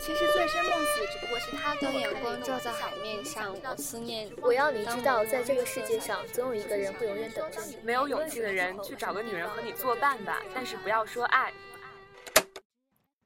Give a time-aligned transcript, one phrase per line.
[0.00, 4.30] 其实醉生梦死只不过是他当阳光照在海面上，我思念。
[4.40, 7.78] 我要你知道，在这个世界上，总有一个人会永远等着你。
[7.82, 11.52] 没有勇气的人，去找个女人和你作伴吧，但是不要说爱。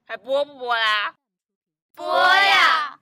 [0.05, 1.15] 还播不播啦？
[1.95, 2.99] 播呀！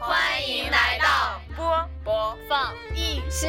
[0.00, 3.46] 欢迎来到播播放意识。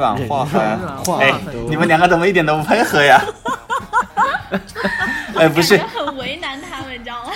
[0.00, 0.60] 软话狠，
[1.20, 1.32] 哎，
[1.68, 3.22] 你们两个怎么一点都不配合呀？
[5.36, 7.32] 哎，不是，很为难他们，你知道吗？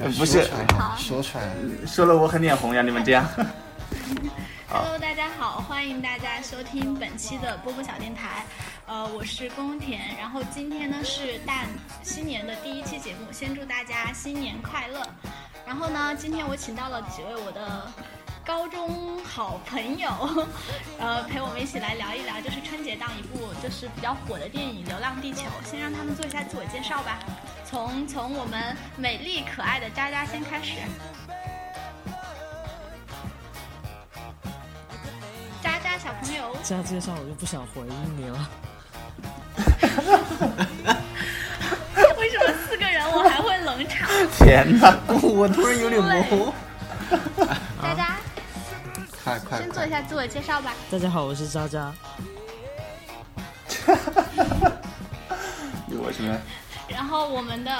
[0.18, 0.50] 不是，
[0.98, 1.44] 说出来，
[1.86, 3.24] 说了我很脸红呀，你们这样。
[4.68, 8.44] Hello，大家好，欢迎大家收听本期的波波小电台。
[8.86, 11.64] 呃，我是宫田，然后今天呢是大
[12.02, 15.00] 新年的第一期节目，先祝大家新年快乐。
[15.66, 17.86] 然后呢，今天我请到了几位我的
[18.46, 20.08] 高中好朋友，
[21.00, 25.40] 呃，陪我们一起来聊一聊，就是春节档一部就是比较火的电影《流浪地球》。
[25.68, 27.18] 先让他们做一下自我介绍吧，
[27.68, 30.74] 从从我们美丽可爱的渣渣先开始。
[35.60, 38.48] 渣渣小朋友，这样介绍我就不想回应你了。
[42.16, 44.08] 为什么四个人我还会冷场？
[44.38, 46.54] 天哪，我突然有点模糊。
[47.82, 48.15] 渣渣，
[49.26, 50.72] 快快先做一下自我介绍吧。
[50.88, 51.92] 大家好，我是渣渣。
[55.88, 56.38] 你我什么？
[56.86, 57.72] 然后我们的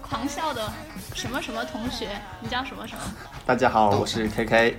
[0.00, 0.70] 狂笑的
[1.12, 2.10] 什么什么同学，
[2.40, 3.02] 你叫什么什么
[3.44, 4.76] 大家好，我是 KK。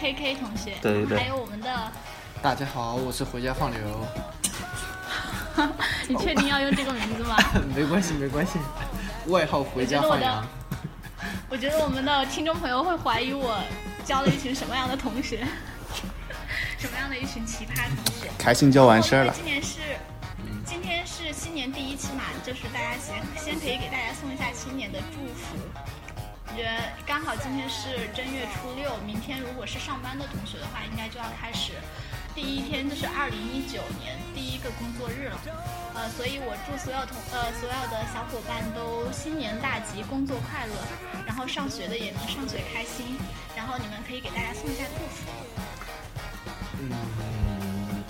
[0.00, 1.92] ？KK 同学，对对对还有我们的，
[2.40, 3.78] 大家好，我是回家放牛。
[6.08, 7.36] 你确定要用这个名字吗？
[7.76, 8.58] 没关系，没关系。
[9.26, 10.46] 外号回家放羊。
[11.48, 13.62] 我觉得我们的听众朋友会怀疑我
[14.04, 15.46] 交了一群什么样的同学，
[16.78, 18.30] 什么样的一群奇葩同学。
[18.38, 19.32] 开心就完事儿了。
[19.34, 19.80] 今年是，
[20.64, 25.56] 今天是新年第一期嘛，就是大家先先可以给大家送一下新年的祝福。
[26.48, 26.70] 我觉得
[27.04, 31.72] 刚好今天是正月初六，明天如果是上班的同学的话，应该就要开始
[32.34, 35.40] 第一天，就是二零一九年第一个工作日了。
[35.94, 40.74] 呃，所以我祝所有同呃所有的小伙伴都新年大吉，工作快乐，
[41.24, 43.16] 然后上学的也能上学开心。
[43.56, 45.24] 然后你们可以给大家送一下祝福。
[46.78, 46.92] 嗯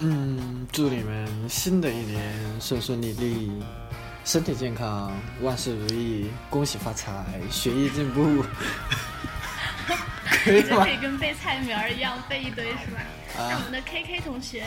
[0.00, 3.62] 嗯，祝你们新的一年顺顺利利，
[4.24, 8.44] 身体健康，万事如意，恭喜发财，学业进步。
[10.44, 10.88] 可以吗就可？
[10.88, 13.00] 以跟背菜名儿一样背一堆是吧？
[13.38, 14.66] 啊那我们的 KK 同学，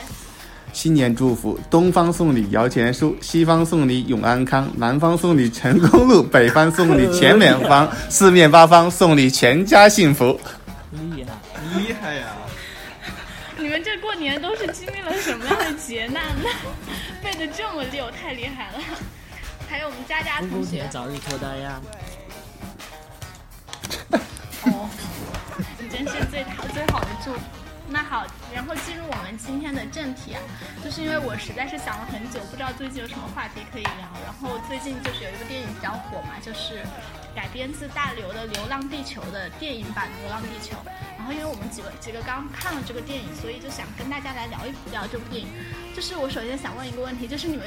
[0.71, 10.39] 新年祝福：东方送礼摇钱树，西方送礼永安康，南方送礼成功路，北方送礼前远方， 四面八方送礼全家幸福。
[10.91, 11.33] 厉害！
[11.77, 12.27] 厉害呀！
[13.57, 16.49] 你们这过年都是经历了什么样的劫难呢？
[17.21, 18.79] 背的这么溜，太厉害了！
[19.67, 21.81] 还有我们佳佳同学早日脱单呀！
[24.63, 24.89] 哦，
[25.79, 27.39] 你真是最好最好的祝福。
[27.91, 30.41] 那好，然后进入我们今天的正题啊，
[30.83, 34.07] 就是因为我实在是想了很久，不知道最近有什么话题可以聊。
[34.23, 36.83] 然后最近就是有一个电影比较火嘛，就是
[37.39, 40.75] 改编自大刘的《流浪地球》的电影版《流浪地球》。
[41.17, 45.47] 然后因为我们几个几个刚看了这个电影，所以就想跟大家来聊一聊这部电影。
[45.95, 47.65] 就是我首先想问一个问题，就是你们，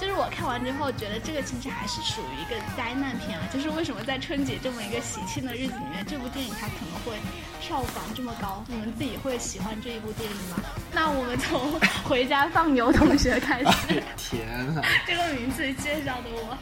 [0.00, 7.14] 就是我看完之后觉得这个其实还是属于一个灾难片啊，就是为什么在春节这么一个喜庆的日子里面，这部电影它可能会
[7.60, 8.64] 票房这么高？
[8.66, 10.56] 你们自己会喜欢这一部电影吗？
[10.90, 14.82] 那我们从回家放牛同学开始，天啊！
[15.06, 16.58] 这个名字介绍的我，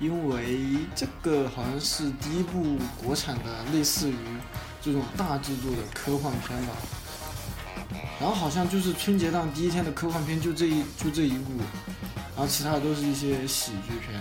[0.00, 4.16] 因为这个好像是第一部国产的类似于
[4.82, 6.74] 这种大制作的科幻片吧。
[8.20, 11.52] 然后好像就是春节档第一天的科幻片就这一就这一部，
[12.36, 14.20] 然后其他的都是一些喜剧片。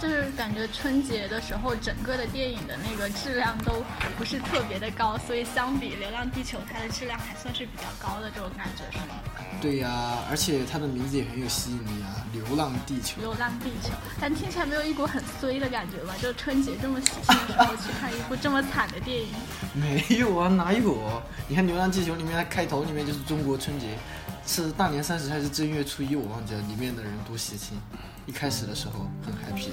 [0.00, 3.84] 就是感觉春节的时候，整个的电影的那个质量都
[4.16, 9.16] 不是特别的高，所以相比《流浪地球》，它的质量还算是比较高的这种感觉，是吗？
[9.60, 13.18] 对呀、而且它的名字也很有吸引力啊，《流浪地球》。
[13.20, 16.14] 流浪地球，但听起来没有一股很衰的感觉吧？
[16.22, 19.28] 就春节这么喜庆的时候去看一部这么惨的电影，
[19.74, 21.22] 没有啊，哪有？
[21.46, 23.98] 你看《流浪地球》里面，它开头里面就是中国春节，
[24.46, 27.78] 是大年三十还是正月初一，我忘记了，里面的人多喜庆。
[28.26, 29.70] 一开始的时候很 happy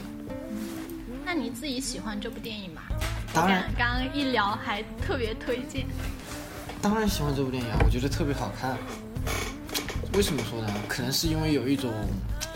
[1.36, 1.42] 的。
[1.42, 2.82] 你自己喜欢这部电影吗？
[3.34, 5.86] 当然刚刚一聊还特别推荐。
[6.82, 8.78] 当然喜欢这部电影啊，我觉得特别好看。
[10.14, 10.74] 为什么说呢？
[10.88, 11.94] 可能是因为有一种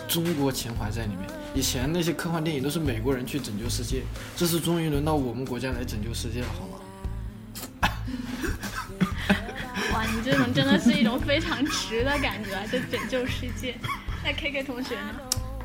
[0.08, 1.28] 中国情怀在里面。
[1.54, 4.04] 以前那些科幻电影都是美国人去拯救世界，
[4.38, 6.78] 这次终于轮到我们国家来拯救世界了，好吗？
[9.94, 13.76] 哇，你这种真的是一种非常直的感觉啊，就拯救世界。
[14.24, 15.20] 那 K K 同学呢？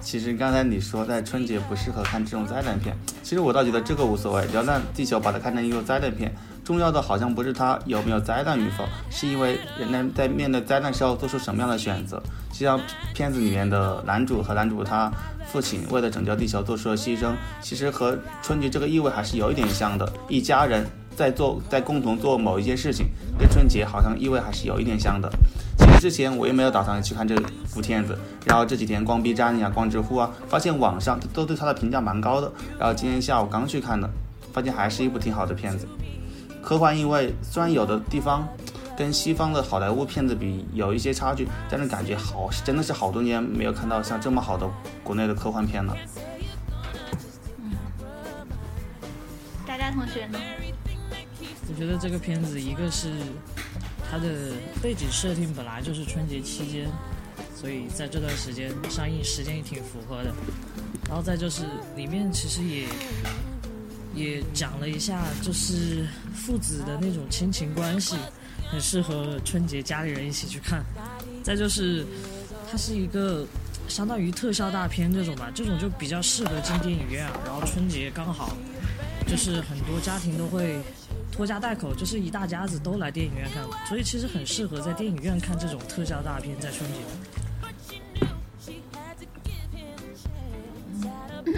[0.06, 6.32] 其实刚才你说在春节不适合看这种灾难片，其实我倒觉得这个无所谓，只要让地球把它看成一个灾难片，
[6.64, 12.22] 重要的好像不是它有没有灾难与否，是因为人类在面对灾难时候做出什么样的选择。
[12.52, 12.80] 就像
[13.14, 15.10] 片子里面的男主和男主他
[15.44, 20.86] 父亲为了拯救地球做出了牺牲，其实和春节这个意味还是有一点像的，一家人
[21.16, 25.28] 在做在共同做某一件事情，跟春节好像意味还是有一点像的。
[25.78, 27.34] 其实之前我也没有打算去看这
[27.72, 32.50] 部片子，然后这几天逛 B 站呀、逛知乎啊，发现网上都对它的评价蛮高的。
[32.78, 34.08] 然后今天下午刚去看的，
[34.52, 35.86] 发现还是一部挺好的片子。
[36.62, 38.48] 科幻意味虽然有的地方
[38.96, 44.68] 跟西方的好莱坞片子比有一些差距，但是感觉好真的是好多年没有看到像这么好的
[45.04, 45.96] 国内的科幻片了。
[49.66, 50.38] 大家同学呢？
[51.68, 53.10] 我觉得这个片子一个是
[54.10, 56.88] 它的背景设定本来就是春节期间，
[57.54, 60.32] 所以在这段时间上映时间也挺符合的。
[61.08, 61.62] 然后再就是
[61.96, 62.86] 里面其实也
[64.14, 68.16] 也讲了一下，就是父子的那种亲情关系，
[68.70, 70.84] 很适合春节家里人一起去看。
[71.44, 72.04] 再就是
[72.70, 73.46] 它是一个
[73.86, 77.24] 相当于特效大片这种吧，这种就比较适合进电影院。
[77.44, 78.56] 然后春节刚好
[79.28, 80.80] 就是很多家庭都会
[81.32, 86.98] 拖家带口，就是一大家子都来电影院看，所以其实很适合在电影院看这种特效大片，在春节。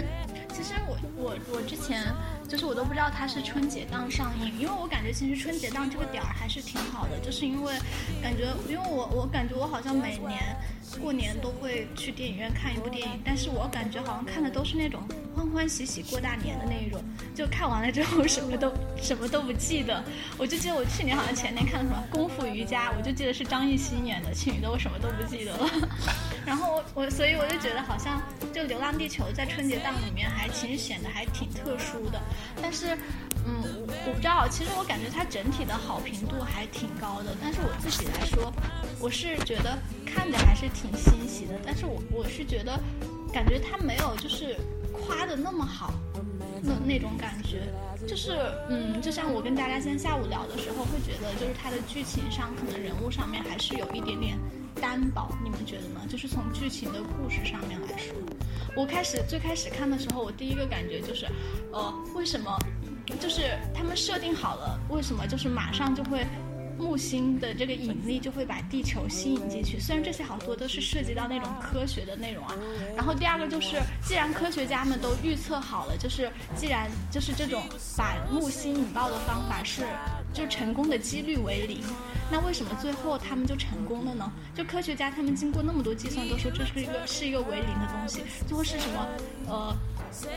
[0.53, 2.03] 其实我我我之前
[2.47, 7.73] 就是我都不知道它是春节档上映，因为我感觉其实春节档这个点儿还是挺好的，就是因为
[8.21, 10.55] 感觉因为我我感觉我好像每年
[10.97, 15.01] 过年都会去电影院看一部电影，但是我感觉好像看的都是那种
[15.35, 17.03] 欢欢喜喜过大年的那一种，
[17.35, 20.03] 就看完了之后什么都什么都不记得。
[20.37, 25.69] 我就记得我去年好像前年看的什么《功夫瑜伽》，我就记得是张艺兴演的，其余的我什么都不记得了。
[26.45, 28.21] 然后我我所以我就觉得好像
[28.53, 32.19] 就《流浪地球》在春节档里面还其实显得还挺特殊的，
[32.61, 32.97] 但是。
[33.47, 38.53] 嗯，我我不知道，其实我感觉它整体的好评度还挺高的，但是我自己来说，
[38.99, 42.79] 我是觉得看着还是挺挺欣喜的，但是我我是觉得，
[43.33, 44.55] 感觉他没有就是
[44.91, 45.93] 夸的那么好，
[46.61, 47.63] 那那种感觉，
[48.07, 48.31] 就是
[48.69, 54.37] 嗯，就像我跟大家今天下午聊的时候，会觉得就是他的剧情上可能人物上面还是有一点点
[54.79, 55.99] 单薄，你们觉得呢？
[56.07, 58.15] 就是从剧情的故事上面来说，
[58.75, 61.25] 我开始最开始看的时候，我第一个感觉就是，
[61.73, 62.57] 呃，为什么？
[63.19, 66.23] 就是他们设定好了，为什么就是马上就会
[66.79, 69.77] 木星的这个引力就会把地球吸引进去？
[69.79, 72.55] 虽然这些好多都是涉及到那种科学的内容啊。
[72.95, 77.61] 然后第二个就是，既然科学家们都预测好了，就是既然就是这种
[77.97, 79.83] 把木星引爆的方法是
[80.33, 81.83] 就成功的几率为零，
[82.31, 84.31] 那为什么最后他们就成功了呢？
[84.55, 89.07] 就科学家他们经过那么多计算，都说这是一个是一个为零的东西，最后是什么？
[89.47, 89.75] 呃。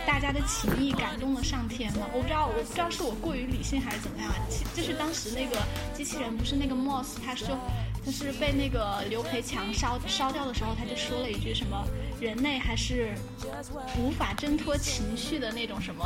[0.07, 2.07] 大家的情谊感动了上天吗？
[2.13, 4.31] 我不知道，我不知道是我过于理性还是怎么样。
[4.49, 5.57] 其就是当时那个
[5.95, 7.59] 机器人不是那个 Moss，他说
[8.05, 11.87] 他是被那个刘培强烧烧掉的时候，他就说了一句什么
[12.21, 13.15] 人类还是
[13.99, 16.05] 无法挣脱情绪的那种什么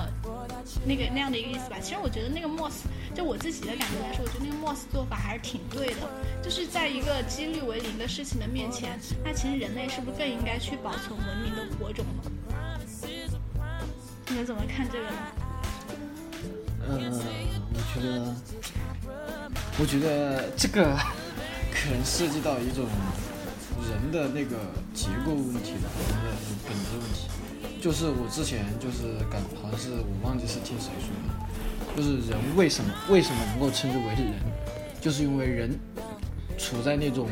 [0.84, 1.76] 那个那样的一个意思吧。
[1.80, 6.08] 其实我觉得那个 Moss，就我自己的感觉来说，我觉得那个 Moss 做法还是挺对的。
[6.42, 12.30] 就是在一个几率为零的事情的面前，那其实人类是不是更应该去保存文明的火种呢？
[14.28, 15.16] 你们怎么看这个呢？
[16.88, 16.98] 呃，
[17.72, 18.34] 我觉得，
[19.78, 20.96] 我觉得这个
[21.72, 22.86] 可能涉及到一种
[23.88, 24.56] 人的那个
[24.92, 26.30] 结构问题吧，人的
[26.68, 27.28] 本质问题。
[27.80, 34.34] 就是我之前就是感，好像是我忘记是听谁说的，就是人为什么为什么能够称之为人，
[35.00, 35.78] 就是因为人
[36.58, 37.28] 处在那种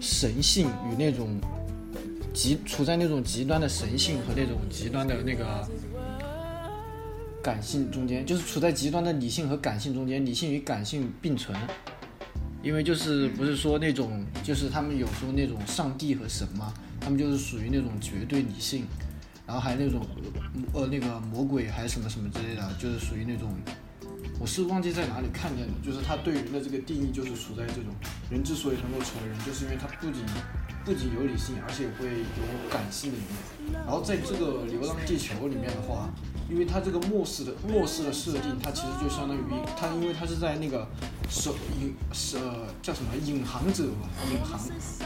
[0.00, 1.40] 神性与那种
[2.32, 5.68] 极处在那种极端的神性和那种极端的那个。
[7.46, 11.56] 感性中间就是处在极端的理性和感性中间，理性与感性并存。
[12.60, 18.84] 因为就是不是说那种，就是他们有时候那种上帝和神嘛，他们就是属于那种绝对理性，
[19.46, 20.04] 然后还有那种
[20.72, 23.54] 呃那个魔鬼还是什么什么之类的，就是属于那种，
[24.40, 27.94] 我是忘记在哪里看见的，就是他对人的这个定义就是处在这种
[28.28, 30.24] 人之所以能够成为人，就是因为他不仅
[30.84, 33.20] 不仅有理性，而且会有感性的一
[33.70, 33.80] 面。
[33.86, 36.10] 然后在这个《流浪地球》里面的话。
[36.48, 39.40] 因为它这个末世的末世的设定，它其实就相当于
[39.76, 40.86] 它，因为它是在那个
[41.28, 41.94] 守隐
[42.34, 44.60] 呃叫什么引航者吧，引航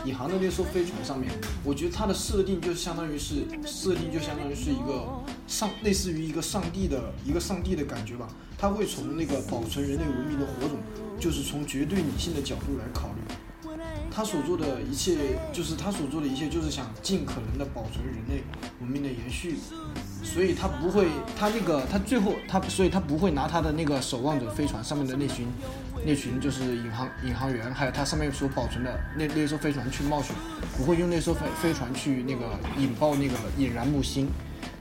[0.04, 1.30] 引航的那艘飞船上面，
[1.64, 5.06] 我觉得它的设定就相当于是设定就相当于是一个
[5.46, 8.28] 上类似于一个上帝的一个上帝的感觉吧，
[8.58, 10.78] 他会从那个保存人类文明的火种，
[11.18, 13.34] 就是从绝对理性的角度来考虑。
[14.10, 15.16] 他所做的一切，
[15.52, 18.42] 就是他所做的一切，就是想尽可能的保存人类
[18.80, 19.56] 文明的延续，
[20.22, 21.06] 所以他不会，
[21.38, 25.46] 他那个他最后他，所以他不会拿他的那个守望者飞船上面的那群，
[26.04, 30.34] 那群就是引航引航员，还有他上面所保存的那那艘飞船去冒险，
[30.76, 34.28] 不会用那艘飞飞船去那个引爆那个引燃木星。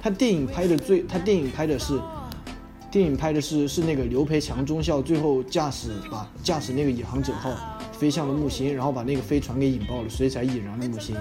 [0.02, 2.00] 他电影拍的最，他电影拍的是，
[2.92, 7.52] 电影拍的是是那个刘培强中校最后驾驶把驾驶那个引航者号。
[7.92, 11.18] 飞向了木星，然后把那个飞船给引爆了，所以才引燃了木星。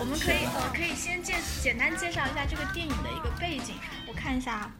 [0.00, 3.74] 我们可以，呃可以先介简单介绍一下这个电影的一个背景。
[4.08, 4.72] 我看一下。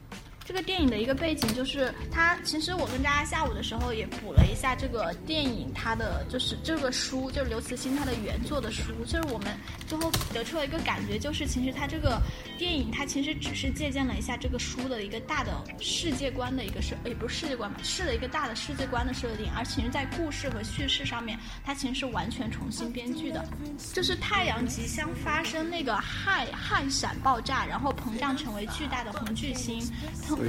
[0.47, 9.49] 这个电影的一个背景就是它，其实我跟大家下午的时候也补了一下这个电影，它的就是这个书，就是刘慈欣他的原作的书，就是我们
[9.88, 12.23] 最后得出了一个感觉，就是其实他这个
[12.57, 15.50] 电影它其实只是借鉴了一下这个书的一个大的
[15.81, 23.45] 世界观的一个设，也不是世界观吧，是的一个大的世界观的设定，而其实在故事和叙事上面，它其实是完全重新编剧的，
[23.93, 29.85] 就是太阳即将发生那个氦氦闪爆炸，然后膨胀成为巨大的红巨星。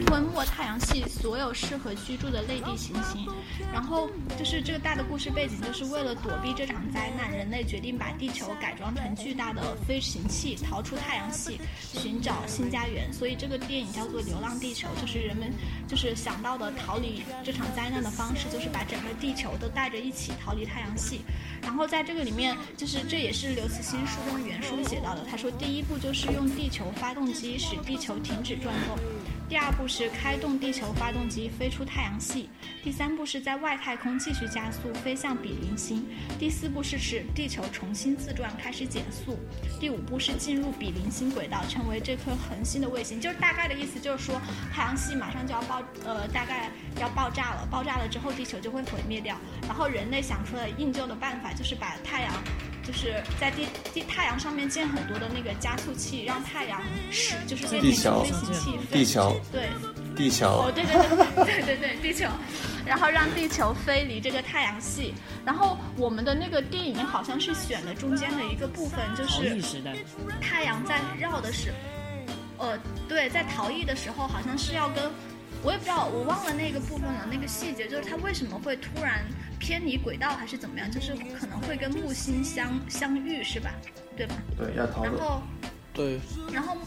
[0.05, 3.27] 吞没太阳系所有适合居住的类地行星，
[3.73, 11.59] 然后就是这个大的故事背景，就是为了躲避这场灾难，人类决定把地球改装成巨大的飞行器，逃出太阳系，
[11.93, 13.11] 寻找新家园。
[13.11, 15.51] 所以这个电影叫做《流浪地球》，就是人们
[15.87, 21.21] 就是想到的逃离这场灾难的方式，就是把整个地球都带着一起逃离太阳系。
[21.61, 28.97] 然后在这个里面，就是这也是刘慈欣书中原书写到的，他说第一步就是用地球发动机使地球停止转动。
[29.49, 32.49] 第二步是开动地球发动机飞出太阳系，
[32.83, 36.05] 第三步是在外太空继续加速飞向比邻星，
[36.37, 39.39] 第四步是使地球重新自转开始减速，
[39.79, 43.21] 第五步是进入比邻星轨道，成为这颗恒星的卫星。
[43.21, 44.35] 就是大概的意思，就是说
[44.73, 47.65] 太阳系马上就要爆，呃，大概要爆炸了。
[47.71, 49.37] 爆炸了之后，地球就会毁灭掉。
[49.61, 52.33] 然后人类想出了应救的办法，就是把太阳。
[52.87, 58.79] 就是在地地太阳上面建很多的那个加速器，让太阳使就是变成飞行器。
[58.89, 59.67] 地球，对，
[60.15, 60.47] 地球。
[60.47, 60.93] 哦，对对
[61.43, 62.25] 对对对对，地球，
[62.85, 65.13] 然后让地球飞离这个太阳系。
[65.45, 69.61] 然后我们的那个电影好像是选了中间的一个部分，就是
[70.39, 71.73] 太阳在绕的时，
[72.57, 72.79] 呃，
[73.09, 75.11] 对，在逃逸的时候好像是要跟。
[75.67, 77.27] 我也不知道，我忘了那个部分了。
[77.29, 79.25] 那个细节就是它为什么会突然
[79.59, 80.89] 偏离轨道，还是怎么样？
[80.89, 83.73] 就是可能会跟木星相相遇，是吧？
[84.15, 84.35] 对吧？
[84.57, 85.03] 对，要逃。
[85.03, 85.41] 然后，
[85.93, 86.21] 对。
[86.53, 86.77] 然后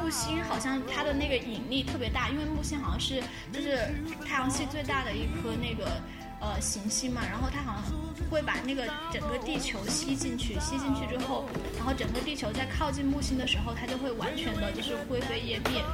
[0.00, 3.22] 木星好像它的那个引力特别大，因为木星好像是
[3.52, 3.76] 就是
[4.24, 6.00] 太阳系最大的一颗那个
[6.40, 7.20] 呃行星嘛。
[7.28, 7.92] 然后它好像
[8.30, 11.44] 会把那个整个地球吸进去，吸进去之后，
[11.76, 15.84] 然后整个地球在靠近木星的时候，它就会完全的就是灰飞烟灭。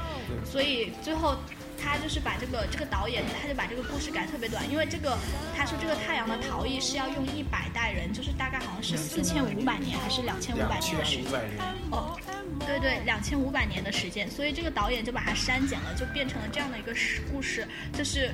[0.45, 1.37] 所以最后。
[1.81, 5.17] 他就是把这个这个导演，他就把这个故事改特别短，因为这个
[5.57, 11.41] 他说这个太阳的逃逸是要用一百代人，就是大概好像是四千五百年还是两千五百年的时间。
[11.91, 12.19] 哦，
[12.67, 16.93] 对对，两千五百年的时间，所以这个导演就把它删减了，就变成了这样的一个
[17.33, 18.31] 故事，就是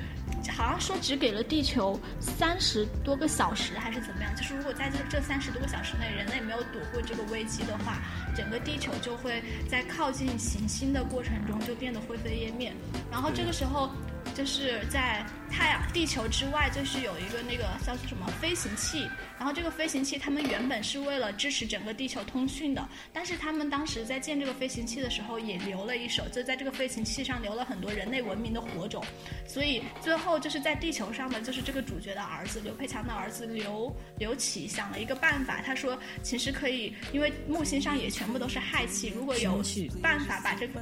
[0.51, 7.99] 好像说只给了地球三十多个小时还是怎么样，就是如果在这这三十多个小时内人类没有躲过这个危机的话，
[8.35, 12.73] 整个地球就会在靠近行星的过程中就变得灰飞烟灭，
[13.11, 13.31] 然后。
[13.35, 13.89] 这个时候，
[14.35, 19.09] 就是在太阳、地球之外，就是有一个那个叫做什么飞行器。
[19.37, 29.03] 然后这个飞行器，他们原本是为了支持整个地球通讯的，但是他们当时在建这个飞行器的时候，也留了一手，就在这个飞行器上留了很多人类文明的火种。
[29.47, 39.61] 所以最后就是在地球上的，就是这个主角的儿子刘培强的儿子刘刘启想了一个办法，他说其实可以，因为木星上也全部都是氦气，如果有
[40.01, 40.81] 办法把这个。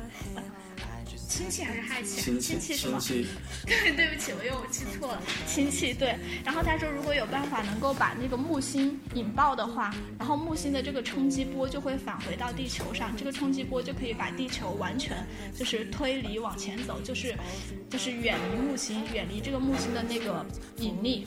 [1.33, 2.21] 氢气还是氦气？
[2.39, 2.99] 氢气是吗？
[3.65, 5.21] 对，对不起，我又记错了。
[5.47, 6.15] 氢气对。
[6.45, 15.25] 然后他说，如果有办法能够把那个木星引爆的话，然后木星的这个冲击波就会返回到地球上，这个冲击波就可以把地球完全
[15.57, 17.35] 就是推离往前走，就是
[17.89, 20.45] 就是远离木星，远离这个木星的那个
[20.77, 21.25] 引力。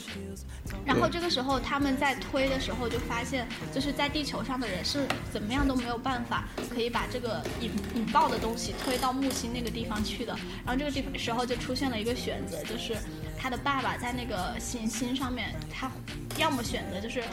[0.85, 10.07] 然后这个时候他们在推的时候就发现，就是在地球上的人是怎么样都没有办法可以把这个引引爆的东西推到木星那个地方。
[10.07, 12.95] 去的，然后这个地方时候就出现了一个选择，就是
[13.37, 15.91] 他的爸爸在那个行星上面，他
[16.39, 17.25] 要么选择就是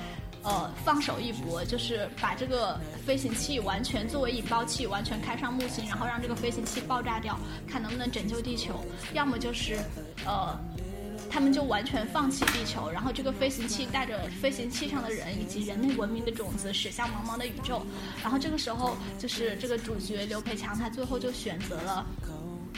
[0.44, 8.74] 呃放手一搏，就是把这个飞行器完全作为引爆器，完全开上木星，然后让这个飞行器爆炸掉，看能不能拯救地球；
[9.14, 9.78] 要么就是
[10.26, 10.58] 呃。
[11.32, 17.84] 他们就完全放弃地球，然后这个飞行器带着飞行器上的人以及人类文明的种子驶向茫茫的宇宙，
[18.22, 22.06] 然后这个时候就是这个主角刘培强，他最后就选择了，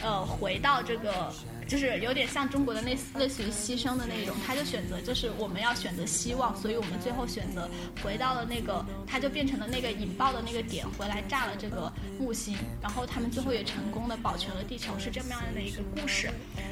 [0.02, 1.32] 呃，回到这个。
[1.68, 7.68] 就是有点像中国的类似类似于牺牲的那种，他就选择就是我们要选择希望，所以我们最后选择
[8.04, 16.30] 回到了那个，他就变成了那个引爆的那个点，回来炸了这个木星，然后他们最后也成功的保全了地球，是这么样的一个故事。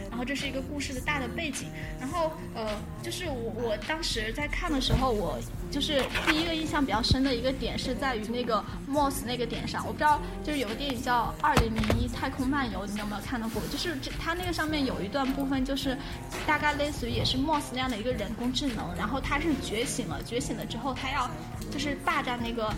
[0.10, 1.68] 然后这是一个故事的大的背景。
[2.00, 2.70] 然后呃，
[3.02, 5.40] 就是我我当时在看的时候，我
[5.72, 13.60] 就是第一个印象比较深的一个点是在于那个 Moss 那个点上，我不知道就是有个电影叫《二零零一太空漫游》，你有没有看到过？
[13.72, 14.83] 就是这它那个上面。
[14.86, 15.98] 有一段部分就是，
[16.46, 21.30] 大概类似于也是 Moss 那样的一个人工智能，然后它是觉醒了，觉醒了之后它要
[21.72, 22.74] 就是霸占那个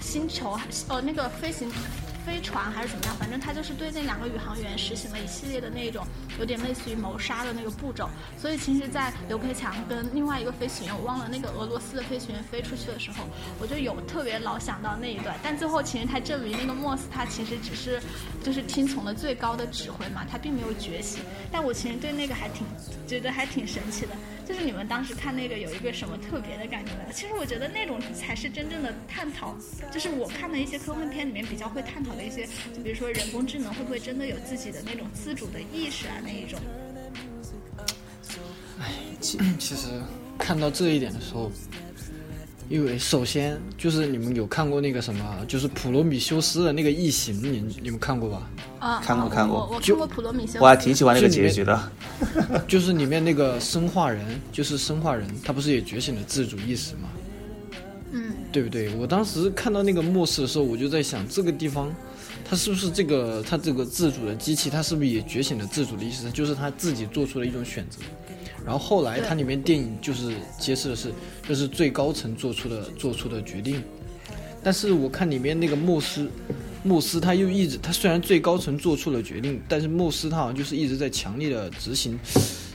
[0.00, 1.70] 星球，呃，那个飞行。
[2.24, 6.06] 飞船还是怎么样，反正他就是对那两个宇航员实行了一系列的那种
[6.38, 8.08] 有点类似于谋杀的那个步骤。
[8.38, 13.24] 所以其实，在刘培强跟另外一个飞行员，我忘了那个俄罗斯的飞行员飞出去的时候，
[13.58, 15.36] 我就有特别老想到那一段。
[15.42, 18.00] 但最后其实他证明那个莫斯他其实只是
[18.42, 21.22] 就是听从了最高的指挥嘛，他并没有觉醒。
[21.50, 22.66] 但我其实对那个还挺
[23.06, 24.16] 觉得还挺神奇的。
[24.44, 26.98] 就是你们当时看那个有一个什么特别的感觉吗？
[27.12, 29.56] 其实我觉得那种才是真正的探讨，
[29.90, 36.58] 就是我看的一些科幻片里面比较会探讨的一些，就比如说人工智能会不会真的有自己的那种自主的意识啊那一种。
[38.80, 39.88] 哎，其其实
[40.38, 41.52] 看到这一点的时候，
[42.68, 48.50] 因为首先就是你们有看过那个什么，就是普罗米修斯的那个异形，你你们看过吧？
[48.80, 51.92] 啊，看过看过，我看过普罗米修斯，我还挺喜欢那个结局的。
[52.66, 57.08] 就是里面那个生化人，就是生化人，他不是也觉醒了自主意识吗？
[58.52, 58.94] 对不对？
[58.96, 61.92] 我当时看到那个末世的时候，我就在想，这个地方，
[62.44, 66.30] 他是不是这个他这个自主的机器，他是不是也觉醒了自主的意识？
[66.30, 67.98] 就是他自己做出了一种选择。
[68.64, 71.12] 然后后来它里面电影就是揭示的是，
[71.48, 73.82] 这是最高层做出的做出的决定。
[74.62, 76.28] 但是我看里面那个末世。
[76.84, 82.18] 莫斯他又一直，他虽然最高层做出了决定，但是莫斯他好像就是一直在强力的执行，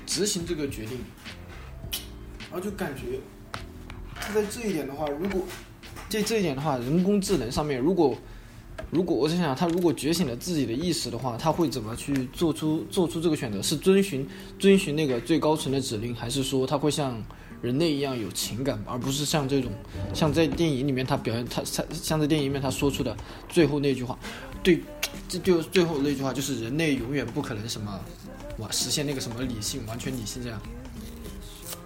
[0.05, 0.97] 执行这个决定，
[2.49, 3.19] 然后就感觉
[4.15, 5.41] 他在这一点的话，如果
[6.09, 8.15] 这这一点的话，人工智能上面，如果
[8.91, 13.61] 如果我在想，他如果觉醒了自己的意识的话，他会怎么去做出做出这个选择？
[13.61, 17.21] 是遵循遵循那个最高层的指令，还是说他会像？
[17.59, 19.71] 人类一样有情感，而不是像这种，
[20.13, 23.17] 像在电影里面他表现他他像在电影里面他说出的
[23.49, 24.15] 最后那句话，
[24.61, 24.79] 对，
[25.27, 27.99] 这就最后那句话就是人类永远不可能什么，
[28.59, 30.61] 哇实现那个什么理性完全理性这样，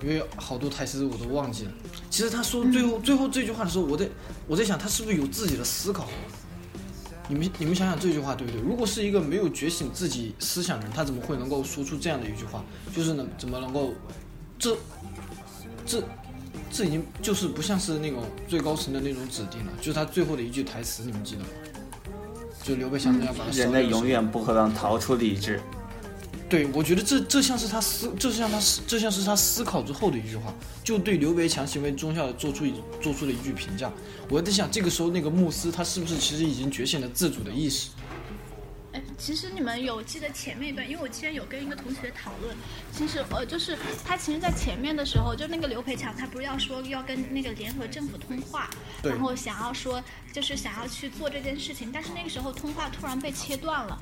[0.03, 1.71] 因为好多台词我都忘记了。
[2.09, 4.09] 其实他说最后最后这句话的时候，我在
[4.47, 6.07] 我在想他是不是有自己的思考？
[7.27, 8.61] 你们你们想想这句话对不对？
[8.61, 12.63] 如果是一个没有觉醒自己思想的人，他怎么会能够说出这样的一句话？
[12.95, 13.93] 就是能怎么能够
[14.59, 14.75] 这？
[15.85, 16.03] 这，
[16.71, 21.47] 这已经就是不像是那种最高层的那种指定了，就是他最后的一句台词，你们记得吗？
[22.63, 25.59] 就刘备想着要把人类永远不可能逃出理智。
[26.51, 33.89] 对，我觉得这这像是他思，这像他思，这像是他思考之后的一句话，就对刘培强行为忠孝做出一做出了一句评价。
[34.29, 37.91] 我在想，这个时候那个穆斯他是不是其实已经觉醒了自主的意识？
[38.91, 42.53] 哎，其实你们有记得前面一段，因为我之前有跟一个同学讨论，
[42.91, 48.69] 其实呃，就是他其实，在前面的时候，就那个刘培强，他不是要说要跟那个联合政府通话，
[49.01, 53.97] 然后想要说就是想要去做这件事情，但是那个时候通话突然被切断了。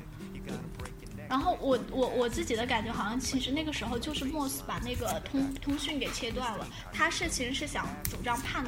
[1.30, 8.64] 然后我我我自己的感觉好像其实那个时候就是莫斯把那个通通讯给切断了，他是其实是想主张判，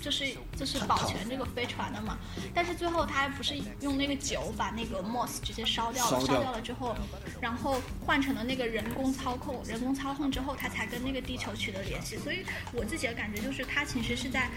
[0.00, 2.18] 就是就是保全这个飞船的嘛，
[2.54, 6.46] 但是最后他不是用那个酒把那个莫斯直接烧掉了，烧掉。
[6.46, 6.96] 了之后，
[7.38, 12.38] 然后换成了那个人工操控，人工操控之后他才跟那个地球取得联系，所以
[12.72, 14.48] 我自己的感觉就是他其实是在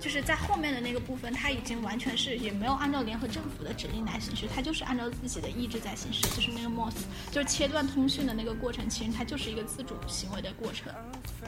[0.00, 7.05] 就是在后面的那个部分他已经完全是也没有按照联合政府的指令来行事，他就是按照自己的意志在行事，就是那个莫斯。
[7.30, 10.92] 就是切断通讯的那个过程，其实它就是一个自主行为的过程。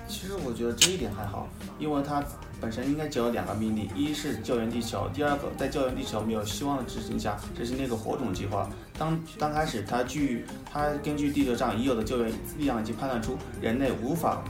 [0.06, 2.24] 其实我觉得这一点还好，因为它
[2.60, 8.68] 本身应该只有两个命令：一是救援地球，第二个在救援地球没有希望的执行下执行那个火种计划。
[8.98, 14.42] 当刚开始，它据它根据地球上已有的救援力量，已经判断出人类无法。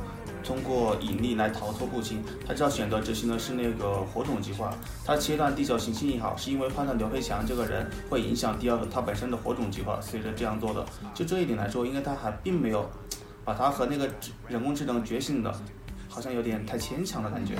[0.42, 4.74] 通过引力来逃脱不清，他知道选择执行的是那个火种计划。
[5.04, 10.84] 他切断地球行星也好，是因为判断刘培强这个人会影响第二个他本身的火种计划，所以说这样做的。
[11.14, 12.88] 就这一点来说，应该他还并没有
[13.44, 14.08] 把他和那个
[14.46, 15.54] 人工智能觉醒的，
[16.08, 17.54] 好像有点太牵强的感觉。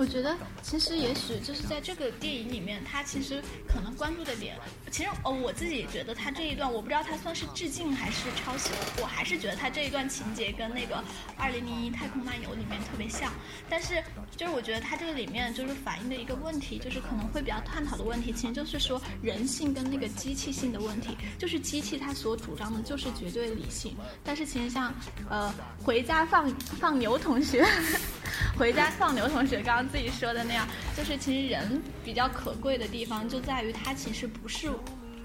[0.00, 4.56] 我觉得其实也许就是在这个电影里面，他其实可能关注的点，
[4.90, 10.96] 其实哦，我自己觉得他这一段，我不知道他算是致敬还是抄袭，我还是觉得他这一段情节跟那个
[11.36, 13.30] 《二零零一太空漫游》里面特别像。
[13.68, 14.02] 但是
[14.38, 21.14] 就是我觉得他这个里面就是反映的一个问题，就是可能会比较探讨的问题，其实就是说人性跟那个机器性的问题。
[21.38, 24.94] 就是机器它所主张的就是绝对理性，但是其实像
[25.28, 25.52] 呃
[25.84, 27.62] 回家放放牛同学，
[28.56, 29.89] 回家放牛同学刚刚。
[29.90, 34.70] 自己说的那样，就是其实人比较可贵的地方就在于他其实不是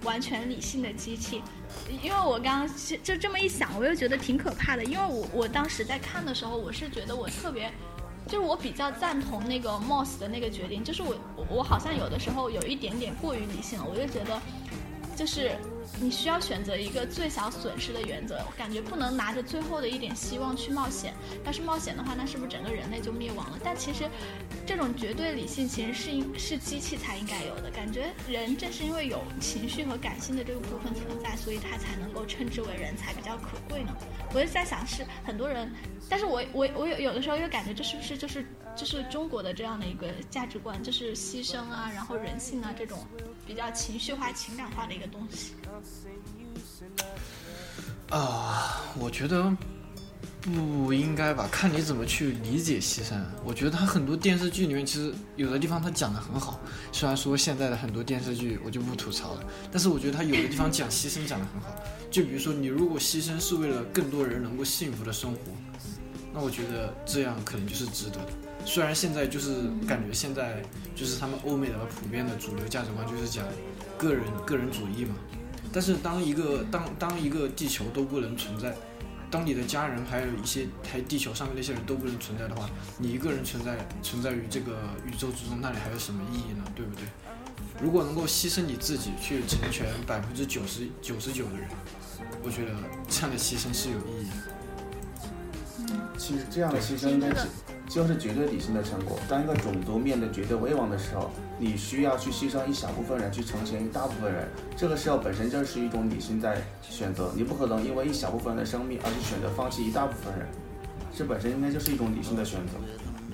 [0.04, 1.41] 完全理性的机器。
[2.01, 2.69] 因为我刚刚
[3.04, 4.84] 就这么一想，我又觉得挺可怕的。
[4.84, 7.71] 因为我我当时在看的时候，我是觉得我特别，
[8.28, 11.15] 就是我比较赞同那个 Moss 的那个决定，就是我
[11.49, 14.39] 我好像有的时候有一点点过于理性了，我就觉得
[15.15, 15.51] 就是。
[16.01, 21.13] 你需要选择一个最小损失的原则，感觉不能拿着最后的一点希望去冒险。
[21.45, 23.60] 要是冒险的话，那是不是整个人类就灭亡了？
[23.63, 24.10] 但其实，
[24.65, 27.69] 这种绝对理性其实是应是机器才应该有的。
[27.69, 33.95] 感觉人正是因为有情绪和感性的这个部分存在，所以他才能够称之为人才比较可贵呢。
[34.34, 35.71] 我就在想，是很多人，
[36.10, 42.97] 但是我我我有有的时候又感觉这是不是就是就是中国的这样的一个价值观，就是牺牲啊，然后人性啊这种
[43.45, 45.53] 比较情绪化、情感化的一个东西。
[48.10, 49.55] 啊，我觉得
[50.41, 53.19] 不应该吧，看你怎么去理解牺牲。
[53.43, 56.60] 我觉得他很多电视剧里面，其实有的地方他讲的很好。
[56.91, 61.69] 虽然说现在的很多电视剧我就不吐槽了，但是我觉得他有的地方讲牺牲讲的很好。
[62.12, 65.39] 就比如说，你如果牺牲是为了更多人能够幸福的生活，
[66.34, 68.31] 那我觉得这样可能就是值得的。
[68.65, 70.62] 虽然现在就是感觉现在
[70.95, 73.45] 就是他们欧美的普遍的主流价值观就是讲
[73.97, 75.15] 个人个人主义嘛。
[75.71, 78.73] 但是当一个当当一个地球都不能存在，
[79.30, 86.63] 当你的家人还有一些还地球上面那些人都不能存在的话，你一个人存在存在于这个宇宙之中，那你还有什么意义呢？
[86.75, 87.04] 对不对？
[87.82, 91.67] 如果能够牺牲你自己去成全百分之九十九十九的人，
[92.41, 92.71] 我觉得
[93.10, 94.36] 这样的牺牲是有意义的。
[96.17, 97.47] 其实这样的牺牲应该是。
[97.88, 99.19] 就是绝对理性的成果。
[99.30, 107.32] 当一个种族面对绝对危亡的时候，你需要去牺牲一小部分人去成全一大部分人，这个时候本身就是一种理性在选择。
[107.36, 110.48] 你不可能因为一小部分人的生命而去选择放弃一大部分人，
[111.15, 112.74] 这本身应该就是一种理性的选择。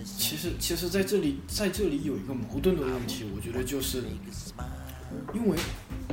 [0.04, 4.04] 其实，其实在这里，在这里有一个矛盾的问题，我觉得就是，
[5.34, 5.56] 因为，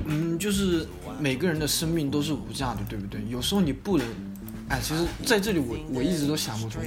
[0.05, 0.87] 嗯，就是
[1.19, 3.21] 每个人的生命都是无价的，对不对？
[3.31, 4.07] 有时候你不能，
[4.69, 6.83] 哎，其实在这里我我一直都想不通。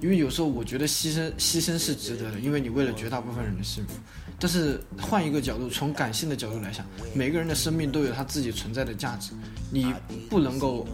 [0.00, 3.94] 因为有时候我觉得牺牲牺牲是值得的，因为你为了绝大部分人的幸福。
[4.38, 9.32] 但是换一个角度，从感性的角度来想，每个人的生命都有他自己存在的价值，
[9.70, 9.94] 你
[10.28, 10.86] 不能够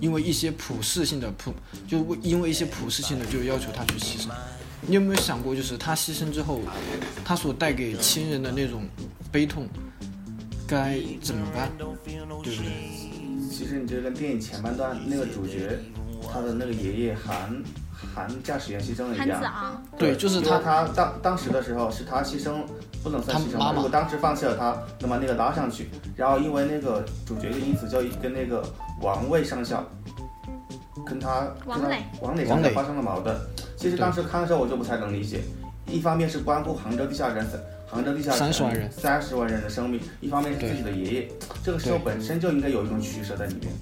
[0.00, 1.54] 因为一些普世性的普，
[1.86, 4.28] 就因为一些普世性的就要求他去牺牲。
[4.80, 6.60] 你有没有想过，就是他牺牲之后，
[7.24, 8.82] 他所带给亲人的那种
[9.30, 9.68] 悲痛，
[10.66, 11.70] 该怎么办？
[12.42, 12.72] 对不对？
[13.48, 15.78] 其实你这个电影前半段那个主角，
[16.32, 17.62] 他的那个爷爷韩。
[18.14, 20.58] 韩驾驶员牺牲了一样，对，就是他。
[20.58, 22.62] 他当当时的时候是他牺牲，
[23.02, 23.74] 不能算牺牲。
[23.74, 28.62] 如果当时放弃了他，那么那个拉上去，然后因为那个主角就因此就跟那个
[29.00, 29.84] 王位上校，
[31.06, 33.36] 跟他王磊王磊上校发生了矛盾。
[33.76, 35.42] 其实当时看的时候我就不太能理解，
[35.86, 37.46] 一方面是关乎杭州地下人
[37.90, 41.28] 杭州地下三十万人，三十万人的生命，一方面是自己的爷爷，
[41.64, 43.72] 这个时候本身就应该有一种取舍在里面。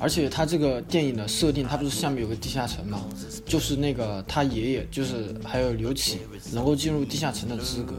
[0.00, 3.00] 而且他这个电影的设定，他不是下面有个地下城嘛？
[3.46, 6.18] 就是那个他爷爷，就是还有刘启
[6.52, 7.94] 能够进入地下城的资格，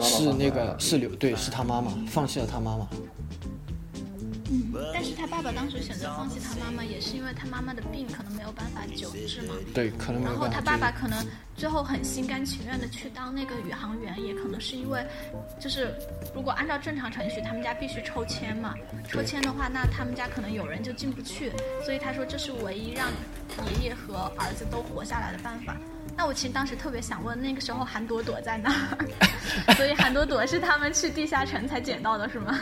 [0.00, 2.88] 是那个是刘对，是他妈妈放弃了他妈妈。
[4.50, 9.54] 嗯，但是他爸爸当时选择放弃他妈妈，也是因为他妈妈的病可能没有办法救治嘛。
[9.74, 11.22] 对，可能没有然后他爸爸可能
[11.54, 15.04] 最后很心甘情愿的去当那个宇航员，也可能是因为，
[15.60, 15.94] 就是
[16.34, 18.74] 如果按照正常程序，他们家必须抽签嘛。
[19.06, 21.52] 抽签的话，那他们家可能有人就进不去，
[21.84, 23.10] 所以他说这是唯一让
[23.66, 25.76] 爷爷和儿子都活下来的办法。
[26.18, 28.98] 那我其实当时特别想问，那个时候韩朵朵在哪儿？
[29.76, 32.58] 所以韩朵朵是他们去地下城才捡到的，是吗？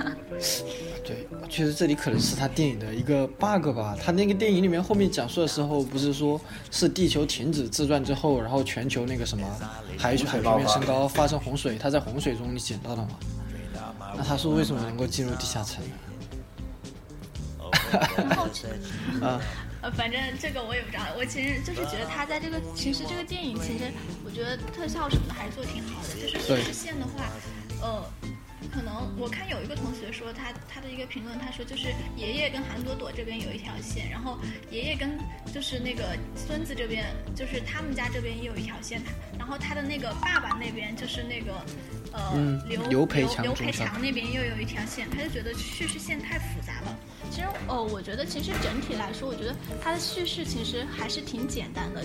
[1.03, 3.97] 对，确实这里可能是他电影的一个 bug 吧。
[4.05, 6.39] 他那个电影里面后面讲述的时候，不是说
[6.71, 9.49] 是地球停止自转之后，然后全球那个什么
[9.99, 13.09] 海海平面升高，发生洪水，他在洪水中捡到的吗？
[14.19, 15.83] 那他说为什么能够进入地下城？
[19.27, 19.41] 啊。
[19.97, 23.85] 反正这个我也不知道，我其实就是觉得他在这个，其实这个电影其实
[24.25, 27.31] 我觉得特效什么的还是做挺好的，就是叙事线的话，
[27.81, 28.05] 呃，
[28.73, 34.39] 可能我看有一个同学说他他的一个评论，他说就是爷爷跟韩朵朵这边有一条线，然后
[34.71, 35.17] 爷爷跟
[35.55, 39.01] 就是那个孙子这边，就是他们家这边也有一条线，
[39.39, 41.53] 然后他的那个爸爸那边就是那个
[42.13, 46.99] 呃、嗯刘刘培强刘培强那边又有一条线，他就觉得叙事线太复杂了。
[47.31, 52.05] 其实呃，我觉得其实整体来说，我觉得他的叙事其实还是挺简单的，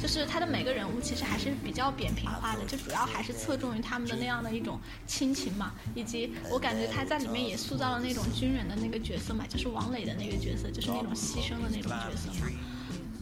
[0.00, 12.50] 就是他的每个人物其实还是比较扁平化的，就主要还是侧重于他们的那样的一种亲情嘛，以及我感觉他在里面也塑造了那种军人的那个角色嘛，就是王磊的那个角色，就是那种牺牲的那种角色嘛。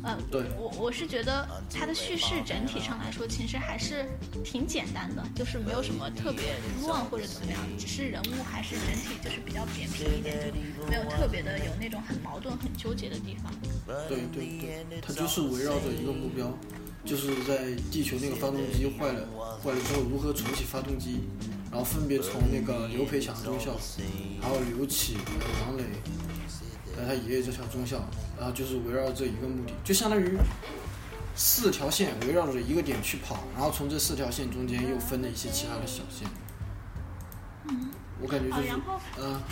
[0.05, 4.07] 呃，对我我是觉得它的叙事整体上来说，其实还是
[4.45, 13.53] 挺简单的，就是没有什么特别乱或者怎么样，只是人物还是整体就是比较扁平一点，就没有特别的有那种很矛盾、很纠结的地方。
[14.09, 16.57] 对对对，它就是围绕着一个目标，
[17.05, 19.27] 就是在地球那个发动机坏了，
[19.63, 21.21] 坏了之后如何重启发动机，
[21.71, 23.77] 然后分别从那个刘培强中校，
[24.41, 25.85] 还有刘启、还有王磊，
[26.99, 28.03] 还有他爷爷这条中校，
[28.37, 30.37] 然后就是围绕这一个目的，就相当于
[31.35, 36.29] 四条线围绕着一个点去跑，然后从这四条线中间又分了一些其他的小线。
[37.69, 39.43] 嗯，我感觉就是哦然后，嗯、呃，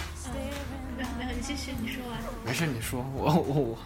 [0.96, 2.18] 没有没有，你继续，你说完。
[2.44, 3.78] 没事，你说，我我我，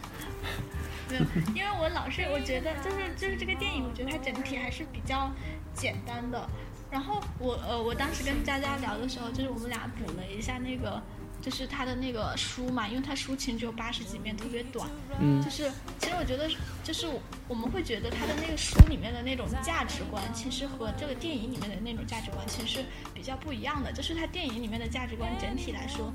[1.11, 1.23] 没有，
[1.55, 5.31] 因为我老是我觉得就是就是这个电影，我觉得它整体还是比较
[5.75, 6.49] 简单的。
[6.91, 11.01] 然后我呃，我当时跟佳佳聊的时候，就是我们俩补了一下那个，
[11.41, 14.89] 就是他的那个书嘛，因为他书其实只有八十几面，特别短。
[15.21, 16.51] 嗯就是其实我觉得，
[16.85, 17.07] 就是
[17.49, 23.93] 我们会觉得他的那个书里面的那种价值观，其实和这个电影里面的那种价值观其实是比较不一样的。
[23.93, 26.13] 就是他电影里面的价值观整体来说，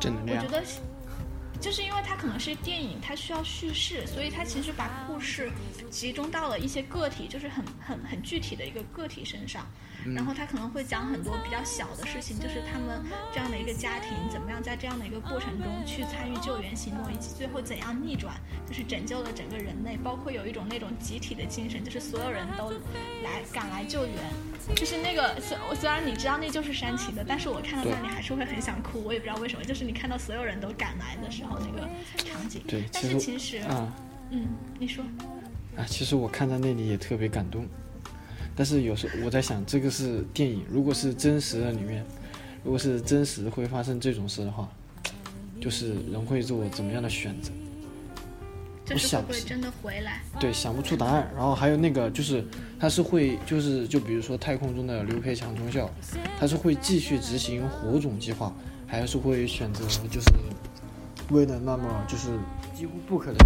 [0.00, 0.50] 正能量我觉。
[0.50, 0.64] 得
[1.60, 5.52] 就是因为他可能是电影，它需要叙事，所以它其实把故事
[5.90, 9.66] 集中到了一些个体，就是很很很具体的一个个体身上。
[10.14, 18.34] 然后他可能会讲很多比较小的事情，就是他们这样的一个家庭怎么样在这样的一个过程中去参与救援行动，以及最后怎样逆转，
[18.66, 19.96] 就是拯救了整个人类。
[19.98, 22.70] 包括有一种那种集体的精神，就是所有人都
[23.22, 24.14] 来赶来救援。
[24.76, 29.64] 就是那个虽虽然你知道那就是煽情的，但是我看到那里还是会很想哭，我也不知道为什么。
[29.64, 31.88] 就是你看到所有人都赶来的时候那个
[32.24, 32.62] 场景。
[32.66, 33.92] 对，但是其实，啊
[34.30, 34.46] 嗯，
[34.78, 35.04] 你说，
[35.76, 37.66] 啊，其实我看到那里也特别感动，
[38.60, 42.04] 但是有时候我在想，这个是电影，如果是真实的里面，
[42.62, 44.68] 如果是真实会发生这种事的话，
[45.58, 47.50] 就是人会做怎么样的选择？
[48.84, 50.20] 就是会想不会真的回来？
[50.38, 51.26] 对，想不出答案。
[51.34, 52.44] 然后还有那个就是，
[52.78, 55.90] 他是会就是就比如说太空中的刘培强中校，
[56.38, 58.54] 他是会继续执行火种计划，
[58.86, 60.30] 还是会选择就是
[61.30, 62.28] 为了那么就是
[62.76, 63.38] 几乎不可能。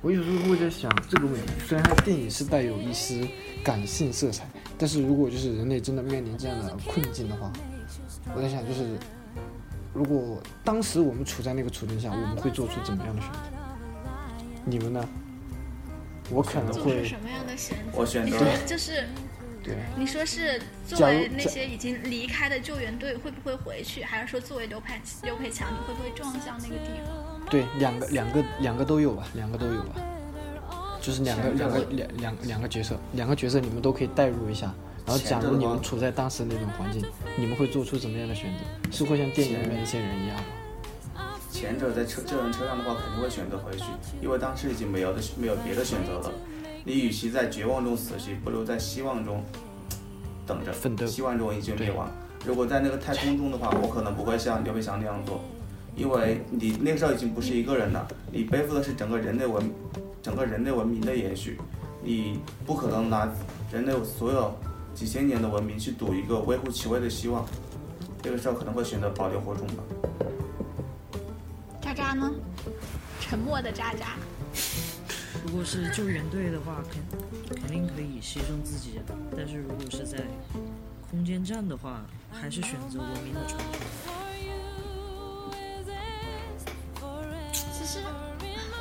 [0.00, 3.26] 我有时候会在想这个问题，虽然它电影是带有一丝
[3.64, 4.44] 感性色彩，
[4.78, 7.52] 但是如果就是人类真的面临这样的困境的话，
[8.34, 8.96] 我在想就是，
[9.92, 13.38] 如果当时我们处在那个处境下，我们会做出怎么样的选择？
[14.64, 15.08] 你们呢？
[16.30, 17.84] 我可能做会出什么样的选择？
[17.94, 19.04] 我选择你说就是
[19.64, 27.27] 对，你说是作为那些已经离开的救援队会不会回去，还是说作为刘培刘培强，你会不会撞向那个地方？
[27.50, 29.94] 对，两个两个两个都有吧，两个都有吧，
[31.00, 34.72] 就是两个两个两两两个角色，两个角色你们都可以代入一下。
[35.06, 37.02] 然后，假如你们处在当时那种环境，
[37.36, 38.90] 你们会做出怎么样的选择？
[38.90, 40.44] 是会像电影里面那些人一样吗？
[41.50, 43.84] 前者在车救援车上的话，肯定会选择回去，
[44.20, 46.30] 因为当时已经没有的没有别的选择了。
[46.84, 49.42] 你与其在绝望中死去，不如在希望中
[50.46, 52.10] 等着奋斗希望中已经灭亡。
[52.44, 55.40] 如果在那个太空中的话，我可能不会像刘培强那样做，
[55.98, 59.68] 因为你那个时候已经不是一个人了，你背负的是整个人类文
[60.22, 61.58] 整个人类文明的延续，
[62.02, 63.28] 你不可能拿
[63.72, 64.56] 人类所有
[64.94, 67.44] 几千年的文明去赌一个微乎其微的希望。
[68.22, 69.82] 这个时候可能会选择保留火种吧。
[71.80, 72.32] 渣渣呢？
[73.20, 74.16] 沉默的渣渣。
[75.44, 79.00] 如果是救援队的话，肯肯定可以牺牲自己，
[79.36, 80.18] 但是如果是在
[81.10, 83.80] 空间站的话，还是选择文明的传承。
[87.88, 88.00] 实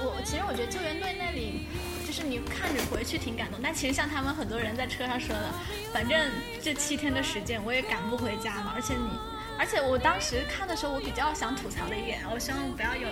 [0.03, 1.65] 我其实我觉得救援队那里，
[2.05, 5.53] 就是你看着回去挺感动，但其实像他们很多人在车上说的，
[5.93, 6.19] 反正
[6.61, 9.17] 这七天的时间我也赶不回家嘛，而且你。
[9.59, 13.07] 而且我当时看的时候，我比较想吐槽的一点，我希望不要有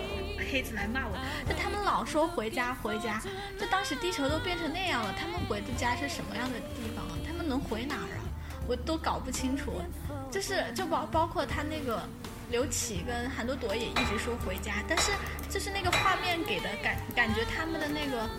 [0.52, 1.18] 黑子来骂我。
[1.50, 3.20] 就他们老说回家回家，
[3.60, 7.18] 就当时地球都变成那样了，他们回的家是什么样的地方啊？
[7.26, 8.22] 他们能回哪儿啊？
[8.68, 9.82] 我都搞不清楚。
[10.30, 12.08] 就是就包包括他那个
[12.52, 15.12] 刘启跟韩朵朵也一直说回家，但是
[15.50, 18.30] 就是那个画面给的感感觉他们的那个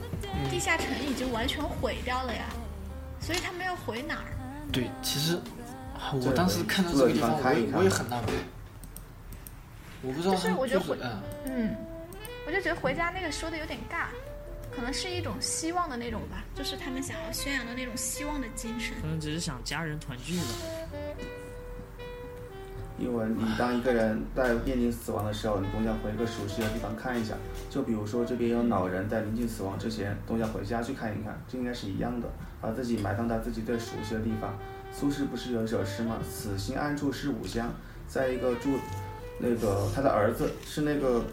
[0.51, 2.45] 地下城已经完全毁掉了呀，
[3.21, 4.33] 所以他们要回哪儿？
[4.73, 5.35] 对，其实
[5.95, 8.27] 啊我当时看到这个地方，我也我也很纳闷，
[10.03, 11.77] 我不知道就是我觉得回嗯，嗯，
[12.47, 14.07] 我就觉得回家那个说的有点尬，
[14.75, 18.95] 可能是一种希望的那种吧，就是他们想要宣扬的那种希望的精神。
[19.01, 20.45] 可能只是想家人团聚吧。
[22.99, 27.35] 因为你当一个人在面临死亡的时候，你总想回一个熟悉的地方看一下。
[27.69, 32.27] 就比如说这边有老人在临近死亡之前，总想回家去看一看，这应该是一样的，
[32.61, 34.57] 把自己埋葬在自己最熟悉的地方。
[34.93, 36.17] 苏轼不是有一首诗吗？
[36.31, 37.69] 此心安处是吾乡。
[38.09, 38.79] 在一个住，
[39.39, 41.25] 那个他的儿子是那个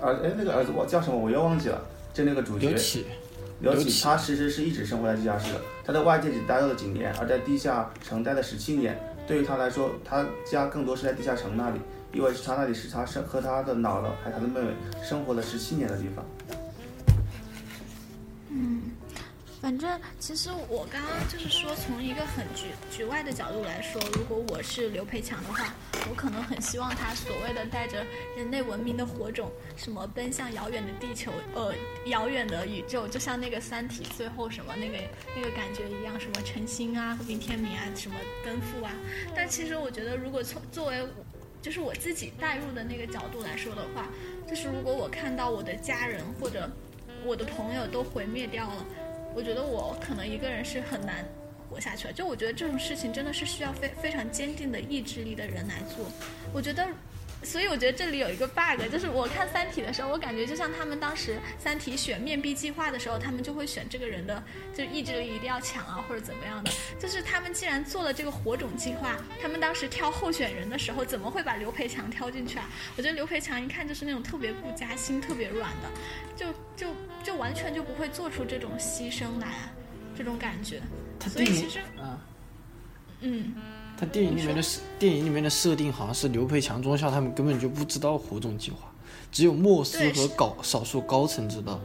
[0.00, 1.80] 儿哎那个儿子我叫什么我又忘记了，
[2.12, 3.06] 就那个主角刘启，
[3.60, 8.98] 刘启，刘启他其实是一直生活在地下室的，他在外界只待了几年，而在地下城待了十七年。
[9.26, 11.80] 对于他来说，他家更多是在地下城那里，
[12.12, 16.24] 因为是他那里是他生和他的姥姥还有他的妹妹生活了十七年的地方。
[19.64, 25.72] 反正其实我刚刚就是说，从一个很局局外的角度来说，如果我是刘培强的话，
[26.10, 28.04] 我可能很希望他所谓的带着
[28.36, 31.74] 人类文明的火种，什么奔向遥远的地球，呃，
[32.08, 34.98] 遥远的宇宙，就像那个《三体》最后什么那个
[35.34, 38.92] 那个感觉一样，什么晨星啊、和平天明啊、什么奔赴啊。
[39.34, 41.02] 但其实我觉得，如果从作为
[41.62, 44.10] 就是我自己带入的那个角度来说的话，
[44.46, 46.70] 就是如果我看到我的家人或者
[47.24, 48.84] 我的朋友都毁灭掉了。
[49.34, 51.24] 我觉得我可能一个人是很难
[51.68, 52.12] 活下去了。
[52.12, 56.06] 就我觉得这种事情真的是需要非非常坚定的意志力的人来做。
[56.52, 56.86] 我觉得，
[57.44, 64.42] 所以我觉得这里有一个 bug，就是我看《三体》的时候，我感觉就像他们当时《三体》选面壁计划的时候，他们就会选这个人的
[64.74, 66.70] 就意志力一定要强啊，或者怎么样的。
[66.98, 72.68] 就是他们既然做了这个火种计划，他们当时挑候选人的时候，怎么会把刘培强挑进去啊？
[72.96, 75.90] 我觉得刘培强一看就是那种特别顾家、心特别软的，
[76.36, 79.72] 就就就完全就不会做出这种牺牲来啊，
[80.16, 80.80] 这种感觉。
[81.28, 82.20] 所以其实，啊，
[83.20, 83.54] 嗯，
[83.98, 88.90] 他电影里面的设电影里面的设定好像是刘培强中校他们根本就不知道火种计划，
[89.30, 91.80] 只有莫斯和高少数高层知道。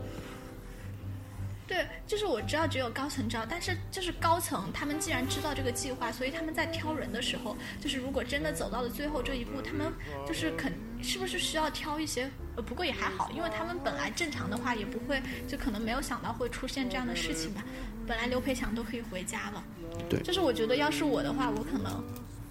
[1.70, 9.94] 对，就是我知道只有高层知道，但是就是高层他们既然知道这个计划，所以他们在挑人的时候，就是如果真的走到了最后这一步，他们
[10.28, 12.28] 就是肯是不是需要挑一些？
[12.56, 17.64] 呃，不过也还好，因为他们本来正常的话也不会，就可能没有想到会出现这样的事情吧。
[18.08, 19.64] 本来刘培强都可以回家了，
[20.10, 22.04] 对就是我觉得要是我的话，我可能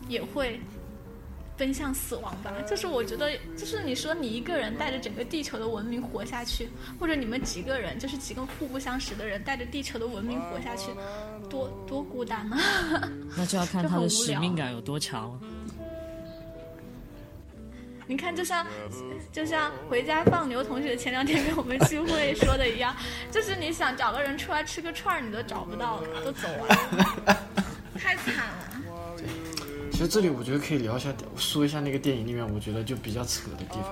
[0.09, 0.61] 也会
[1.59, 2.53] 奔向死亡吧。
[2.66, 6.68] 就是我觉得，就是你说你一个人带着整个地球的文明活下去，
[6.99, 10.92] 或者你们几个人，就是几个互不相识的人带着地球的文明活下去，
[11.51, 12.59] 多多孤单啊！
[13.37, 15.40] 那就要看他的使命感有多强了。
[18.11, 18.66] 你看，就像
[19.31, 22.97] 就像回家放牛同学前两天跟我们聚会 说的一样，
[23.31, 27.37] 就是你想找个人出来吃个串儿，你都找不到了，都走了，
[27.99, 28.55] 太惨了。
[29.99, 33.91] 其实这里我觉得可以聊一下，说一下那个电影里面我觉得就比较扯的地方。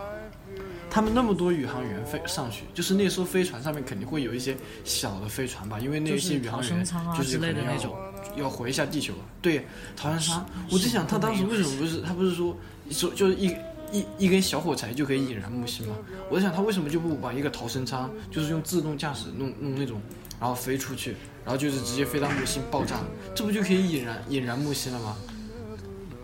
[0.89, 6.85] 他们那么多宇航员飞上去，就是那艘飞船上面肯定会有一些小的飞船吧，因为那些宇航员
[7.17, 7.97] 就是可能要那种
[8.37, 9.15] 要回一下地球。
[9.43, 9.67] 对，
[9.97, 12.57] 逃生舱，我在想他当时为什么不是他不是说
[12.89, 13.53] 说就是一
[13.91, 15.97] 一一根小火柴就可以引燃木星吗？
[16.31, 20.01] 我在想他为什么就不把一个逃生舱就是用自动驾驶弄弄那种，
[20.39, 23.01] 然后飞出去，然后就是直接飞到木星爆炸，
[23.35, 25.17] 这不就可以引燃引燃木星了吗？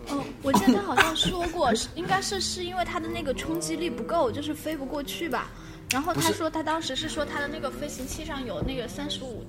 [0.09, 5.49] 哦，我记得他好像说过，是应该是是因为他的那个冲击力不够，就是飞不过去吧。
[5.91, 9.45] 然后他说他当时是说他的那个飞行器上有那个三十五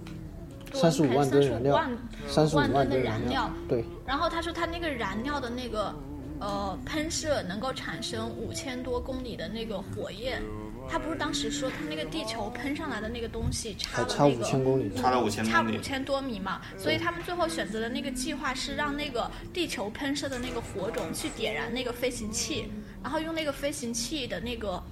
[0.73, 5.95] 35万吨燃料万三十五万吨的吨燃料，对，然后他说他那个燃料的那个
[6.41, 10.43] 呃喷射能够产生五千多公里的那个火焰。
[10.89, 14.95] 他不是当时说他那个地球喷上来的那个东西差了那个五千公里。
[14.95, 22.71] 差了五千差公里，五千多米嘛，所以他们最后选择的那个计划是让那个地球喷射的那个火种去点燃那个飞行器，
[23.03, 24.83] 然后用那个飞行器的那个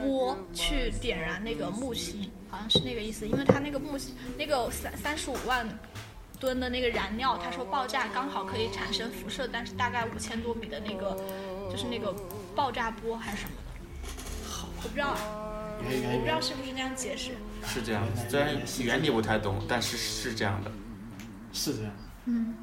[0.00, 5.66] 波去点燃那个木星，好像是那个意思，因为他那个木星那个三三十五万。
[6.40, 11.16] 吨的那个燃料，他说爆炸刚好可以产生辐射，但是大概五千多米的那个，
[11.70, 12.12] 就是那个
[12.52, 13.61] 爆炸波还是什么的，
[14.84, 15.18] 我不知道啊，
[15.78, 17.32] 我不知道是不是那样解释。
[17.64, 18.04] 是这样。
[18.28, 20.70] 虽然原理不太懂，但是是这样的。
[21.52, 21.92] 是这样。
[22.24, 22.54] 嗯，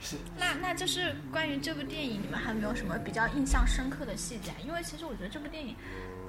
[0.00, 4.56] 是那那就是关于这部电影，你们还没有什么比较印象深刻的细节啊？
[4.64, 5.74] 因为其实我觉得这部电影，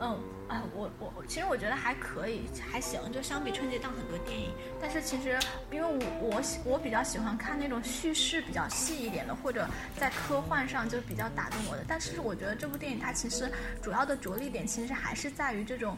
[0.03, 4.49] 嗯啊，我我其实我觉得还可以，还行，就相比春节档很多电影。
[4.81, 5.39] 但是其实
[5.71, 5.87] 因为
[6.21, 9.65] 我我喜我比较喜欢看那种叙事比较细一点的，或者
[9.97, 11.85] 在科幻上就比较打动我的。
[11.87, 13.49] 但是我觉得这部电影它其实
[13.81, 15.97] 主要的着力点其实还是在于这种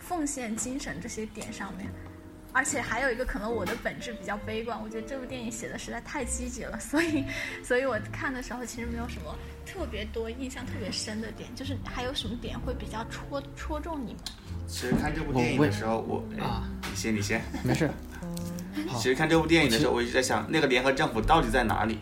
[0.00, 1.86] 奉献精神这些点上面。
[2.52, 7.24] 而且还有一个可能我的本质比较悲观，我觉得这部电影写的实在太积极了，所以，
[7.62, 9.34] 所以我看的时候其实没有什么
[9.66, 14.22] 特别多印象特别深的点，就是还有什么点会比较戳戳中你们？
[14.66, 17.42] 其实看这部电影的时候，我哎啊你先你先。
[17.62, 17.90] 没事。
[18.96, 21.98] 其实看这部电影的时候，我一直在想，那个联合政府到底在哪里？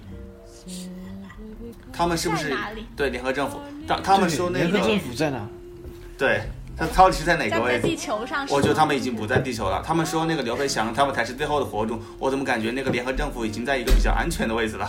[1.93, 2.57] 他们是不是
[2.97, 3.61] 对联合政府？
[3.87, 5.47] 他他们说那联合政府在哪？
[6.19, 6.43] 对，
[6.77, 7.83] 他到底是在哪个位置？
[7.83, 9.83] 在地球上，我觉得他们已经不在地球了。
[9.87, 14.85] 他们说那个刘飞翔他们才是最后的火种，我怎么感觉那个联合政府已经在一个比较安全的位置了？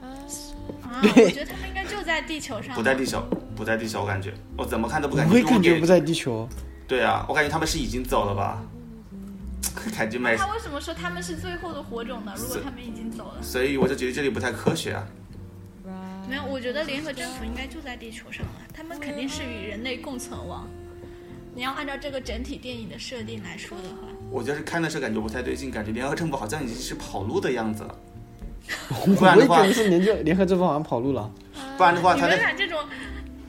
[0.00, 3.22] 啊，我觉得他们应该就在地球上， 不在地球，
[3.56, 5.32] 不在地球，我感觉我怎么看都不感觉。
[5.32, 6.48] 我也感觉不在地球。
[6.86, 8.62] 对啊，我感觉他们是已经走了吧？
[9.96, 12.32] 感觉没，他为什么说他们是最后的火种呢？
[12.36, 15.04] 如果他们已经走了，所以我就觉得这里不太科学啊。
[16.28, 20.68] 没有，我觉得联合政府应该就在地球上了，他们肯定是与人类共存亡。
[21.54, 27.94] 你要按照这个整体电影的设定来说的话，我就是看的时候感觉不太对劲，感觉联合政府好像已经是跑路的样子了。
[29.16, 31.30] 不然的话联政联合政府好像跑路了。
[31.76, 32.78] 不然的话，你他们俩这种，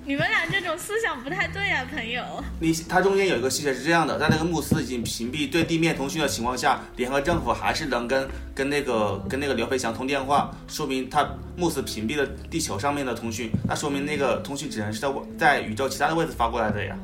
[0.04, 2.22] 你们俩这种思想不太对啊，朋友。
[2.60, 11.26] 你他中间有一个细节是这样的，在那个穆斯已经屏蔽对地面通讯的情况下，联合政府还是能跟跟那个跟那个刘培强通电话，说明他
[11.56, 16.98] 穆斯屏蔽了地球上面的通讯，那说明那个通讯只能是在在宇宙其他的位置发过来的呀。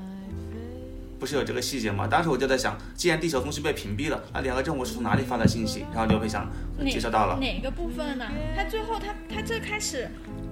[1.20, 2.08] 不是有这个细节吗？
[2.08, 5.86] 当时我就在想，既然地球通讯被屏蔽了，那联合政府是从哪里发的信息？
[5.94, 8.26] 然后刘培强哪接收到了，哪个部分呢？
[8.56, 10.10] 他最后他他最开始，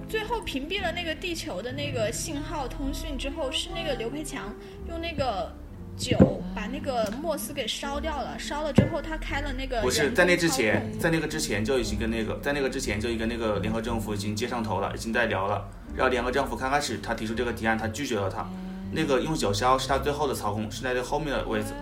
[0.08, 4.54] 最后屏蔽了那个地球的那个信号通讯之后，是那个刘培强
[4.88, 5.50] 用那个
[5.96, 15.66] 酒把那个莫斯给烧掉了，烧了之后他开了那个不是在那之前在那个之前就已经跟那个，在那个之前就已经跟那个联合政府已经接上头了，已经在聊了。
[15.96, 18.46] 然后联合政府刚开始他提出这个提案，他拒绝了他。
[18.90, 21.72] 那个用九霄是他最后的操控，是在这后面的位置。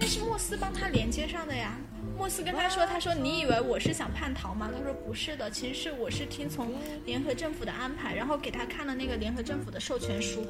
[0.00, 1.76] 那是莫斯帮他连接上的呀。
[2.16, 10.44] 莫斯跟他说：“他说你以为我是想叛逃吗？”他说：“不是的，其实是我是听从联合政府的安排，然后给他看了那个联合政府的授权书。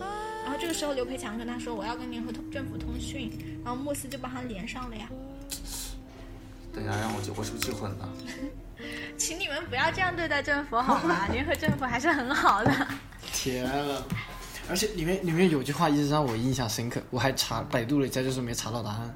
[0.45, 3.31] 然后这个时候刘培强跟他说我要跟联合政府通讯，
[3.65, 5.09] 然后莫斯就帮他连上了呀。
[6.73, 8.09] 等一下，让我记，我是不是记混了？
[9.19, 11.27] 请你们不要这样对待政府好吗？
[11.33, 12.73] 联合政府还是很好的。
[13.33, 14.03] 天呐！
[14.69, 19.15] 而且里面里面有句话一直让我印象深刻，我还查百度了一下，就是没查到答案。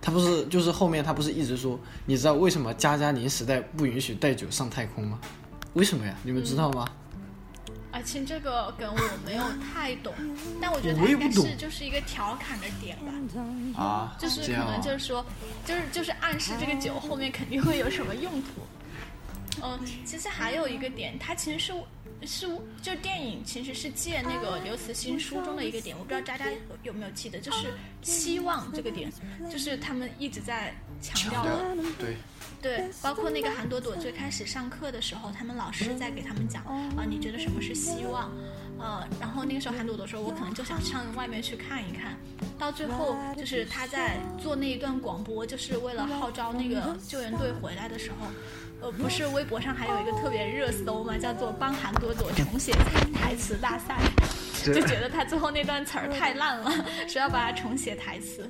[0.00, 5.18] 他不是就是后面他不是一直说，你知道为什么加加林时代不允许带酒上太空吗？
[5.74, 6.14] 为什么呀？
[6.22, 6.86] 你们知道吗？
[7.90, 9.42] 而且这个梗我没有
[9.72, 10.14] 太懂，
[10.60, 13.82] 但我觉得它应该是就是一个调侃的点吧。
[13.82, 15.24] 啊，就是可能就是说，
[15.64, 18.48] 就是就是暗示这个酒后面肯定会有什么用途。
[19.62, 21.72] 嗯，其实还有一个点，它其实是
[22.26, 22.46] 是
[22.82, 26.46] 就电影其实是借那个刘慈欣书中的一个点，我不知道渣渣
[26.82, 27.68] 有没有记得，就是
[28.02, 29.10] 希望这个点，
[29.50, 31.74] 就是他们一直在强调的。
[31.98, 32.16] 对，
[32.60, 38.30] 对，包括那个韩朵朵最开始上课的时候，他们老师在给他们讲啊、你觉得什么是希望？
[38.80, 42.16] 呃，然后那个时候韩朵朵说，我可能就想上外面去看一看。
[42.56, 48.26] 到最后，就是他在做那一段广播，就是为了号召那个救援队回来的时候，
[48.80, 52.72] 呃，不是微博上还有一个特别热搜嘛，叫做帮韩朵朵重写
[53.14, 53.98] 台词大赛，
[54.64, 56.70] 就觉得他最后那段词儿太烂了，
[57.08, 58.48] 说要把它重写台词。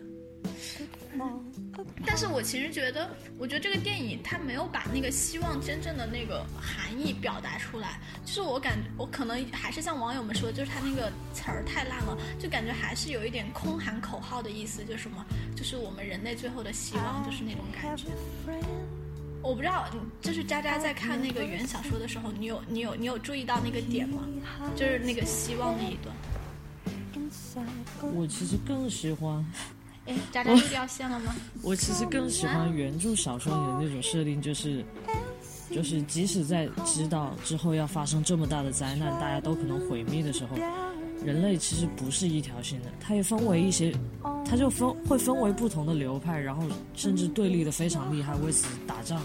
[2.07, 3.09] 但是我其实觉得，
[3.39, 15.25] 我觉得这个电影它没有把那个希望真正的那个含义表达出来，就是我感觉我可能还是像网友们说，就是他那个词儿太烂了，就感觉还是有一点空喊口号的意思，就是什么，
[15.57, 18.07] 就是我们人类最后的希望，就是那种感觉。
[19.43, 19.87] 我不知道，
[20.21, 24.23] 就是渣渣在看那个原小说的时候，你有你有你有注意到那个点吗？
[24.77, 26.15] 就是那个希望那一段。
[28.15, 29.45] 我其实更喜欢，
[30.07, 31.35] 哎，渣渣又掉线了吗？
[31.63, 34.85] 我其实更喜欢原著小说里的那种设定，就是，
[35.71, 40.57] 就是即使在知道之后要发生这么大的灾难，大家都可能毁灭的时候，
[41.25, 43.95] 人类其实不是一条心的，它也分为一些，
[44.49, 49.21] 它就分会分为不同的流派，然后甚至对立的非常厉害，为此打仗。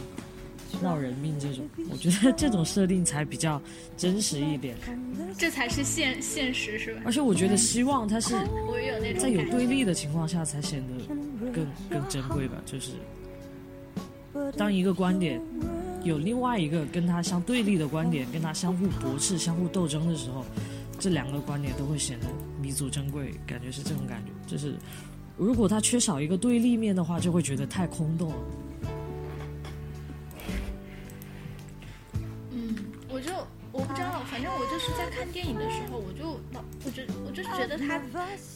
[0.82, 3.62] 闹人命这种，我觉得这种设定才比较
[3.96, 4.76] 真实一点，
[5.38, 7.02] 这才是现现实是吧？
[7.06, 8.34] 而且我觉得希望它是
[9.20, 11.06] 在有对立的情况下才显得
[11.54, 12.60] 更更珍贵吧。
[12.66, 12.94] 就是
[14.58, 15.40] 当一个观点
[16.04, 20.44] 有另外一个跟它相对立的观点，跟它相互驳斥、相互斗争的时候，
[20.98, 22.26] 这两个观点都会显得
[22.60, 24.32] 弥足珍贵，感觉是这种感觉。
[24.48, 24.74] 就是
[25.38, 28.36] 如果他缺少一个对立面的话，就会觉得太空洞了。
[32.52, 32.76] 嗯，
[33.10, 33.34] 我就
[33.72, 38.00] 我不知道，反正我就是在看电影的时候，我就老，我就我就是觉得他，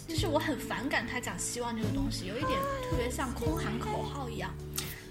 [0.07, 2.51] 就是我很反感他讲希望这个东西，有一点
[2.89, 4.53] 特别像空喊口号一样。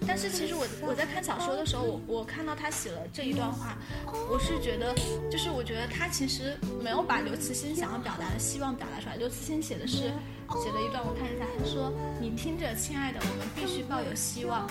[0.07, 3.77] 但是其实我我在看小说的时候，我我看到他写了这一段话，
[4.31, 4.95] 我是觉得，
[5.31, 9.17] 就是我觉得他其实没有把刘慈欣想要表达的希望表达出来。
[9.17, 14.69] 刘慈欣写的是写了一段，我看一下，他说：“你听着，亲爱的，我们必须抱有希望，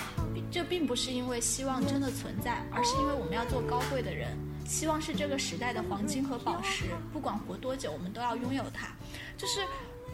[0.52, 4.38] 这并不是因为希望真的存在，而是因为我们要做高贵的人。
[4.66, 8.88] 希望是这个时代的黄金和宝石，不管活多久，我们都要拥有它。”
[9.38, 9.62] 就是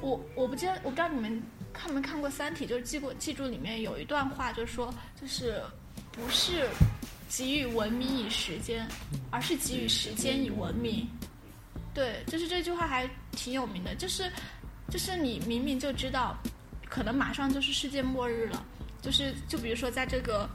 [0.01, 1.41] 我我不知道，我不知道你们。
[1.73, 2.65] 看没看过《三体》？
[2.67, 5.61] 就是记过记住里面有一段话，就是说，就是
[6.11, 6.67] 不是
[7.29, 8.87] 给予文明以时间，
[9.29, 11.07] 而是给予时间以文明。
[11.93, 13.95] 对，就是这句话还挺有名的。
[13.95, 14.31] 就是
[14.89, 16.37] 就是你明明就知道，
[16.89, 18.65] 可能马上就是世界末日了。
[19.01, 20.47] 就是就比如说在这个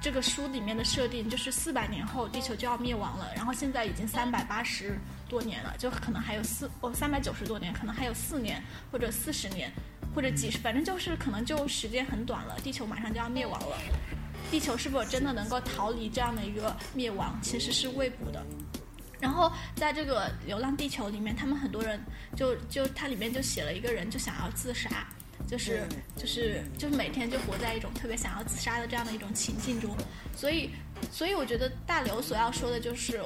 [0.00, 8.62] 这个书里面的设定，就是四百年后地球就要灭亡了，然后现在已经三百八十多年了，就可能还有四哦三百九十多年，可能还有四年
[8.92, 9.72] 或者四十年。
[10.14, 13.76] 或者几十，反正就是可能就时间很短了，地球马上就要灭亡了。
[14.50, 18.44] 地球是否真的能够逃离这样的一个灭亡，其实是未卜的。
[19.20, 21.98] 然后在这个《流浪地球》里面，他们很多人
[22.36, 25.08] 就就它里面就写了一个人就想要自杀，
[25.48, 25.82] 就是
[26.14, 29.96] 就是就是每天就活在一种特别想要自杀的这样的一种情境中。
[30.36, 30.70] 所以
[31.10, 33.20] 所以我觉得大刘所要说的就是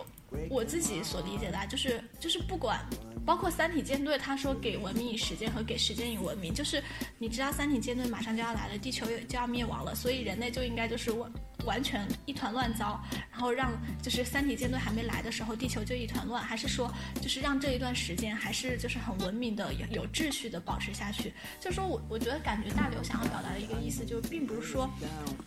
[0.51, 2.81] 我自己所理解的，就是就是不管。
[3.26, 6.83] 包括三体舰队，他说给文明以时间和给时间以文明，就是
[7.18, 11.31] 你知道三体舰队马上就要来了，地球就要灭亡了，所以人类就应该就是我
[11.65, 13.01] 完全一团乱糟，
[13.31, 21.33] 然后让就是三体舰队还没来的时候，地球就一团乱，还是说就是让这一段时间还是就是很文明的有有秩序的保持下去？
[21.61, 24.91] 就是说我我觉得感觉大刘想要表达的一个意思，就并不是说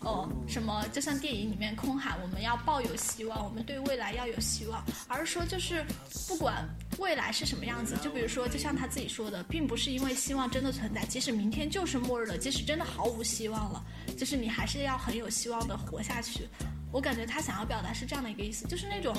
[0.00, 5.84] 哦什么就像电影里面空喊我们要抱有希望，我们对未来要有希望，而是说就是
[6.28, 6.66] 不管
[6.98, 7.72] 未来是什么样。
[7.84, 13.84] 子，就比如说，就像他自己说的，并不是因为希望真的存在，即使明天就是末日了，即使真的毫无希望了，
[14.16, 16.48] 就是你还是要很有希望的活下去。
[16.90, 19.16] 我感觉他想要表达是这样的一个意思，就是那种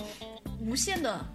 [0.60, 1.26] 无限的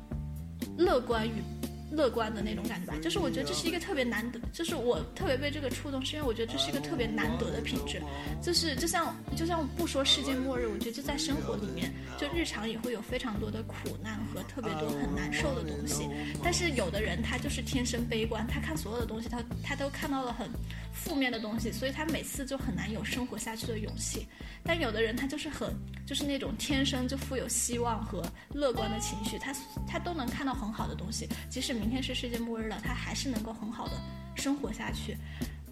[0.76, 1.42] 乐观与。
[1.90, 8.02] 乐观的那种感觉吧，就是我觉得这是一个特别难得，就是我特别被这个触动，是因为我觉得这是一个特别难得的品质，
[8.42, 16.06] 就是就像就像不说世界末日，我觉得就在生活里面，就日常也会有非常多的苦难和特别多很难受的东西，
[16.44, 20.46] 但是有的人他就是天生悲观，他看所有的东西，他他都看到了很
[20.92, 24.26] 负面的东西，所以他每次就很难有生活下去的勇气，
[24.62, 25.72] 但有的人他就是很
[26.06, 28.22] 就是那种天生就富有希望和
[28.52, 29.54] 乐观的情绪，他
[29.86, 31.77] 他都能看到很好的东西，即使。
[31.78, 33.92] 明天是世界末日了，他还是能够很好的
[34.34, 35.16] 生活下去，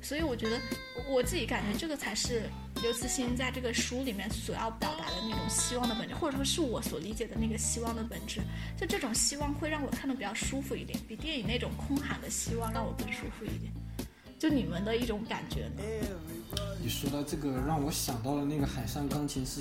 [0.00, 0.60] 所以我觉得
[1.08, 2.48] 我自己感觉这个才是
[2.82, 8.40] 刘慈欣在这个书里面所要表达的那种希望的本质，或者说是我所理解的那个希望的本质。
[8.76, 13.72] 就这种希望会让我看的比较舒服一点，比电影那种空喊的希望让我更舒服一点。
[14.38, 15.82] 就你们的一种感觉呢？
[16.82, 19.60] 你说到这个，让我想到了那个《海上钢琴师》。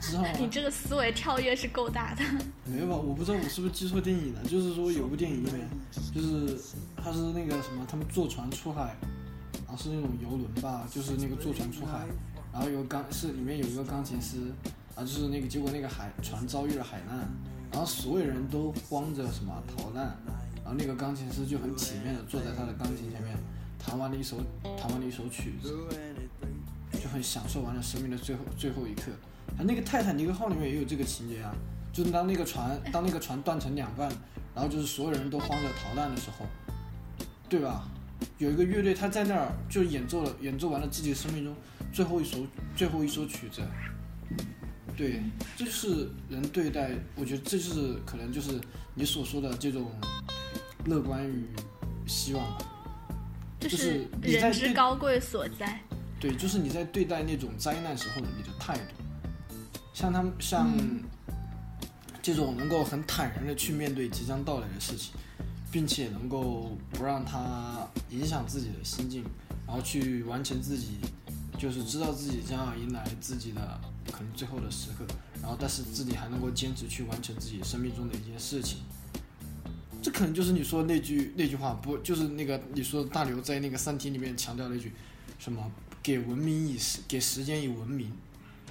[0.00, 0.28] 知道吗？
[0.38, 2.22] 你这个思维跳跃是够大的。
[2.64, 2.96] 没有吧？
[2.96, 4.42] 我不知道我是不是记错电影了。
[4.44, 5.68] 就是说有部电影里面，
[6.14, 6.58] 就是
[6.96, 8.96] 他是那个什么，他们坐船出海，
[9.66, 12.06] 然后是那种游轮吧，就是那个坐船出海，
[12.52, 14.36] 然后有钢是里面有一个钢琴师，
[14.94, 17.18] 啊，就是那个结果那个海船遭遇了海难，
[17.72, 20.16] 然后所有人都慌着什么逃难，
[20.56, 23.36] 然后那个钢琴师就很体面的坐在他的钢琴前面，
[23.78, 24.38] 弹完了一首
[24.78, 25.74] 弹完了一首曲子。
[27.04, 29.12] 就很享受完了生命的最后最后一刻，
[29.58, 31.54] 啊，那个泰坦尼克号里面也有这个情节啊，
[31.92, 34.08] 就是当那个船当那个船断成两半，
[34.54, 36.46] 然后就是所有人都慌着逃难的时候，
[37.46, 37.86] 对吧？
[38.38, 41.54] 有一个乐队他在那儿就演奏了演奏完了自己生命中
[41.92, 42.38] 最后一首
[42.74, 43.60] 最后一首曲子，
[44.96, 45.20] 对，
[45.58, 48.58] 这就是人对待，我觉得这就是可能就是
[48.94, 49.92] 你所说的这种
[50.86, 51.44] 乐观与
[52.06, 52.42] 希望，
[53.60, 55.78] 就是人之高贵所在。
[56.24, 58.94] 对，就是你在对待那种灾难时候的你的态度，
[59.92, 60.72] 像他们像
[62.22, 65.12] 这种能够很坦然的去面对即将到来的事情，
[65.70, 69.22] 并且能够不让它影响自己的心境，
[69.66, 70.92] 然后去完成自己，
[71.58, 73.78] 就是知道自己将要迎来自己的
[74.10, 75.04] 可能最后的时刻，
[75.42, 78.78] 然后但是自己还能够坚持去完成自己生命中的一件事情，
[80.00, 84.90] 这可能就是你说那句那句话，不就是那个你说大刘在那个《三体》里面强调那句
[85.38, 85.70] 什么？
[86.04, 88.12] 给文明以时，给时间以文明，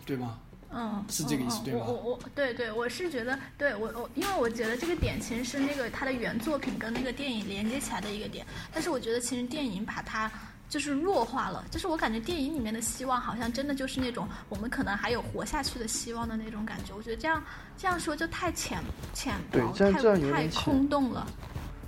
[0.06, 0.38] 对吗？
[0.70, 1.84] 嗯，是这个意思，对吗？
[1.88, 10.32] 我我我，对对，我是觉得，对我我，因为我觉得这个点其实是那个他的原作品跟那个电影连接起来的一个点，但是我觉得其实电影把它
[10.70, 16.94] 就是弱化了，就是我感觉电影里面的希望好像真的就是那种我们可能还有活下去的希望的那种感觉。
[16.96, 17.44] 我觉得这样
[17.78, 18.80] 这样说就太浅
[19.14, 21.28] 浅薄，对太太空洞了。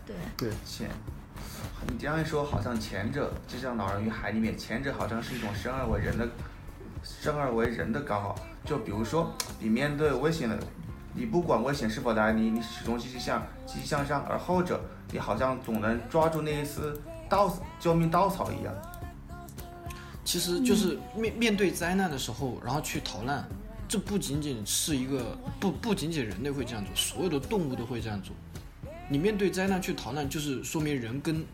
[0.05, 0.89] 对，对，前，
[1.87, 6.27] 你这样一说，好像前者就像《老人与海》里面，前者好像是一种生而为人的
[7.03, 8.35] 生而为人的高傲。
[8.65, 10.57] 就比如说，你面对危险的，
[11.13, 16.99] 你不管危险是否来临，你始终积极向积极向上；而后者，你好像总能抓住那一丝
[17.29, 18.73] 稻救命稻草一样。
[20.23, 23.47] 其实就是面面对灾难的时候，然后去逃难，
[23.87, 28.35] 这不仅仅是一个不不仅仅人类会这样做，所有的动物都会这样做。
[29.09, 31.45] 你面对灾难去逃难，就是说明人跟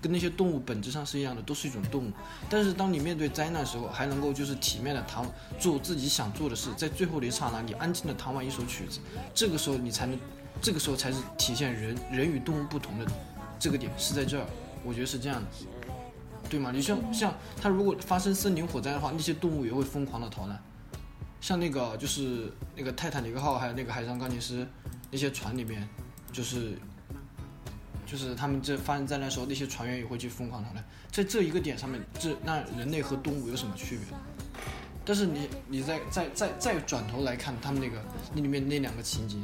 [0.00, 2.12] 跟那些动物本质上是一样的，都是一种动物。
[2.48, 5.24] 但是当你面对灾难的时候，还能够就是体面的弹
[5.58, 9.00] 做自己想做的事，在最后的一刹那，你安静的弹完一首曲子，
[9.34, 10.18] 这个时候你才能，
[10.60, 13.06] 这个时候才是体现人人与动物不同的
[13.58, 14.46] 这个点是在这儿，
[14.84, 15.46] 我觉得是这样的。
[16.48, 16.70] 对吗？
[16.72, 20.56] 你像像它如果发生森林火灾的话，那些动物也会疯狂的逃难。
[21.40, 24.64] 像那个就是那个泰坦尼克号，还有那个海上钢琴师
[25.10, 25.88] 那些船里面，
[26.36, 26.76] 就是
[28.04, 30.84] 就是他们这发生灾难时候，那些船员也会去疯狂逃难。
[31.10, 34.18] 在这一个点上面，这那人类和动物有什么区别？
[35.02, 39.38] 但是你你再再再再转头来看他们那个那里面那两个情节，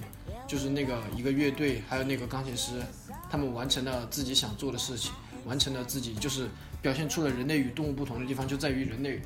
[0.46, 2.82] 就是那个一个乐队还有那个钢琴师，
[3.30, 5.12] 他们完成了自己想做的事情，
[5.46, 6.46] 完成了自己就是
[6.82, 9.22] 表现出了人类与动物不同的地方，就在于人类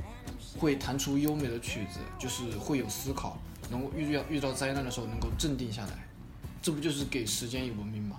[0.56, 3.36] 会弹出优美的曲子，就是会有思考，
[3.70, 6.05] 能够遇到遇到灾难的时候能够镇定下来，
[6.66, 8.16] 这不就是给时间以文明吗？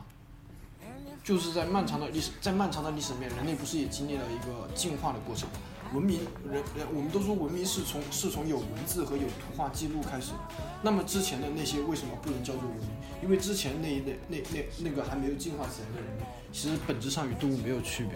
[1.21, 5.49] 就是在漫长的历史，在漫长的历史里面，人类不是也经历了一个进化的过程？
[5.93, 10.37] 文明人人，我们都说文明是从是从有文字和有图画记录开始的。
[10.81, 12.87] 那么之前的那些为什么不能叫做文明？
[13.21, 16.17] 因为之前那一类那那那个还没有进化起来的人，
[16.53, 18.13] 其实本质上与动物没有区别。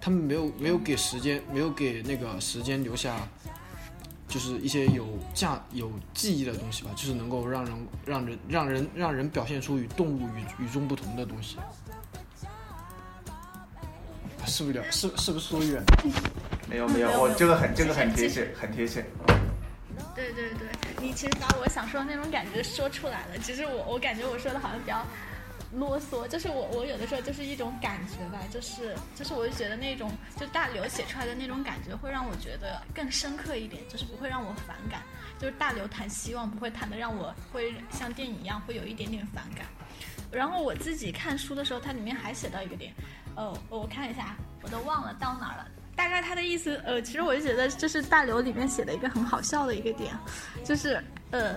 [0.00, 3.28] 他们没有没有给时间，没有给那个时间留下，
[4.28, 11.56] 就是一些有价有记忆的东西吧，就是能够让人让人让人让人表现出与动物与与众不同的东西。
[14.46, 15.82] 是不是聊是是不是说远？
[16.68, 19.04] 没有没有，我这个很这个很贴切，很贴切。
[20.14, 20.68] 对对对，
[21.00, 23.38] 你其实把我想说的那种感觉说出来了。
[23.42, 25.04] 只是我我感觉我说的好像比较
[25.72, 35.02] 啰嗦，就是我我有的时候就是一种感觉吧，就是就是我就觉得那种就大刘写出来的那种感觉会让我觉得更深刻一点，就是不会让我反感。
[35.38, 39.66] 就是大刘谈希望不会谈的让我会像电影一样会有一点点反感。
[40.32, 42.92] 然后我自己看书的时候，它里面还写到一个点，
[43.36, 45.68] 哦，我看一下，我都忘了到哪儿了。
[45.94, 50.16] 大概他的意思，呃，其实我就觉得这是大刘里面写的一个很好笑的一个点，
[50.64, 51.56] 就是呃，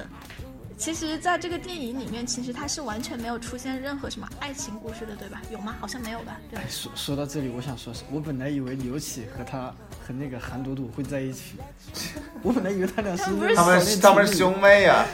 [0.82, 5.40] 其实在这个电影里面，其实它是完全没有出现任何什么爱情故事的，对吧？
[5.52, 5.76] 有吗？
[5.80, 6.40] 好像没有吧？
[6.50, 6.70] 对吧哎，？
[6.72, 9.68] 说说到这里，我想说是，我本来以为刘启和他
[10.04, 11.58] 和那个韩朵朵会在一起，
[12.42, 15.06] 我本来以为他俩是他们是他们是兄妹呀、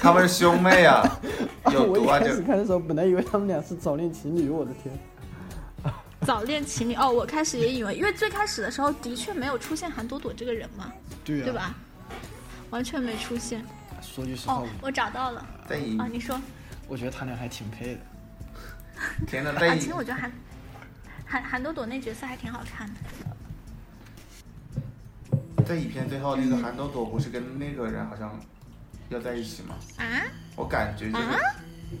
[0.00, 1.02] 他们是兄妹呀、
[1.72, 4.96] 有我一毒啊这开始看的时候，本来以为他们俩是早恋情侣，我的天！
[6.24, 10.92] 早恋情侣哦，我开始也以为，因为最开始的时候的确没有出现韩朵朵这个人嘛，
[11.24, 11.74] 对呀、对吧？
[12.70, 13.64] 完全没出现。
[14.14, 16.40] 说句实话，哦，我找到了在影啊，你说
[16.88, 18.00] 我觉得他俩还挺配的。
[18.98, 20.32] 啊，天呐，在影其实我觉得韩
[21.24, 22.94] 韩韩朵朵那角色还挺好看的。
[25.64, 28.34] 在影片最后那个韩朵朵不是跟那个人好像
[29.10, 29.74] 要在一起吗？
[29.98, 30.04] 啊？
[30.56, 31.38] 我感觉就是、啊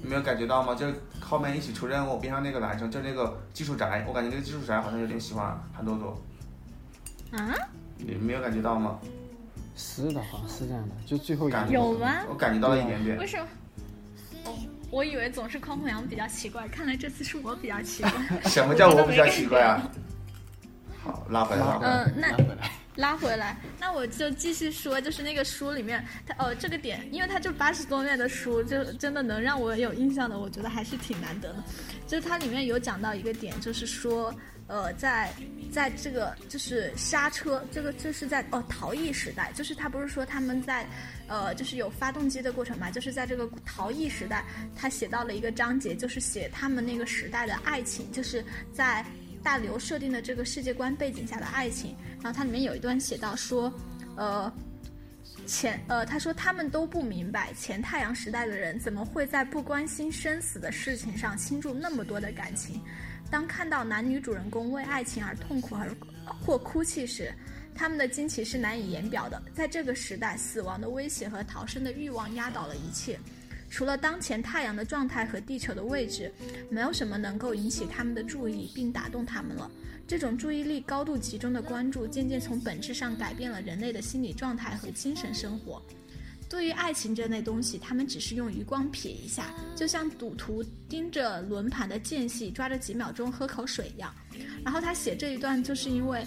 [0.02, 0.74] 你没有感觉到吗？
[0.74, 6.22] 就是后面一起出任务，边上那个男生，就那个技术宅，我感觉那个技术宅好像有点喜欢韩朵朵，
[7.38, 7.54] 啊？
[7.96, 8.98] 你没有感觉到吗？
[9.78, 13.26] 是的，好像是这样的，就最后一感个有吗我感觉到了一点点为。
[13.26, 13.46] 什么？
[14.44, 14.54] 哦，
[14.90, 18.12] 我以为总是匡衡阳比较奇怪，看来这次是我比较奇怪。
[18.50, 19.88] 什么叫我比较奇怪啊？
[21.02, 22.04] 好，拉回来，拉回来。
[22.04, 22.70] 嗯，那拿回来。
[22.96, 31.62] 拉回来，那我就继续说，就是那个书里面，它哦这个点，因为它就八十多面的书，就真的能让我有印象的，我觉得还是挺难得的。
[32.08, 34.34] 就是它里面有讲到一个点，就是说，
[34.68, 35.32] 呃，在
[35.72, 40.86] 在这个就是刹车，这个这是在哦逃逸时代，就是他不是说他们在，
[41.26, 44.44] 呃，就是有发动机的过程嘛，就是在这个逃逸时代，
[44.76, 49.04] 他写到了一个章节，就是写他们那个时代的爱情，就是在。
[49.40, 53.72] 大刘设定的这个世界观背景下的爱情，然后它里面有一段写到说，
[54.16, 54.52] 呃，
[55.46, 62.82] 前呃，他说他们都不明白前太阳时代的人怎么会在不关心生死的事情上倾注那么多的感情。
[63.30, 65.94] 当看到男女主人公为爱情而痛苦而
[66.40, 67.32] 或哭泣时，
[67.74, 69.42] 他们的惊奇是难以言表的。
[69.54, 73.18] 在这个时代，死亡的威胁和逃生的欲望压倒了一切。
[73.70, 76.32] 除了当前太阳的状态和地球的位置，
[76.70, 79.70] 没有什么能够引起他们的注意并打动他们了。
[80.06, 85.82] 这种注意力高度集中的关注，渐渐从本质上改变了人类的心理状态和精神生活。
[86.48, 94.14] 对于爱情这类东西，他们只是用余光瞥一下，就像赌徒盯着轮盘的间隙，抓着几秒钟喝口水一样。
[94.64, 96.26] 然后他写这一段，就是因为，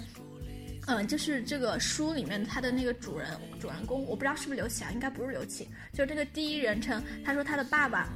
[0.86, 7.02] 嗯，就是这个书里面他的那个主人主人公，我不知道是不是刘启啊，应该不是刘启，就这个第一人称。
[7.26, 8.08] 他说他的爸爸，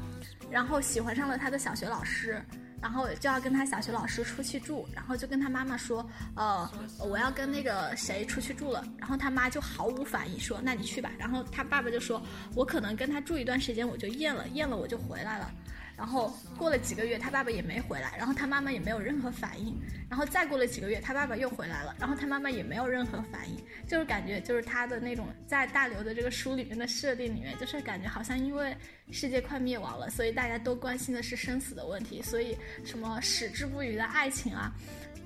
[0.51, 2.39] 然后喜欢上了他的小学老师。
[2.85, 6.69] 然后就要跟他小学老师出去住，然后就跟他妈妈说，呃，
[6.99, 8.85] 我要跟那个谁出去住了。
[8.99, 11.09] 然后他妈就毫无反应，说那你去吧。
[11.17, 12.21] 然后他爸爸就说，
[12.53, 15.49] 我可能跟他住一段时间，我就厌了，厌了我就回来了。
[15.97, 19.75] 然后过了几个月，他爸爸也没回来，然后他妈妈也没有任何反应。
[20.09, 23.57] 然后再过了几个月，他爸爸又回来了，然后他妈妈也没有任何反应。
[23.87, 28.75] 就是感觉，就是他的那种在大刘的这个书里面的设定里面，就是感觉好像因为
[29.11, 34.71] 世界快灭亡了，所以大家都关心的是生死的问题，所以什么矢志不渝的爱情啊。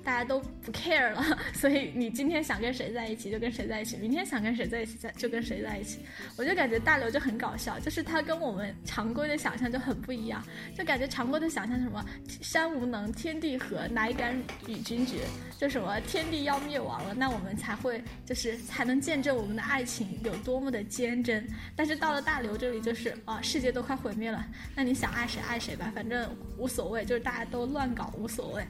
[0.02, 6.00] 大家都不 care 了， 所以你今天想跟谁在一起就跟谁在一起，明天想跟谁在一起在就跟谁在一起。
[6.36, 10.42] 我就感觉大刘就很搞笑，就是他跟我们常规的想象就很不一样，
[10.76, 12.04] 就感觉常规的想象什么
[12.40, 14.36] 山无能天地合，乃敢
[14.66, 15.18] 与君绝，
[15.58, 21.46] 就什么天地要灭亡了，那我们才会就是才能见证我们的爱情有多么的坚贞。
[21.76, 28.64] 但是到了大刘这里就是啊，世界都快毁灭了，那你想爱谁爱谁吧，反正无所谓，就是大家都乱搞无所谓。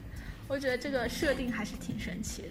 [0.51, 2.49] 我觉得这个设定还是挺神奇的，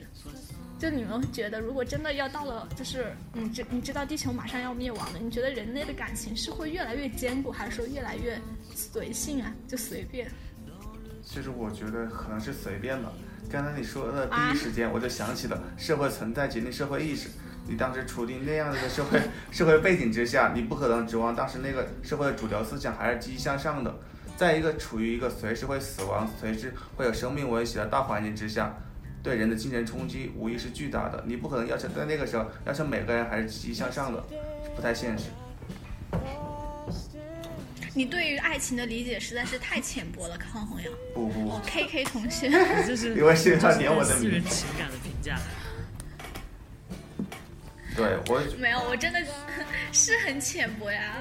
[0.79, 8.41] 就你们觉得，如果真的要到了，就是你知你知道地球马上要灭亡了，你觉得人类的感情是会越来越坚固，还是说越来越
[8.75, 10.31] 随性啊，就随便？
[11.23, 13.13] 其实我觉得可能是随便吧。
[13.51, 17.29] 刚才你说的第一时间，我就想起了社会存在决定社会意识。
[17.69, 19.21] 你当时处定那样的一个社会
[19.51, 23.95] 社会背景之下，你不可能指望当时那个社会的主流思想还是积极向上的。
[24.41, 28.75] 在一个处于一个随时会死亡、随时会有生命危险的大环境之下，
[29.23, 31.23] 对人的精神冲击无疑是巨大的。
[31.27, 34.25] 你不可能要求在那个时候要求每个人还是积极向上的，
[34.75, 35.25] 不太现实。
[37.93, 40.91] 你对于爱情的理解实在是太浅薄了，康弘扬。
[41.13, 42.49] 不不不，K K 同学，
[42.87, 45.39] 这是因为是他点我的私人情感的评价。
[47.95, 49.21] 对我没有，我真的
[49.93, 51.15] 是很浅薄呀。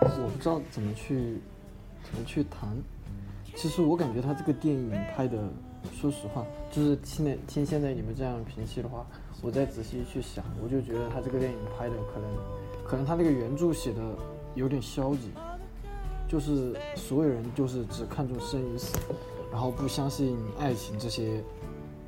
[0.00, 1.40] 我不知道怎么去。
[2.04, 2.70] 怎么去谈，
[3.54, 5.38] 其实我感觉他这个电影拍的，
[6.00, 9.06] 说实话，就是现在听现在你们这样评析的话，
[9.42, 14.00] 我再仔细去想，我就觉得他这个电影拍的可能，可能他这个原著写的
[14.54, 15.30] 有点消极，
[16.28, 18.96] 就是所有人就是只看重生与死，
[19.50, 21.42] 然后不相信爱情这些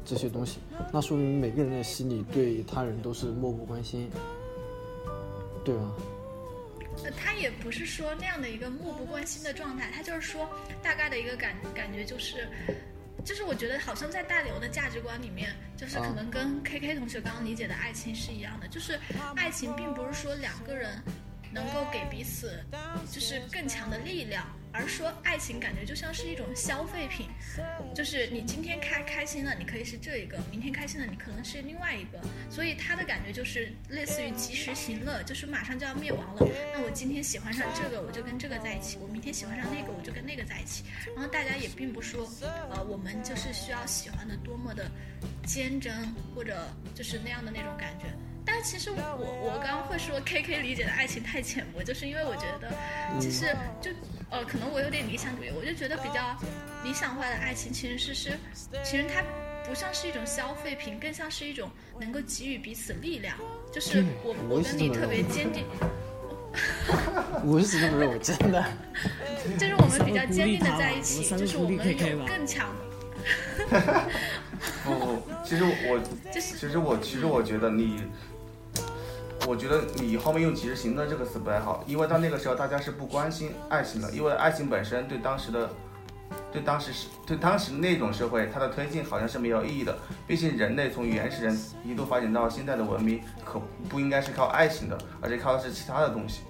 [0.04, 0.58] 这些东西，
[0.92, 4.08] 那说明每个人的心里对他人都是漠不关心，
[5.64, 5.82] 对吧？
[7.16, 10.48] 他也不是说那样的一个漠不关心的状态，他就是说
[10.82, 12.48] 大概的一个感感觉就是，
[13.24, 18.98] 就是我觉得好像在大刘的价值观里面，就是可能跟 K K 同学刚刚理解的爱情是一样的，就是
[19.34, 21.02] 爱情并不是说两个人。
[21.52, 22.62] 能够给彼此
[23.10, 24.44] 就是更强的力量，
[24.76, 27.26] 而说爱情感觉就像是一种消费品，
[27.94, 32.20] 就是你今天开开心了，你可以是这一个；明天开心了，你可能是另外一个。
[32.50, 36.46] 所以他的感觉就是类似于及时行乐，就是马上就要灭亡了。
[36.74, 40.84] 那我今天喜欢上这个，我就跟这个在一起；我明天喜欢上那个，我就跟那个在一起。
[41.14, 44.90] 然后大家也并不说，呃，我们就是需要喜欢的多么的
[45.46, 48.06] 坚贞，或者就是那样的那种感觉。
[48.46, 48.96] 但其实我
[49.42, 52.70] 我刚刚会说 K K 理解的爱情太浅薄，就是因为我觉得，
[53.20, 53.90] 其实就
[54.30, 56.34] 呃可能我有点理想主义，我就觉得比较
[56.84, 58.38] 理想化的爱情其实是是，
[58.84, 59.20] 其实它
[59.68, 61.68] 不像是一种消费品，更像是一种
[61.98, 63.36] 能够给予彼此力量。
[63.72, 65.66] 就是我我跟你特别坚定，
[67.44, 68.64] 我是这么认为，真的。
[69.58, 72.74] 就是我们比较坚定的在一起，就是我们有更强。
[74.84, 76.00] 不不，其实我，
[76.32, 78.02] 就是其实我其实我觉得你。
[79.46, 85.70] 我觉得你后面用“及时行乐”这个词不太好，因为到那个时候大家是不关心爱情的，因为爱情本身对当时的，
[86.50, 89.96] 对当时是对当时那种社会它的推进好像是没有意义的。
[90.26, 96.40] 毕竟人类从原始人一度发展到现在的文明，可不应该是靠爱情的，而是靠的是其他的东西。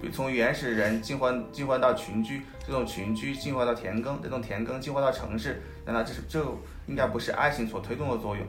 [0.00, 6.44] 比如从原始人进化进化到群居，这种群居进化到田耕，这种田耕进化到城市，难道这是这
[6.86, 8.46] 应该不是爱情所推动的作用？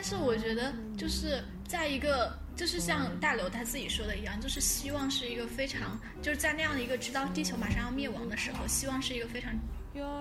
[0.00, 9.52] 但是我觉得，就是在一个，就是像大刘他自己说的一样，就是希望是一个非常，就是在那样的一个知道地球马上要灭亡的时候，希望是一个非常、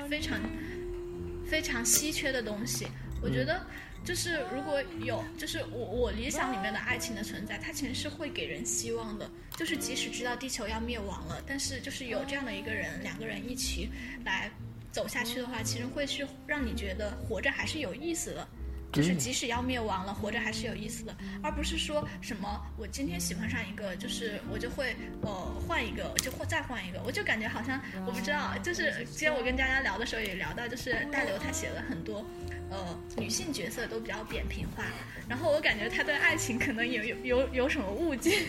[0.09, 0.39] 非常、
[1.47, 2.87] 非常稀缺的东西。
[3.21, 3.63] 我觉得，
[4.03, 9.29] 就是如果有，就是我我理想里面的爱情的存在，它其实是会给人希望的。
[9.55, 13.91] 就是即使知道地球要灭亡了，但是就是有这样的一个人，两个人一起
[14.25, 14.49] 来。
[14.89, 18.47] 走下去的话，其实会是让你觉得活着还是有意思的。
[18.91, 25.29] 就是即使要灭亡了，活着还是有意思的，而不是说什么我今天喜欢上一个，就是我就会呃
[25.67, 32.25] 换一个，就或再换一个，我就感觉好像我不知道，就是今天我跟佳佳聊的时候也聊到，就是大刘他写了很多
[32.71, 32.77] 呃
[33.17, 34.83] 女性角色都比较扁平化，
[35.27, 38.39] 然后我感觉他对爱情可能有有有有什么误解，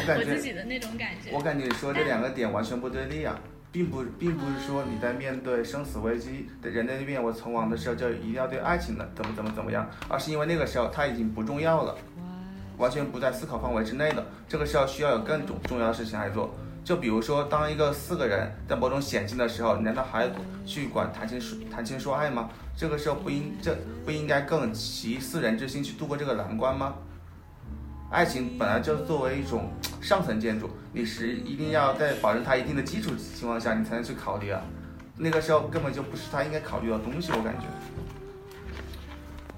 [0.00, 1.30] 我感我觉自己的那种感觉。
[1.32, 3.38] 我感觉你说这两个点完全不对立啊，
[3.70, 11.94] 并不并不是说你在面对生死危机的人类灭我存亡的时候就一定要对爱情的怎么怎么怎么样，而是因为那个时候它已经不重要了，
[12.78, 14.26] 完全不在思考范围之内的。
[14.48, 16.54] 这个时候需要有更重重要的事情来做。
[16.82, 20.30] 就比如说，当一个四个人在某种险境的时候，难道还
[20.64, 22.48] 去管谈情说谈情说爱吗？
[22.74, 26.94] 这个时候不应这不应该更齐四人之心去度过这个难关吗？
[28.10, 29.70] 爱情本来就作为一种
[30.00, 34.62] 上层建筑，你是一定要在保证它一定的基础情况下，你才能去考虑啊。
[35.16, 37.66] 那个时候根本就不是他应该考虑的东西，我感觉。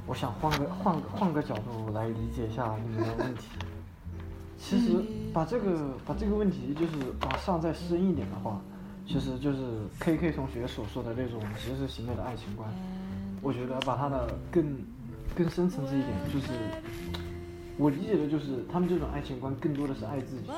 [0.06, 3.48] 我想换个换个换个角度来理解一下你们的问题。
[4.58, 8.60] 其实把这个把这个问题就是往上再深一点的话，
[9.06, 9.58] 其实就是
[9.98, 12.68] K K 同学所说的那种及时行乐的爱情观。
[13.42, 14.64] 我觉得把它的更
[15.36, 16.48] 更深层次一点，就是
[17.80, 20.50] 我理解的就是他们这种爱情观更多的是爱自己，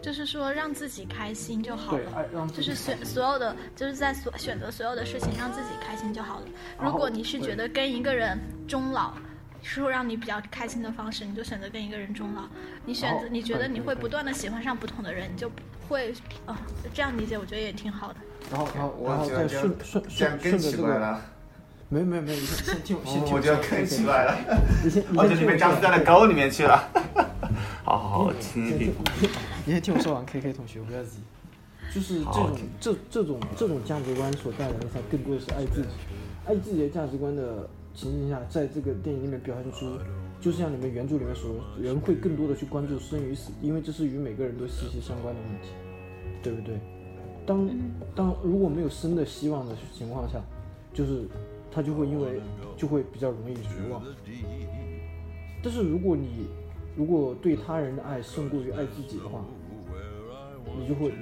[0.00, 2.12] 就是说让自己开心就好对，了。
[2.16, 6.46] 爱让自就是选所有的，就是在所选择所有的事情，让自己开心就好了。
[6.80, 9.12] 如果你是觉得跟一个人终老
[9.60, 12.44] 是会让你比较开心的方式，你就选择跟一个人终老。
[12.86, 15.56] 你选择你觉得你会不断的喜欢上不同的人，你就不
[15.86, 16.14] 会
[16.46, 16.58] 啊、
[16.94, 18.16] 这样理解我觉得也挺好的。
[18.50, 21.22] 然后然后我然后再顺顺这样更顺顺着这个，奇怪了，
[21.90, 24.38] 没有没有没有，你先先听我先听我觉得更奇怪了，
[24.84, 26.88] 你先你我觉得你先听我说被张思在了沟里面去了。
[27.84, 28.94] 好 好好，听一听。
[29.66, 31.18] 你先听我说完，K K 同学不要急。
[31.92, 35.88] 就是这种这这种这种价值观所带来的，它更多的是爱自己，
[36.46, 39.98] 爱自己的价值观的情形下，在这个电影里面表现出，
[40.40, 41.50] 就像你们原著里面说，
[41.82, 45.70] 人会更多的去关注生与死，因为这是与每个人都息息相关的问题，
[46.40, 46.78] 对不对？
[47.44, 47.68] 当
[48.14, 50.38] 当如果没有生的希望的情况下，
[50.94, 51.24] 就是
[51.70, 52.40] 他就会因为
[52.76, 54.02] 就会比较容易绝望。
[55.62, 56.46] 但是如果你
[56.96, 59.44] 如果对他人的爱胜过于爱自己的话，
[60.78, 61.12] 你就会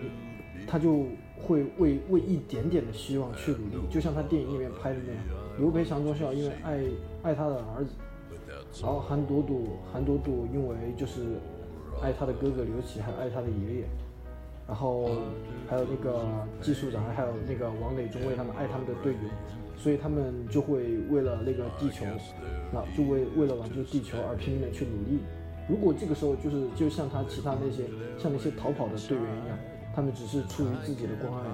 [0.67, 1.07] 他就
[1.41, 5.23] 会为为一点点的希望去努力，就像他电影里面拍的那样，
[5.59, 6.85] 刘培强中校因为爱
[7.23, 7.91] 爱他的儿子，
[8.83, 9.61] 然后韩朵朵
[9.93, 11.39] 韩朵朵因为就是
[12.03, 13.85] 爱他的哥哥刘启，还爱他的爷爷，
[14.67, 15.11] 然后
[15.69, 16.25] 还有那个
[16.61, 19.19] 技术长，还有那个王磊中尉他们爱他们的队友，
[19.79, 22.05] 所以他们就会为了那个地球，
[22.73, 25.21] 那就为为了挽救地球而拼命的去努力。
[25.69, 27.85] 如果这个时候就是就像他其他那些
[28.19, 29.57] 像那些逃跑的队员一样，
[29.95, 31.47] 他们只是出于自己的关爱，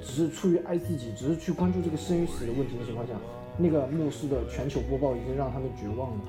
[0.00, 3.14] 只是出于爱自己，只是去关注这个生与死的问题的情况下，
[3.58, 6.20] 那个牧师的全球播报已经让他们绝望了，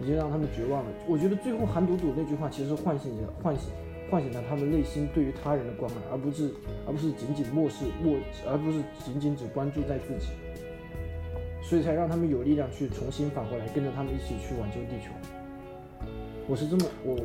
[0.00, 0.90] 已经让他们绝望了。
[1.08, 3.70] 我觉得最后韩朵朵那句话其实是唤醒了唤醒
[4.10, 6.50] 唤醒了他们内心对于他人的关爱，而不是
[6.86, 10.28] 而不是仅仅漠视漠，而不是仅仅只关注在自己，
[11.62, 15.10] 所以才让他们有力量去重新返回来，跟着他们一起去挽救地球。
[16.46, 17.16] 我是这么我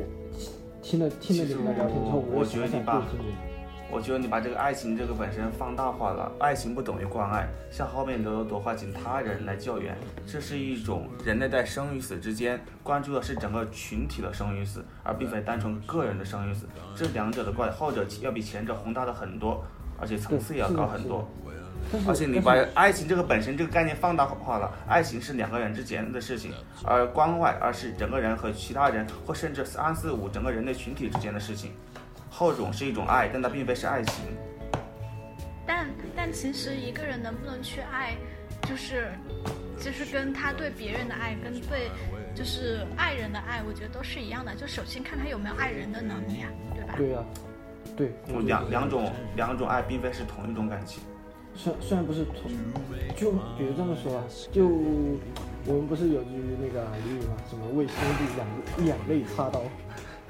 [0.81, 3.48] 听了听了你们的聊天之后，我我想觉得你把更深的。
[3.91, 16.67] 我觉得你把这个爱情这个本身放大化了，爱情不等于关爱，像后面的多花请他人来救援，这是一种人类在生与死之间关注的是整个群体的生与死，而并非单纯个人的生与死。
[16.95, 19.65] 这两者的关，后者要比前者宏大的很多，
[19.99, 21.27] 而且层次也要高很多。
[22.07, 26.51] 而且你把爱情这个本身这个概念放大化了，爱情是两个人之间的事情，
[26.85, 31.71] 而关爱而是整个人和其他人或甚至三四五整个人类群体之间的事情。
[32.29, 34.15] 后种是一种爱，但它并非是爱情。
[35.65, 38.15] 但但其实一个人能不能去爱，
[38.67, 39.11] 就是
[39.79, 41.89] 就是跟他对别人的爱，跟对
[42.33, 44.55] 就是爱人的爱，我觉得都是一样的。
[44.55, 46.93] 就首先看他有没有爱人的能力啊，对吧？
[46.97, 47.23] 对呀、
[47.95, 51.03] 对，我两两种两种爱并非是同一种感情。
[51.55, 52.49] 虽虽然不是同，
[53.15, 54.67] 就比如这么说啊，就
[55.65, 59.61] 我们不是有句那个俚语嘛，什么为兄弟两两肋插刀，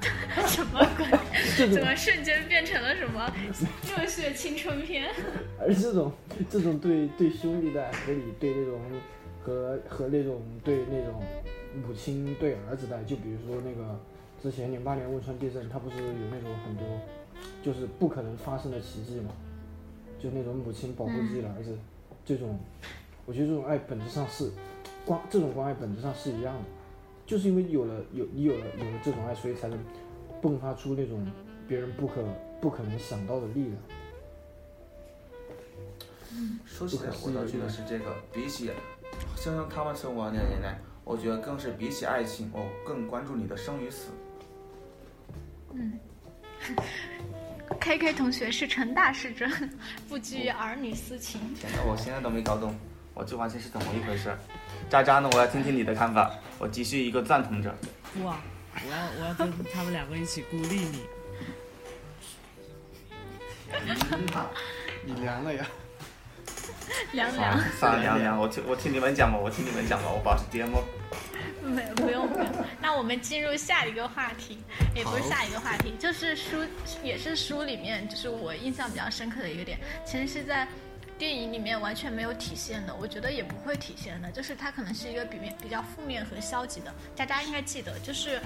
[0.46, 1.06] 什么鬼？
[1.68, 3.30] 怎么瞬间变成了什么？
[3.96, 5.08] 热血青春片？
[5.58, 6.12] 而这种
[6.48, 8.80] 这种对对兄弟的爱和你对那种
[9.42, 11.22] 和和那种对那种
[11.86, 13.98] 母亲对儿子的爱，就比如说那个
[14.42, 16.86] 之前零八年汶川地震，它不是有那种很多
[17.62, 19.30] 就是不可能发生的奇迹嘛，
[20.18, 21.76] 就那种母亲保护自己的儿子，
[22.24, 22.58] 这种
[23.26, 24.50] 我觉得这种爱本质上是
[25.04, 26.62] 关这种关爱本质上是一样的，
[27.30, 29.78] 就是因为有了有你有了有了这种爱，所以才能
[30.42, 31.24] 迸发出那种
[31.68, 32.24] 别人不可
[32.60, 33.76] 不可能想到的力量。
[36.66, 38.68] 说起来，我倒觉得是这个，比起
[39.36, 44.08] 像他们生活的那个年代，我觉得更是比起爱情，我更关注你的生与死。
[45.72, 46.00] 嗯，
[47.78, 49.46] K K 同学是成大事者，
[50.08, 51.40] 不拘于儿女私情。
[51.54, 52.74] 天哪，我现在都没搞懂，
[53.14, 54.36] 我这完全是怎么一回事？
[54.90, 55.30] 渣渣呢？
[55.32, 56.28] 我要听听你的看法，
[56.58, 57.72] 我继续一个赞同者。
[58.24, 58.40] 哇，
[58.74, 61.06] 我要我要跟他们两个一起孤立你。
[65.04, 65.64] 你凉了呀？
[67.12, 67.60] 凉凉。
[67.78, 70.82] 算了凉凉，我听我听你们讲吧，我听你们讲吧，我保持缄默。
[71.62, 72.46] 没有，不用不用。
[72.82, 74.58] 那我们进入下一个话题，
[74.92, 76.64] 也不是下一个话题，就是书，
[77.04, 80.66] 也是书里面，就是我印象比较深刻的一个点，其实是在
[81.20, 86.90] 电影里面完全没有体现的，我觉得也不会体现的，就是它可能是一个比面比较负面和消极的。
[87.14, 88.40] 大家应该记得，就是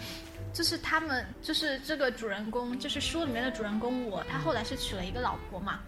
[0.53, 5.79] 就是他们就是这个主人公，就是书里面的主人公我，他后来是娶了一个老婆嘛。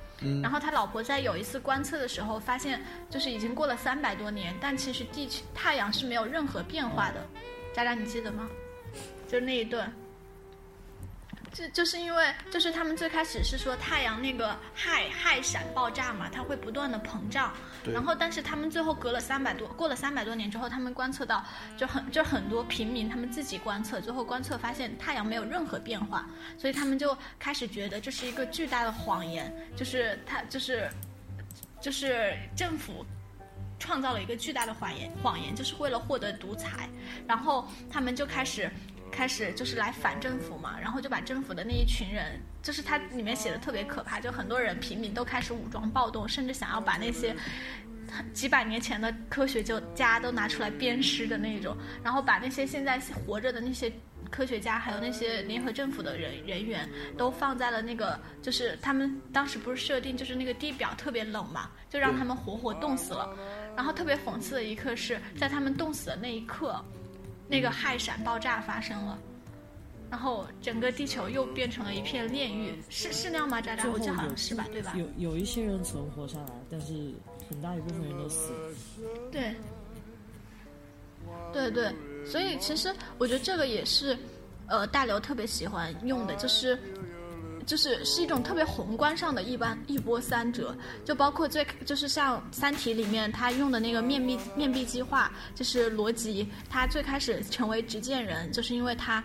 [0.40, 2.80] 然后他老婆在有一次观测的时候，发现
[3.10, 7.26] 就是已经过了三百多年，但其实地球太阳是没有任何变化的。
[7.74, 8.48] 渣渣，你记得吗？
[9.28, 9.92] 就那一段，
[11.56, 17.50] 就就是因为就是他们最开始是说太阳那个氦氦闪爆炸嘛，它会不断的膨胀。
[17.90, 21.42] 然后但是他们最后隔了三百多过了三百多年之后，他们观测到
[21.74, 26.28] 就很就很多平民他们自己观测，最后观测发现太阳没有任何变化，
[26.58, 30.90] 所以他们就开始觉得这是一个巨大的谎言，就是他就是
[31.80, 33.06] 就是政府。
[33.78, 36.88] 创造了一个巨大的谎言，谎言就是为了获得独裁，
[37.28, 38.70] 然后他们就开始，
[39.10, 47.34] 开始就是来反政府嘛，然后就把政府的那一群人，就是它里面写的特别可怕，就很多人平民都开始武装暴动，甚至想要把那些
[48.32, 49.62] 几百年前的科学
[49.94, 53.92] 家都拿出来鞭尸的那种，然后把那些现在活着的那些。
[54.28, 63.32] 科学家还有那些联合政府的人人员都放在了那个，就是他们当时不是设定就是那个地表特别冷嘛，就让他们活活冻死了。
[63.76, 66.84] 然后特别讽刺的一刻是在他们冻死的那一刻，
[67.48, 69.18] 那个氦闪爆炸发生了，
[70.10, 73.60] 然后整个地球又变成了一片炼狱，是是那样吗？
[73.60, 74.92] 渣渣，我记得好像是吧，对吧？
[74.96, 77.12] 有有一些人存活下来，但是
[77.48, 78.70] 很大一部分人都死了。
[79.30, 79.54] 对，
[81.52, 81.92] 对对。
[82.24, 84.18] 所以其实我觉得这个也是，
[84.66, 86.76] 呃，大刘特别喜欢用的，就是，
[87.66, 99.22] 就是是一种特别宏观上的一般一波三折，就包括最就是像《三体》里面他用的那个面壁面壁计划，就是罗辑他最开始成为执剑人，就是因为他。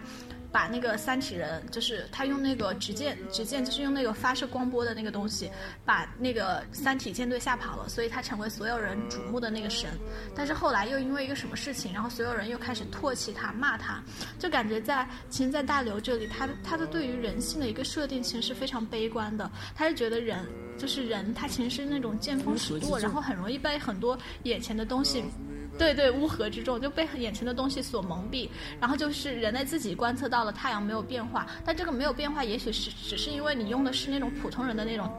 [0.52, 5.50] 把那个三体人，就是他用那个直剑，直剑就是用那个发射光波的那个东西，
[5.86, 9.90] 把那个三体舰队吓跑了，所以他成为所有人瞩目的那个神。
[10.36, 14.04] 但是后来又因为一个什么事情，然后所有人又开始唾弃他，骂他，
[14.38, 20.46] 就感觉在其实，在大刘这里，他他的对于人性的一个设定其实是非常悲观的，他是觉得人
[20.78, 25.24] 就是人，他其实是那种见风使舵，然后很容易被很多眼前的东西。
[25.78, 28.48] 对对，乌合之众就被眼前的东西所蒙蔽，
[28.80, 35.12] 然后就是人类自己观测到了太阳没有变化，但这个没有变化，也许是只是因为你用的是那种普通人的那种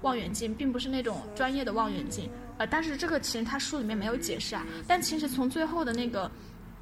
[0.00, 2.28] 望远镜，并不是那种专业的望远镜。
[2.56, 4.66] 呃，但是这个其实他书里面没有解释啊。
[4.88, 6.28] 但其实从最后的那个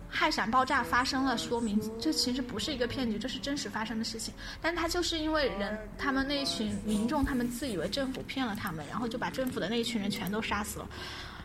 [0.09, 4.33] 氦闪爆炸发生了，说明这其实不是一个骗局，这是真实发生的事情。
[4.63, 10.89] 但他就是因为人他们那一群民众，他们自以为政府骗了他们，然后就把政府的那一群人全都杀死了。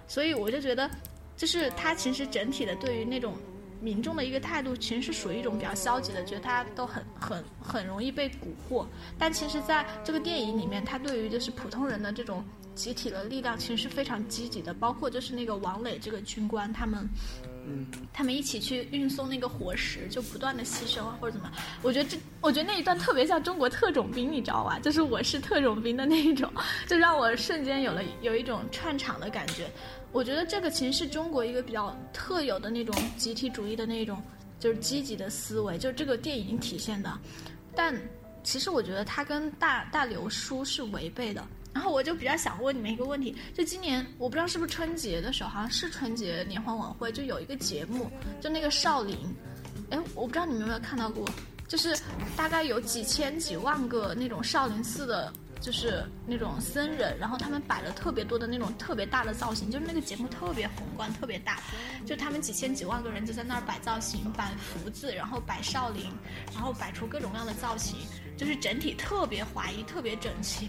[0.08, 0.90] 所以我就觉得。
[1.36, 3.36] 就是他其实整体的对于那种
[3.80, 8.34] 民众的一个态度，其实是属于一种比较消极的，觉得他都很很很容易被蛊
[8.70, 8.86] 惑。
[9.18, 12.44] 但其实在这个电影里面，他对于就是普通人的这种
[12.76, 14.74] 集体的力量，其实是非常积极的。
[14.74, 17.08] 包括就是那个王磊这个军官，他们。
[17.64, 21.52] 嗯，他们一起去运送那个火石，就不断的牺牲啊，或者怎么？
[21.84, 24.80] 我觉得这，我觉得那一段特别像中国特种兵，你知道吧？
[24.80, 26.52] 就是我是特种兵的那一种，
[26.88, 29.70] 就让我瞬间有了有一种串场的感觉。
[30.12, 34.22] 我觉得这个其实是中国一个比较特有的那种集体主义的那种，
[34.60, 37.12] 就是积极的思维，就是这个电影体现的。
[37.76, 37.96] 但
[38.44, 41.46] 其实我觉得它跟大大刘书是违背的。
[41.74, 49.18] 然后我就比较想问你们一个问题，就今年我不知道是不是春节的时候，好像是春节联欢晚会，就有一个节目，就那个少林，
[49.90, 51.26] 哎，我不知道你们有没有看到过，
[51.70, 51.98] 就是
[52.36, 55.32] 大概有几千几万个那种少林寺的，
[55.62, 61.60] 就是那种僧人，然后他们摆了特别多的那种特别大的造型，就是那个节目特别宏观，特别大，
[62.06, 66.12] 就他们几千几万个人就在那儿摆造型，摆福字，然后摆少林，
[66.52, 67.96] 然后摆出各种各样的造型，
[68.36, 70.68] 就是整体特别华丽，特别整齐。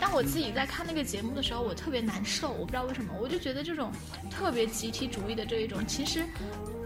[0.00, 3.90] 当我自己在看那个节目的时候，我特别难受，我不知道为什么，我就觉得这种
[4.30, 6.24] 特别集体主义的这一种，其实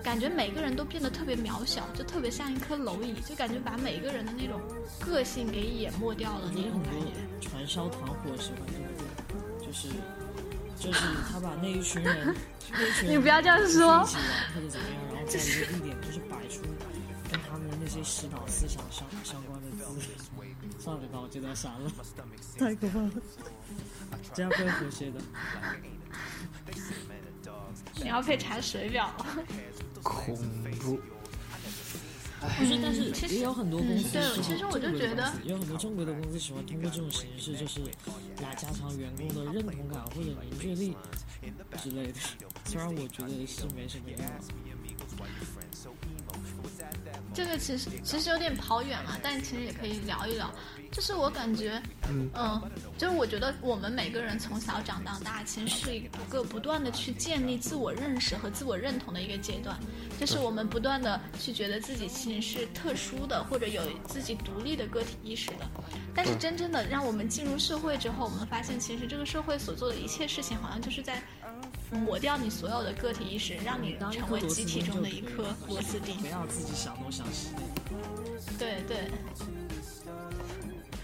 [0.03, 4.61] 感觉每个人都变得特别渺小，就特别像一颗蝼蚁，就感觉把每个人的那种
[4.99, 7.49] 个性给淹没掉了那种感觉。
[7.49, 8.67] 传烧团伙是吧？
[9.61, 9.89] 就是
[10.79, 11.01] 就是
[11.31, 12.35] 他把那一群人，
[12.73, 16.63] 那一群人你不要这样说一起玩或者怎么样，然后在一个地点就是摆出
[17.31, 20.01] 跟他们的那些洗脑思想相相关的字。
[20.81, 21.93] 算了，把我这段删了，
[22.59, 23.13] 太可怕了，
[24.35, 25.21] 这样会和谐的。
[28.03, 29.15] 你要配查水表。
[30.03, 30.35] 恐
[30.81, 30.99] 怖。
[32.41, 37.81] 不是，但是也有很多公司对，其实我就觉得也有很多正规的公司喜欢通过这种形式，就是
[38.41, 40.97] 来加强员工的认同感或者凝聚力
[41.83, 42.15] 之类的。
[42.65, 44.19] 虽然我觉得是没什么用。
[47.33, 50.53] 这个其实其实有点跑远了，但其实也可以聊一聊。
[50.91, 52.61] 就是我感觉，嗯，
[52.99, 59.79] 就是我觉得我们每个人从小长到大，其实是一个不断的去建立自我认识和自我认同的一个阶段。
[60.19, 65.71] 就是我们不断的去觉得自己其实是特殊的，或者有自己独立的个体意识的。
[66.13, 71.23] 但是真正的让我们进入社会之后，我们发现其实这个社会所做的一切事情，好像就是在
[71.93, 76.17] 抹掉你所有的个体意识，让你成为集体中的一颗螺丝钉。
[76.19, 77.49] 不要自己想东想西。
[78.59, 79.11] 对对。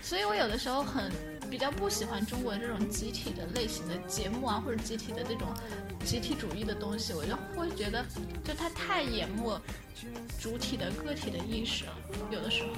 [0.03, 1.11] 所以我有的时候很
[1.51, 5.49] 比较不喜欢中国这种集体的类型的节目啊，或者集体的这种
[6.05, 8.05] 集体主义的东西，我就会觉得，
[8.45, 9.61] 就它太淹没
[10.39, 11.93] 主体的个体的意识了。
[12.30, 12.68] 有的时候，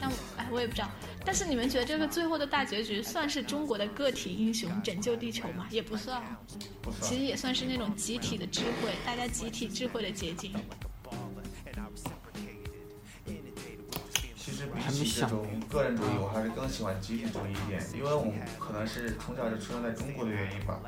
[0.00, 0.88] 但我哎，我也不知道。
[1.28, 5.66] 但是你们觉得这个最后的大结局算是中国的个体英雄拯救地球吗？
[5.70, 6.22] 也不算，
[7.02, 10.54] 其实也算是那种集体的智慧，大家集体智慧的结晶。
[14.38, 20.80] 其实比起这种个人主义，我还是更喜欢集体主义一点，因为我们可能是从小就出生在中国的原因吧。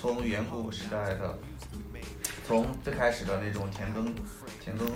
[0.00, 1.38] 从远古时代的，
[2.48, 4.12] 从最开始的那种田耕，
[4.60, 4.90] 田耕，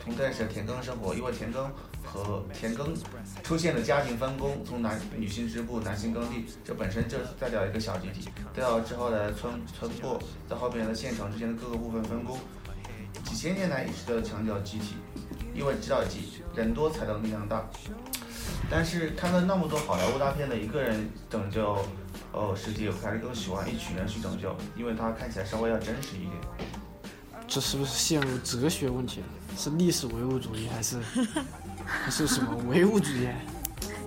[0.00, 1.72] 从最开始的田耕生活，因为田耕
[2.04, 2.94] 和田耕
[3.42, 8.28] 出现了家庭分工，从男女性织布，男性耕地，这本身就是代表一个小集体。
[8.54, 12.38] 再到之后的村村落，在后面的县城之间的各个部分分工，
[13.24, 14.96] 几千年来一直都强调集体。
[15.54, 17.64] 因为知道集人多才能力量大，
[18.68, 21.78] 但是看到那么多好莱坞大片的一个人拯救
[22.32, 26.32] 哦实际，我还是更喜欢一群人去拯救，因为它看起来稍微要真实一点。
[27.46, 29.26] 这是不是陷入哲学问题了？
[29.56, 30.98] 是历史唯物主义还是
[31.84, 33.28] 还 是什么唯物主义？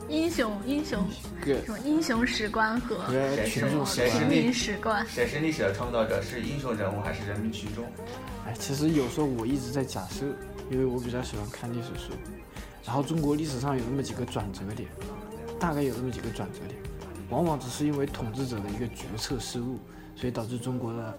[0.10, 1.06] 英雄英雄
[1.44, 2.98] 什么英雄史观和
[3.46, 5.06] 群众史观？
[5.08, 6.22] 谁是历史的创造者？
[6.22, 7.86] 是英雄人物还是人民群众？
[8.46, 10.26] 哎，其实有时候我一直在假设。
[10.70, 12.12] 因为我比较喜欢看历史书，
[12.86, 14.90] 然后中国历史上有那么几个转折点，
[15.58, 16.78] 大概有那么几个转折点，
[17.30, 19.80] 往往只是因为统治者的一个决策失误，
[20.14, 21.18] 所以导致中国的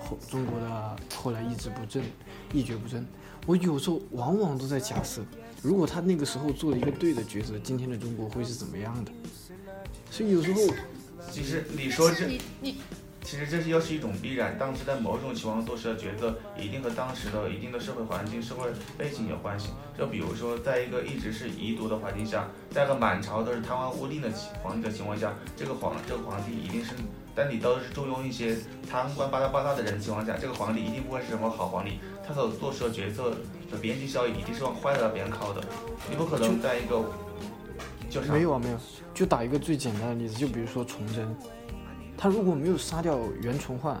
[0.00, 2.02] 后中国的后来一直不振，
[2.52, 3.06] 一蹶不振。
[3.46, 5.22] 我有时候往往都在假设，
[5.62, 9.12] 如果他那个时候做了一个对的抉择，今天的中国会是怎么样的？
[10.10, 10.60] 所以有时候，
[11.30, 12.76] 其实你说这你你。
[13.20, 19.68] 其实这是又是一种必然，当时在某种情况做出的抉择，一定和当时的一定的社会环境、社会背景有关系。
[19.98, 24.30] 就比如说，在一个一直是遗毒的环境下，在个满朝都是贪官污吏的
[24.62, 26.92] 皇帝的情况下，这个皇这个皇帝一定是，
[27.34, 28.56] 但你都是重用一些
[28.88, 31.98] 贪官巴拉巴拉的人情况下，这个皇帝一定不会是什么好皇帝，
[32.28, 33.30] 他所做出的决策
[33.70, 35.64] 的边际效益一定是往坏的那边靠的。
[36.10, 37.02] 你不可能在一个，
[38.10, 38.78] 就是没有啊没有，
[39.14, 41.34] 就打一个最简单的例子，就比如说崇祯。
[42.18, 43.96] 他如果没有杀掉袁崇焕，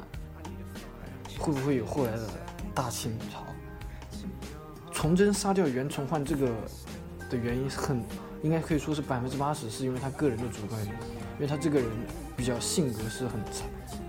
[1.38, 2.28] 会不会有后来的
[2.74, 3.44] 大清朝？
[4.92, 6.50] 崇祯杀掉袁崇焕这个
[7.30, 8.04] 的原因很，
[8.42, 11.00] 应该可以说是百分之八十是因为他个人的主观原因，
[11.36, 11.88] 因为他这个人
[12.36, 13.40] 比较性格是很，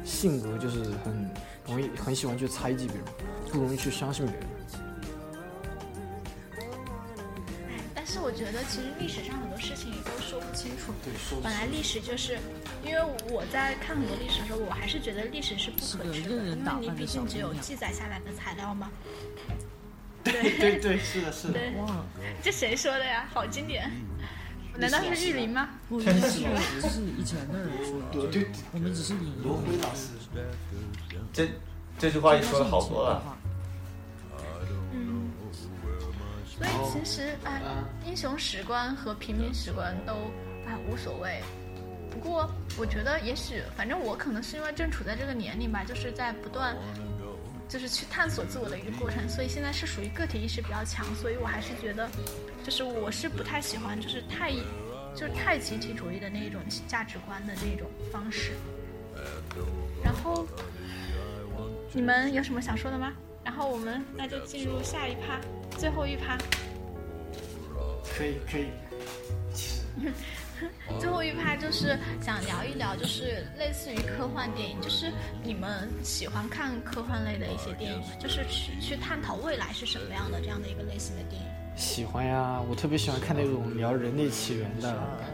[0.03, 1.31] 性格就是很
[1.69, 3.05] 容易很喜欢去猜忌别人，
[3.51, 4.43] 不容易去相信别人。
[7.93, 10.93] 但是我觉得其实历史上很多事情也都说不清楚。
[11.43, 12.37] 本来历史就是。
[12.81, 18.89] 因为我在看很多历史的时候，我还是觉得历史是不可知的，因为你毕竟只有记载下来的材料嘛。
[20.23, 21.59] 对对对，是的，是的。
[21.77, 22.05] 哇，
[22.41, 23.27] 这谁说的呀？
[23.33, 23.91] 好经典！
[24.77, 25.71] 难道是玉林吗？
[25.89, 28.05] 不，是是以前的人说的。
[28.11, 30.09] 对对，我们只是引罗辉老师。
[31.33, 31.49] 这
[31.97, 33.23] 这句话也说的好多了。
[34.93, 35.31] 嗯。
[36.55, 37.61] 所以其实哎，
[38.05, 40.13] 英雄史观和平民史观都
[40.67, 41.41] 哎无所谓。
[42.11, 46.75] 不过，我觉得也许，反正我可能是因为正处在这个年龄吧，就是在不断，
[47.69, 52.09] 就是去探索自我的一个过程，所以现在是属于个体意识比较强，所以我还是觉得，
[52.63, 54.51] 就是我是不太喜欢，就是太，
[55.15, 58.51] 就是太集体主义的那一种价值观的那种方式。
[60.03, 60.45] 然后，
[61.91, 63.13] 你们有什么想说的吗？
[63.43, 65.39] 然后我们那就进入下一趴，
[65.77, 66.37] 最后一趴。
[68.15, 68.67] 可以可以。
[70.99, 75.11] 最后一趴就是想聊一聊，就是类似于科幻电影，就是
[75.41, 78.07] 你们喜欢看科幻类的一些电影吗？
[78.19, 81.47] 就是去去探讨未来是什么样的这样的一个类型的电影。
[81.79, 84.93] 喜欢呀，我特别喜欢看那种聊人类起源的、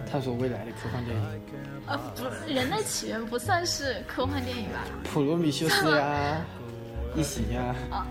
[0.10, 1.42] 探索未来的科幻电影，
[1.88, 4.86] 呃，不，人类起源不算是科幻电影吧？
[5.04, 6.46] 普罗米修斯呀，
[7.16, 7.76] 异形呀。
[7.90, 8.06] 啊，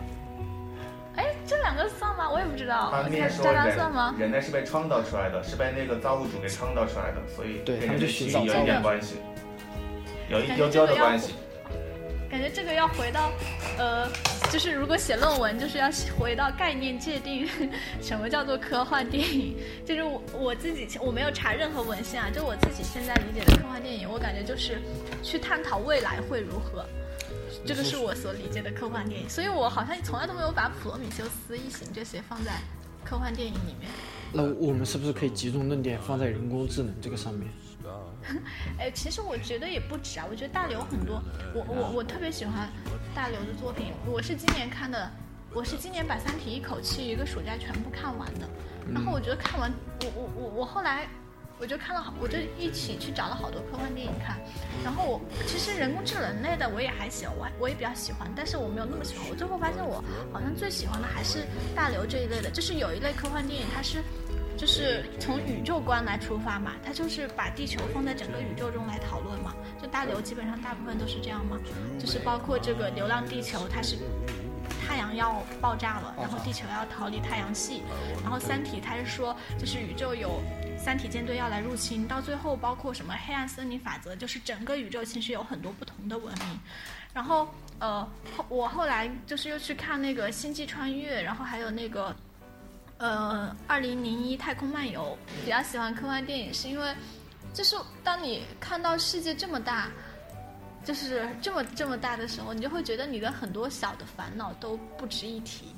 [1.14, 2.28] 哎，这两个算吗？
[2.28, 2.90] 我也不知道。
[2.90, 4.28] 他那看说渣渣算吗人？
[4.28, 9.14] 人类是被创造出来的，是被那个造物主给创造出来的，所以对他们就寻找有一点关系，
[10.28, 11.34] 有一感丢丢的关系。
[12.34, 13.30] 感觉这个要回到，
[13.78, 14.10] 呃，
[14.50, 15.88] 就是如果写论文，就是要
[16.18, 17.48] 回到概念界定，
[18.02, 19.56] 什么叫做科幻电影？
[19.86, 24.80] 就是我我自己我没有查任何文献啊，就我自己现在理解的科幻电影，我感觉就是
[25.22, 26.84] 去探讨未来会如何，
[27.64, 29.30] 这个是我所理解的科幻电影。
[29.30, 32.50] 所以我好像从来都没有把《普罗米修斯》《异形》这些放在
[33.04, 33.88] 科幻电影里面。
[34.32, 37.48] 那我们是不是可以集中论点放在人工智能这个上面？
[38.78, 41.22] 哎，其实我觉得也不止啊，我觉得大刘很多，
[41.54, 42.68] 我我我特别喜欢
[43.14, 45.10] 大刘的作品，我是今年看的，
[45.52, 48.48] 我是今年把《三体》一口气一个暑假全部看完的，
[48.92, 49.72] 然后我觉得看完，
[50.02, 51.08] 我我我我后来。
[51.56, 54.36] 我就看了好，我就一起去找了好多科幻电影看，
[54.82, 59.28] 然后我其实人工智能类的我也还行，我我也比较喜欢，但是我没有那么喜欢。
[59.30, 60.02] 我最后发现我
[60.32, 64.02] 好像最喜欢的还是大刘这一类的，就是有一类科幻电影，它是
[64.56, 69.54] 就是从宇宙观来出发嘛，它就是把地球放在整个宇宙中来讨论嘛。
[69.80, 71.58] 就大刘基本上大部分都是这样嘛，
[71.98, 73.96] 就是包括这个《流浪地球》，它是
[74.86, 77.82] 太阳要爆炸了，然后地球要逃离太阳系，
[78.22, 80.40] 然后《三体》它是说就是宇宙有
[80.78, 86.60] 三体舰队要来入侵，到最后包括什么黑暗森林法则，就是整个宇宙其实有很多不同的文明。
[87.12, 87.48] 然后
[87.78, 88.08] 呃，
[88.48, 92.14] 我后来就是又去看那个《星际穿越》，然后还有那个
[92.98, 96.94] 呃，二零零一太空漫游，比较喜欢科幻电影，是因为
[97.52, 99.90] 就是当你看到世界这么大，
[100.84, 105.73] 就是这么这么大的时候，你就会觉得你的很多小的烦恼都不值一提，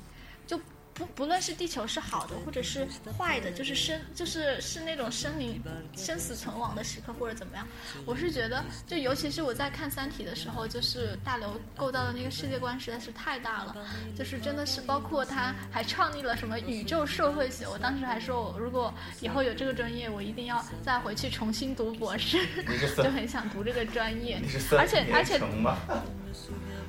[0.97, 2.87] 不不论是地球是好的或者是
[3.17, 5.61] 坏的，就是生就是是那种生灵
[5.95, 7.67] 生死存亡的时刻或者怎么样，
[8.05, 13.75] 我是觉得，就尤其是我在看《三体》的时候，就是大刘构造的那个世界观实在是太大了，
[14.17, 22.39] 就是真的是包括他还创立了什么宇宙社会学，我当时还说我如果以后有这个专业，我一定要再回去重新读博士，
[22.97, 24.41] 就很想读这个专业
[24.77, 25.39] 而且而且？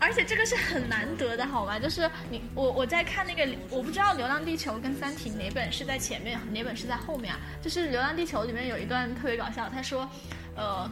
[0.01, 1.79] 而且这个是很难得的，好吧？
[1.79, 7.41] 就是你我我在看那个，我不知道《流浪地球》跟《三体》哪本是在前面，哪本是在后面啊？
[7.63, 10.09] 就是《流浪地球》里面有一段特别搞笑，他说，
[10.55, 10.91] 呃，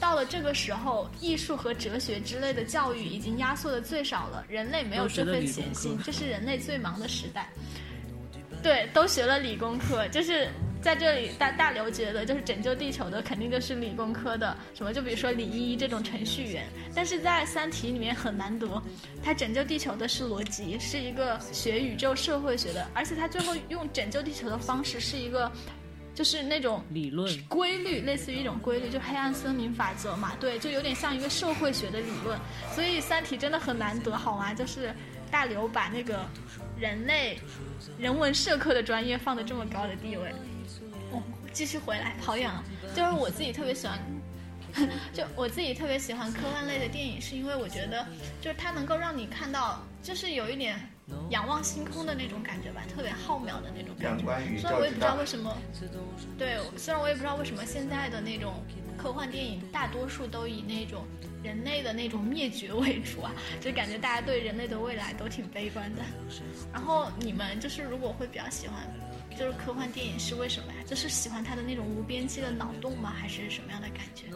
[0.00, 7.48] 到了这个时候，艺术和哲学之类的教育已经压缩的最少了，人类没有这份闲心，这是人类最忙的时代。
[8.62, 10.48] 对，都学了理工科，就是
[10.80, 18.82] 在这里大大刘觉得，就是拯救地球的肯定就是理工科的，什么就比如说李一这种程序员，但是在《三体》里面很难得，
[19.22, 25.50] 他拯救地球的是罗辑，是一个学宇宙社会学的，而且他最后用拯救地球的方式是一个。
[26.14, 32.36] 就是那种理论规律，类似于一种规律，就黑暗森林法则嘛，对，就有点像一个社会学的理论。
[32.74, 34.52] 所以《三体》真的很难得，好吗？
[34.52, 34.92] 就是
[35.30, 36.28] 大刘把那个
[36.78, 37.38] 人类
[37.98, 40.32] 人文社科的专业放的这么高的地位。
[41.10, 41.22] 哦，
[41.52, 42.62] 继续回来，跑远了。
[42.94, 43.98] 就是我自己特别喜欢，
[45.12, 48.06] 就我自己特别喜欢科幻类的电影，是因为我觉得
[48.40, 50.78] 就是它能够让你看到，就是有一点
[51.30, 54.24] 仰望星空的那种感觉吧，特别浩渺的那种感觉。
[54.24, 55.56] 宙虽然我也不知道为什么，
[56.38, 58.62] 对，虽然我也不知道为什么现在的那种
[58.96, 61.06] 科幻电影大多数都以那种
[61.42, 66.02] 人类的那种灭绝为主啊，就感觉大家对人类的未来都挺悲观的。
[66.72, 68.76] 然后你们就是如果会比较喜欢，
[69.38, 70.78] 就是科幻电影是为什么呀？
[70.86, 73.12] 就是喜欢它的那种无边际的脑洞吗？
[73.16, 74.26] 还是什么样的感觉？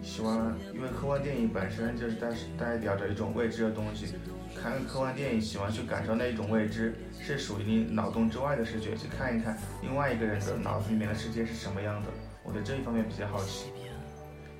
[0.00, 4.06] 喜欢，因为科幻电影本身就是代代表着一种未知的东西。
[4.54, 12.08] 看科幻电影，喜欢去感受那一种未知，是属于你脑洞之外的视觉，去看一看另外一个人的脑子里面的世界是什么样的。
[12.42, 13.66] 我对这一方面比较好奇，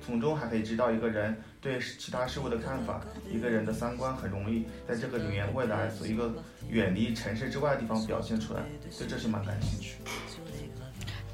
[0.05, 3.01] 从中还可以知道一个人对其他事物的看法，
[3.31, 6.31] 一个人的三观很容易在这个里面未来所一个
[6.69, 8.61] 远离城市之外的地方表现出来，
[8.97, 9.95] 对这些蛮感兴趣。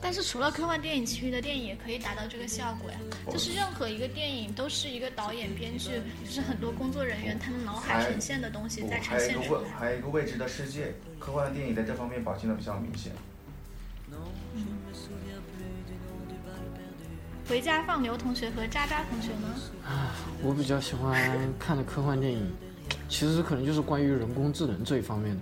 [0.02, 3.00] 但是除了科幻电影，其余的电影也可以达到这个效果呀。
[3.32, 9.70] 就是任何一个电影都是一个导演、编剧，就是很多工作人员他们脑海呈现的东西在呈还有一个未现出来。
[9.80, 13.14] 还有一个未知的世界，科幻电影在这方面表现的比较明显。
[17.48, 19.48] 回家放牛同学和渣渣同学呢？
[20.42, 21.14] 我比较喜欢
[21.60, 22.52] 看的科幻电影，
[23.08, 25.42] 其实可能就是关于人工智能这一方面的。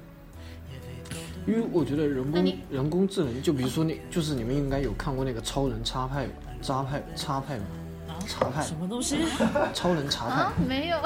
[1.45, 6.25] 因为我觉得人工人工智能，就比如说那，就是你们应该有看过那个《超人插派》
[6.61, 7.65] 渣派插派吧，
[8.27, 9.17] 茶派什么东西？
[9.73, 10.97] 超人茶派啊，，没有，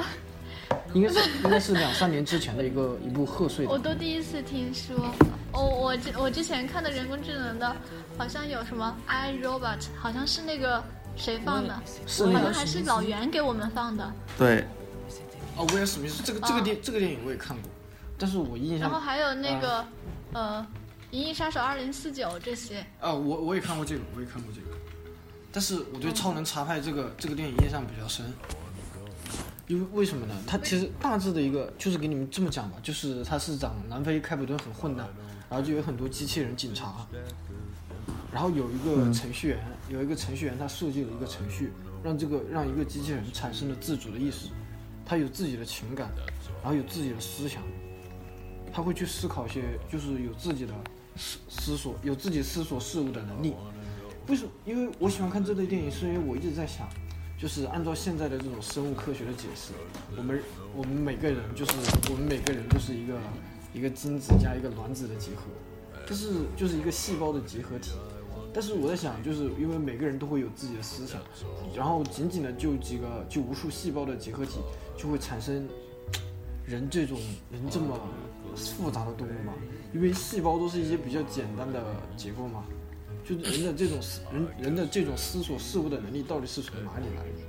[0.93, 3.77] 应该是应该是两三年之前的一个一部贺岁我。
[3.77, 5.11] 都第一次听说。
[5.57, 7.75] 哦，我之我之前看的人工智能的，
[8.15, 10.83] 好像有什么 I Robot，好像是那个
[11.15, 14.13] 谁放的，好是那个像还是老袁给我们放的。
[14.37, 14.63] 对，
[15.55, 17.71] 哦，威尔史密斯这个这个电这个电影我也看过，
[18.19, 19.83] 但是我印象然后还有那个，
[20.33, 20.65] 呃，
[21.15, 22.85] 《银翼杀手二零四九》这些。
[23.01, 24.77] 啊，我我也看过这个，我也看过这个，
[25.51, 28.31] 但是我对《超能查派》这个这个电影印象比较深，
[29.65, 30.35] 因为为什么呢？
[30.45, 35.07] 它其实大致的一个就是给你们这么讲吧，就是它是讲南非开普敦很混蛋，
[35.49, 37.07] 然后就有很多机器人警察，
[38.31, 39.59] 然后有一个程序员，
[39.89, 41.71] 有一个程序员他设计了一个程序，
[42.03, 44.49] 让这个让一个机器人产生了自主的意识，
[45.05, 46.11] 他有自己的情感，
[46.61, 47.63] 然后有自己的思想，
[48.73, 50.73] 他会去思考一些就是有自己的
[51.15, 53.55] 思思索，有自己思索事物的能力。
[54.27, 54.51] 为什么？
[54.65, 56.85] 因为我喜欢看这类电影，是因为我一直在想，
[57.39, 59.71] 就是按照现在的这种生物科学的解释，
[60.17, 60.41] 我们
[60.75, 61.71] 我们每个人就是
[62.11, 63.17] 我们每个人就是一个
[63.77, 65.43] 一个精子加一个卵子的结合，
[66.07, 67.91] 就是就是一个细胞的结合体。
[68.53, 71.21] 但是我在想，就是因为每个人都会有自己的思想，
[71.75, 74.59] 然后仅仅的就几个就无数细胞的结合体，
[74.97, 75.67] 就会产生
[76.65, 77.19] 人这种
[77.51, 77.99] 人这么
[78.55, 79.53] 复杂的动物嘛？
[79.93, 81.83] 因为细胞都是一些比较简单的
[82.15, 82.63] 结构嘛，
[83.23, 87.46] 就人的这种思人人的这种思索事物的能力到底是从哪里来的？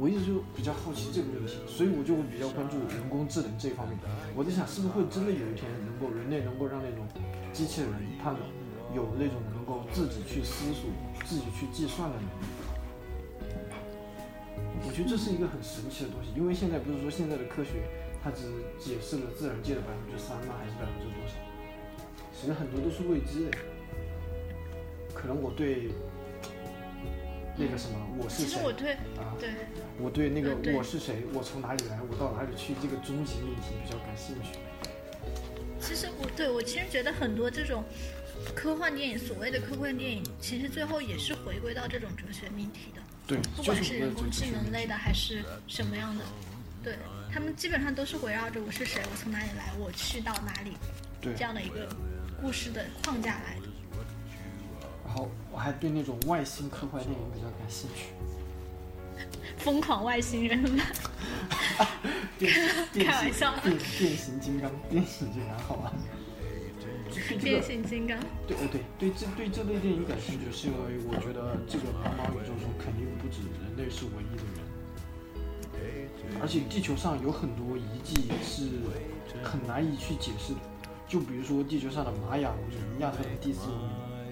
[0.00, 3.98] 我一直就比较好奇这个问题，所以我就会比较关注人工智能这一方面。
[4.34, 7.04] 我在想，是不是会真的有一天能够人类能够让那种
[7.52, 8.40] 机器人它们
[8.96, 10.88] 有那种能够自己去思索、
[11.28, 12.48] 自己去计算的能力？
[14.88, 17.84] 我觉得这是一个很神奇的东西，因为现在不是说现在的科学
[18.24, 18.48] 它只
[18.80, 20.56] 解释了自然界的百分之三吗？
[20.56, 21.36] 还是百分之多少？
[22.32, 23.58] 其实很多都是未知的。
[25.12, 25.92] 可能我对
[27.60, 29.50] 那个什么我是谁其实我对啊，对
[30.00, 34.58] 我对那个我是谁，我从哪里来，我到哪里去这个终极命题比较感兴趣。
[35.78, 37.84] 其实我对我其实觉得很多这种
[38.54, 46.24] 科幻电影，所谓的科幻电影，其实最后也是回归到这种哲学命题的，对，不管是人工智能类的还是什么样的，
[46.82, 46.96] 对
[47.30, 50.72] 他们基本上都是围绕着我是谁，我从哪里来，我去到哪里
[51.20, 51.94] 对这样的一个
[52.40, 53.69] 故事的框架来的。
[55.10, 58.10] 然后我还对那种外星科幻电影比较感兴趣。
[59.58, 60.80] 疯狂外星人们，
[62.38, 62.54] 变
[62.92, 63.52] 变开玩笑。
[63.60, 65.92] 变变形金刚，变形金刚好吧？
[67.42, 68.16] 变形金刚，
[68.46, 78.70] 对呃对对这对这类电影感兴趣，是因为我觉得这个茫茫宇宙中肯定不止人类是唯一的人，而且地球上有很多遗迹是
[79.42, 80.60] 很难以去解释的，
[81.08, 83.90] 就比如说地球上的玛雅文明、亚特兰蒂斯文明，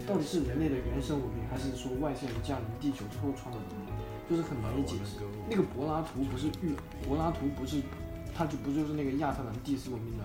[0.08, 3.92] 到底是人类的原生文明，还是说外星人降临地球之后创造的文明，
[4.30, 5.20] 就是很难以解释。
[5.50, 6.72] 那个柏拉图不是预
[7.06, 7.82] 柏拉图不是，
[8.34, 10.24] 他就不就是那个亚特兰蒂斯文明的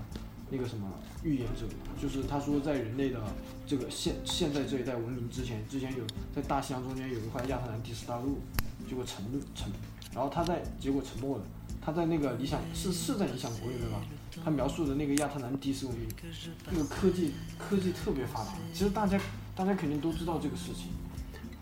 [0.49, 0.89] 那个什么
[1.21, 3.19] 预言者嘛，就是他说在人类的
[3.67, 8.39] 这个现现在这一代文明之前，之前有在大西洋中间有一块亚特兰蒂斯大陆，
[8.87, 9.69] 结果沉沉，
[10.15, 11.43] 然后他在结果沉没了。
[11.85, 13.99] 他在那个理想是是在理想国里面吧？
[14.41, 16.07] 他描述的那个亚特兰蒂斯文明，
[16.71, 18.53] 那个科技科技特别发达。
[18.71, 19.19] 其实大家
[19.55, 20.87] 大家肯定都知道这个事情。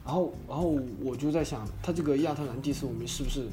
[0.04, 3.48] 然后然后我就在想，他这个亚特兰蒂斯文明是不是，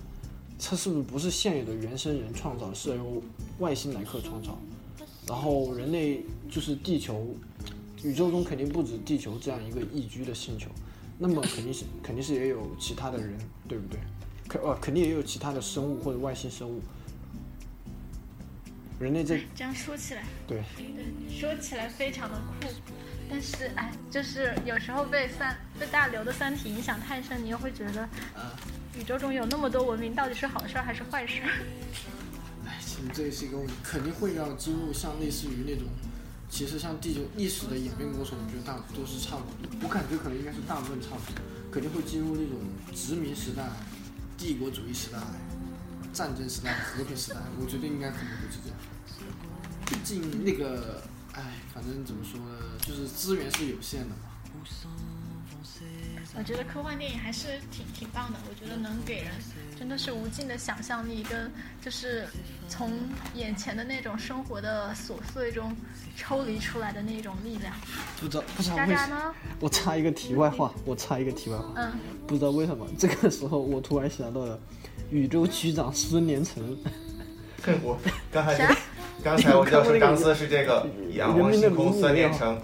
[0.59, 3.23] 它是不是不是现有的原生人创造，是由
[3.59, 4.59] 外星来客创造？
[5.27, 7.27] 然后人类就是地球，
[8.03, 10.71] 宇宙中肯定不止地球这样一个宜居的星球，
[11.19, 13.39] 那么肯定是肯定是也有其他的人，
[13.69, 14.01] 对不对？
[14.49, 16.81] 肯呃肯定也有其他的生物或者外星生物。
[18.99, 22.67] 人类这这样说起来，对对，说起来非常的酷，
[23.31, 28.51] 但是哎，就是有时候被三被大刘的《三体》影响太深，你又会觉得，呃
[28.99, 31.49] 宇宙中有那么多文明，到底是好事儿还是坏事儿？
[32.67, 35.87] 哎，其实这也是一个问题，肯定会要进入像类似于那种，
[36.51, 39.79] 其实像地球历史的演变过程，我觉得大都是差不多。
[39.83, 42.59] 我感觉可能应该是大部分差不多，肯定会进入那种
[42.95, 43.63] 殖民时代、
[44.37, 45.19] 帝国主义时代、
[46.13, 47.37] 战争时代、和平时代。
[47.61, 48.79] 我觉得应该可能会是这样。
[49.87, 51.03] 毕竟那个，
[51.33, 54.15] 哎，反正怎么说呢，就是资源是有限的嘛。
[56.37, 59.33] 我觉得科幻电影还是挺挺棒的，我觉得能给人
[59.79, 61.51] 真的是无尽的想象力，跟
[61.85, 62.29] 就是
[62.69, 62.93] 从
[63.35, 65.75] 眼前的那种生活的琐碎中
[66.17, 67.75] 抽离出来的那种力量。
[68.21, 69.35] 不知道不知道渣为什呢？
[69.59, 71.73] 我插一个题外话，我插一个题外话。
[71.77, 71.93] 嗯，
[72.27, 74.61] 不知道为什么，这个时候我突然想到了
[75.11, 76.77] 宇宙局长孙连成。
[77.83, 77.99] 我
[78.31, 78.77] 刚才
[79.25, 82.57] 刚才我就要说钢丝是这个仰望星空孙连成，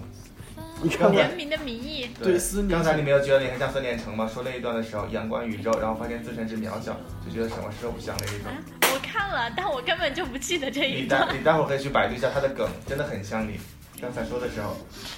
[0.81, 4.29] 你看看，人民的名义，对孙连刚才你没有觉得你很像孙连成吗？
[4.31, 6.95] 说那一段的时候，阳光宇宙，然后发现自身之渺小，
[7.25, 8.51] 就觉得什么是偶像那一种。
[8.93, 11.27] 我看了，但我根本就不记得这一段。
[11.27, 13.59] 待你待会儿可以去百度一下他的梗，真的很像你。
[14.01, 14.75] 刚才说的时候，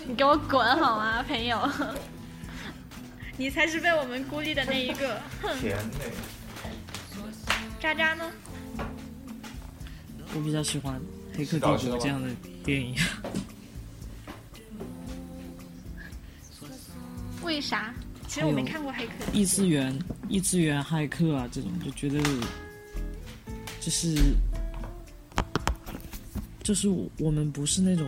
[0.08, 1.58] 你给我滚好吗，朋友？
[3.36, 5.20] 你才是被我们孤立的那一个。
[5.42, 6.12] 哼，甜美。
[7.80, 8.32] 渣渣呢？
[10.34, 10.96] 我比较喜欢
[11.38, 12.30] 《黑客帝国》这样的
[12.64, 12.96] 电影。
[17.48, 17.94] 为啥？
[18.28, 19.98] 其实我没看过《骇客异次元、
[20.28, 22.22] 异次元骇客啊，这种就觉得
[23.80, 24.18] 就是
[26.62, 28.06] 就是我们不是那种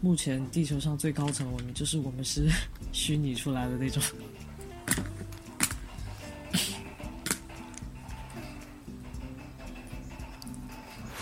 [0.00, 2.48] 目前地球上最高层文明，就是我们是
[2.92, 4.00] 虚拟出来的那种。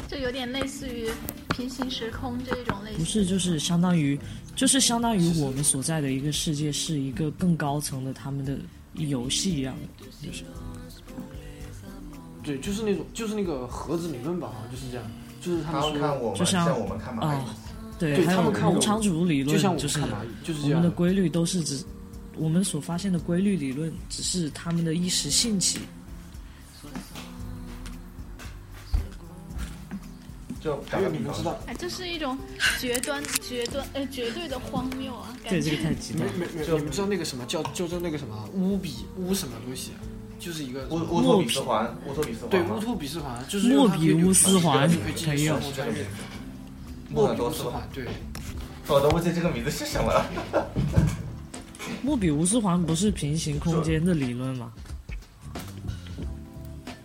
[0.07, 1.09] 就有点类似于
[1.57, 2.99] 平行时空这种类型。
[2.99, 4.19] 不是，就是相当于，
[4.55, 8.59] 就是相当于我们所在的一个世界是一个更高层的他们的
[8.95, 10.45] 游戏一样的，就是
[12.43, 15.11] 对，就是那种就是那个盒子理论吧，好像就是这样，
[15.41, 17.57] 就是他他们说，看我们，就像像我们看蚂蚁啊。
[17.99, 20.91] 对，还们看我们无常主理论，就像我就是们看蚂蚁，就是我们的。
[20.91, 21.83] 规律都是指
[22.37, 25.79] 我们所发现的规律理论，只是他们的一时兴起。
[30.67, 32.37] 就打因个比方为你们知道，哎，这是一种
[32.81, 35.31] 绝端、绝端呃绝对的荒谬啊！
[35.45, 36.33] 感对，觉这个太极没端。
[36.39, 39.93] 没没，你们知道那个什么叫叫做那个什么乌比乌什么东西？
[40.41, 45.49] 就是一个乌乌托比斯环，乌托比斯环对乌托比斯环，就是莫比乌斯环就可以。
[45.49, 48.05] 莫莫比乌斯环，对，
[48.89, 50.27] 我都忘记这个名字是什么了。
[52.03, 54.73] 莫比乌斯环不是平行空间的理论吗？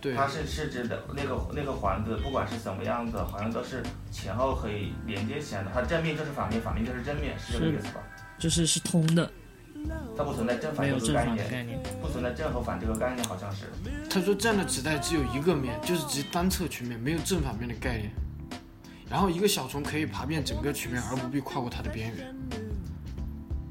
[0.02, 5.70] 对，它是是指的那个那个环子，不管是怎么样的，好像都是前后可以连接起来的。
[5.72, 8.02] 它正面就是反面，反面就是正面，是这个意思吧？
[8.36, 9.30] 就是是通的，
[10.16, 11.80] 它不存在正反没有正这个概念，反的概念。
[12.02, 13.66] 不存在正和反这个概念，好像是。
[14.10, 18.10] 他说这样的纸袋只有一个面，就是指单侧曲面，没有正反面的概念。
[19.08, 22.34] 然后一个小虫可以爬遍整个曲面，而不必跨过它的边缘，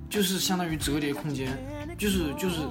[0.09, 1.57] 就是相当于折叠空间，
[1.97, 2.61] 就是就是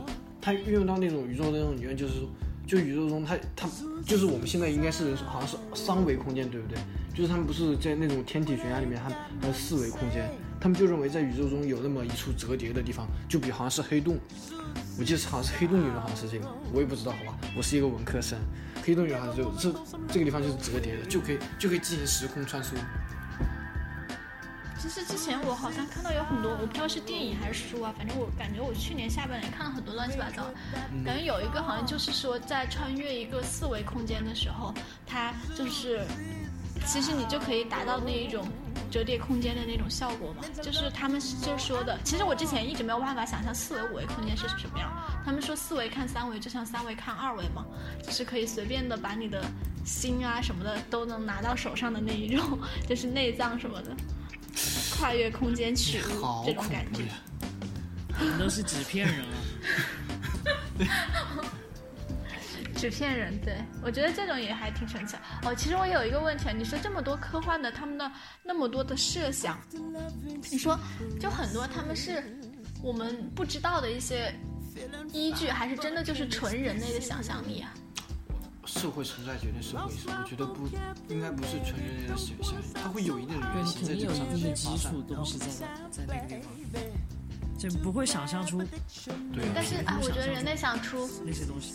[0.41, 2.31] 它运用到那种宇宙的那种理论，就是说，
[2.71, 3.69] 就宇宙中它它
[4.07, 6.79] 就是我们现在应该是好像是三维空间，对不对？
[7.13, 9.11] 就是他们不是在那种天体悬崖里面，它
[9.41, 10.31] 还有四维空间，
[10.61, 14.17] 他们就认为在宇宙中有那么一处折叠的地方，就比好像是黑洞，
[14.97, 18.39] 我记得好像是黑洞理论，好像是这个，我也不知道，好吧，我是一个文科生，
[18.85, 19.73] 黑洞理论好像就这
[20.07, 22.69] 这个地方就是折叠的，就可以就可以进行时空穿梭。
[24.81, 30.47] 其实之前我好像看到有很多，我不知道是电影还是书啊，反正我感觉我去年下半年看了很多乱七八糟，
[31.05, 34.73] 感觉有一个好像就是说在穿越一个四维空间的时候，
[35.07, 36.01] 它就是
[36.87, 38.49] 其实你就可以达到那一种
[38.91, 44.91] 折叠空间的那种效果嘛，就是他们就说的，其实我之前一直没有办法想象四维五维空间是什么样，
[45.27, 47.67] 他们说四维看三维就像三维看二维嘛，
[48.03, 49.45] 就是可以随便的把你的
[49.85, 52.59] 心啊什么的都能拿到手上的那一种，
[52.89, 53.95] 就是内脏什么的。
[55.01, 57.15] 跨越空间取物 好这种感觉恐怖呀，！
[58.21, 59.25] 我们都是纸片人啊。
[62.77, 65.55] 纸片人，对我觉得这种也还挺神奇的哦。
[65.55, 68.11] 其实我有一个问题啊，你说这么多科幻的，他们的
[68.43, 69.59] 那么多的设想，
[70.51, 70.79] 你说
[71.19, 72.23] 就很多他们是
[72.83, 74.35] 我们不知道的一些
[75.13, 77.75] 依据，还是真的就是纯人类的想象力啊？
[78.67, 80.69] 社会存在决定社会是，我觉得不
[81.09, 85.03] 应该不是纯人类的想象，它会有一定的原型在这个上面一定的基发展础。
[85.03, 85.47] 东西在
[85.91, 86.41] 在那个地
[86.73, 86.83] 方，
[87.59, 88.59] 就不会想象出
[89.33, 91.75] 对，但是啊，我觉得人类想出，那些东西。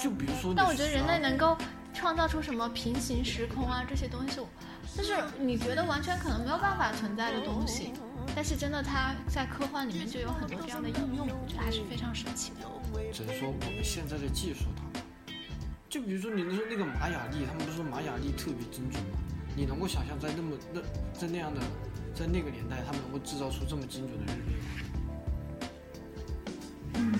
[0.00, 1.56] 就比如说，但我觉得人类能够
[1.94, 4.40] 创造出什么平行时空啊这些东西，
[4.96, 7.92] 就是你觉得完全可能没有办法存在的东西，
[8.34, 12.60] 但是真的它在科幻里面就有很多这样的应用，我觉得还是非常神奇的。
[13.12, 14.82] 只能说我们现在的技术它，
[15.88, 19.18] 就比如说你能说那个玛雅历，他们不是说玛雅历特别精准吗？
[19.54, 20.80] 你能够想象在那么那
[21.12, 21.60] 在那样的
[22.14, 24.54] 在那个年代，他们能够制造出这么精准的日历
[27.04, 27.18] 吗？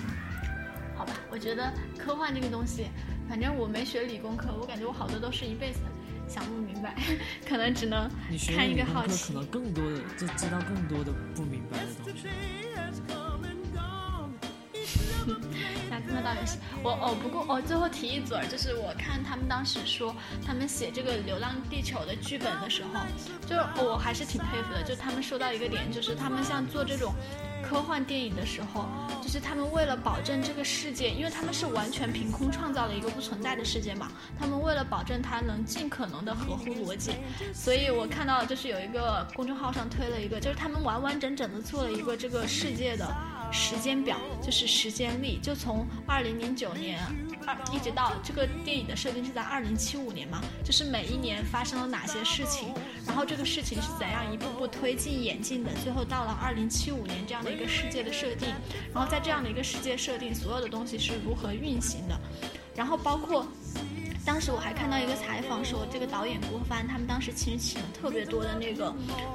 [0.95, 2.87] 好吧，我觉得科幻这个东西，
[3.29, 5.79] 反正我没学理工科，我感觉我好多都是一辈子
[6.33, 6.95] 想不明白，
[7.47, 8.09] 可能只能
[8.55, 9.33] 看一个好奇。
[9.33, 12.27] 可能更多的就知道更多的不明白的东西。
[15.89, 22.99] 想听得到也是我哦，不过哦，最后提一嘴儿，就是我看他们当时说他们写这个《流浪地球》的剧本的时候，
[23.45, 23.55] 就
[23.85, 24.81] 我还是挺佩服的。
[24.83, 27.13] 就他们说到一个点，就是他们像做这种
[27.63, 28.85] 科幻电影的时候，
[29.21, 37.13] 就是他们为了保证这个世界，因为他们是完全凭空创造了一个不存在的世界嘛，他们为了保证它能尽可能的合乎逻辑，
[37.53, 43.07] 所以我看到就是有一个公众号上推了一个，就是他们完完整整的做了一个这个世界的。
[43.55, 46.99] 时间表就是时间历，就从二零零九年
[47.45, 52.73] 二一直到这个电影的设定是在二零七五年嘛，就是每一年发生了哪些事情，
[53.05, 58.49] 然后这个事情是怎样一步步推进演进的，最后到了二零七五年这样的一个世界的设定，
[58.93, 62.19] 然后在这样的一个世界设定，所有的东西是如何运行的，
[62.75, 63.45] 然后包括。
[64.25, 68.89] 当时我还看到一个采访，说这个导演郭帆他们当时其实请了特别多的那个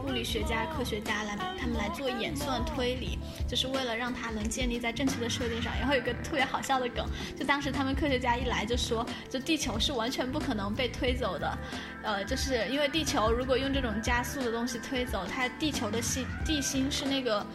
[0.06, 5.70] 物理学家、科学家来，他们来做演算推理，就是为了让他能建立在正确的设定上。
[5.78, 7.04] 然后有个特别好笑的梗，
[7.38, 11.58] 就当时他们科学家一来就说，就地球是完全不可能被推走的，
[12.02, 17.46] 呃，就是因为地球如果用这种加速的东西推走，它地球的心地心是那个。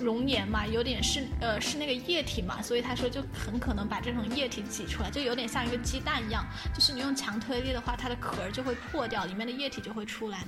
[0.00, 6.44] 熔岩嘛，有点是呃是那个液体嘛，所以他说就很可能把这种液体挤出来，就有点像一个鸡蛋一样，
[6.74, 10.44] 就是你用强推力的话，它的壳就会破掉，里面的液体就会出来。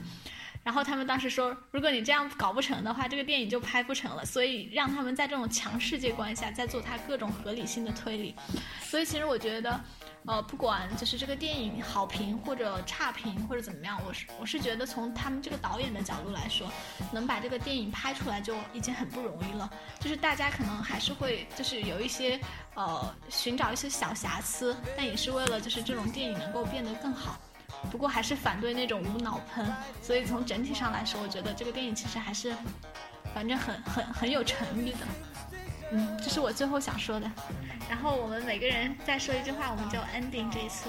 [0.65, 4.25] 然后他们当时说，如果你这样搞不成的话，这个电影就拍不成了。
[4.25, 8.35] 所以让他们在这种强世界观下，再做它各种合理性的推理。
[8.83, 9.81] 所以其实我觉得。
[10.27, 16.71] 呃，不管就是这个电影好评或者差评或者怎么样，我是我是觉得从他们这个导演的角度来说，
[17.11, 19.69] 能把这个电影拍出来就已经很不容易了。
[19.99, 22.41] 就是大家可能还是会就是有一些
[22.75, 27.41] 呃寻找一些小瑕疵，但也是为了就是这种电影能够变得更好。
[27.91, 29.67] 不过还是反对那种无脑喷。
[30.01, 32.55] 所以从整体上来说，我觉得这个电影其实还是
[33.35, 34.99] 反正很很很有诚意的。
[35.93, 37.31] 嗯，这是我最后想说的。
[37.89, 40.89] 然后我们每个人再说一句话，我们就 ending 这一次。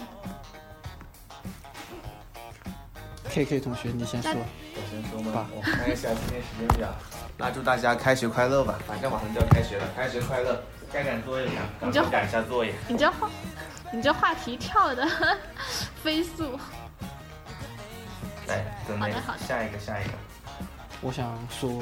[3.29, 4.31] K K 同学，你先说。
[4.31, 5.45] 我先说吗？
[5.53, 6.87] 我看一下今天时间表。
[7.37, 8.79] 那祝大家开学快乐吧！
[8.87, 10.63] 反正马上就要开学了，开学快乐！
[10.91, 11.51] 该赶作业了，
[11.81, 12.73] 赶快赶一下作业。
[12.87, 13.29] 你这话，
[13.91, 15.05] 你这话题跳的
[16.01, 16.57] 飞速。
[18.47, 19.11] 来，准备
[19.45, 20.13] 下一个，下一个。
[21.01, 21.81] 我想说，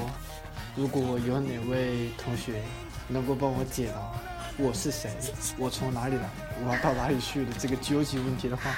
[0.76, 2.62] 如果有哪位同学。
[3.12, 3.96] 能够帮我解答
[4.58, 5.12] 我是谁，
[5.58, 6.30] 我从哪里来，
[6.64, 8.76] 我要到哪里去的这个究极问题的话，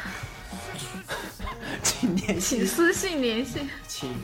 [1.84, 4.16] 请联系，请私信联系，请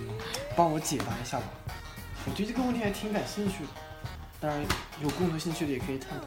[0.56, 1.46] 帮我解答一下吧。
[2.26, 3.70] 我对这个问题还挺感兴趣的，
[4.40, 4.62] 当然
[5.02, 6.26] 有共同兴趣的也可以探讨。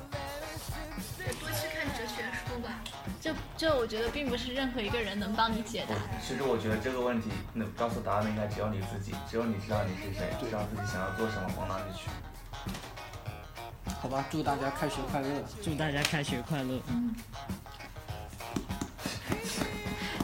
[1.41, 2.83] 多去看哲学书吧，
[3.21, 5.95] 就就我觉得并不是任何一个人能帮你解答。
[6.21, 12.11] 其实我觉得这个问题能告诉答案的应该只有你自己，只有你知道你是谁，知道自己想要做什么，往哪里去。
[14.01, 15.29] 好吧，祝大家开学快乐！
[15.63, 16.81] 祝大家开学快乐！
[16.89, 17.15] 嗯。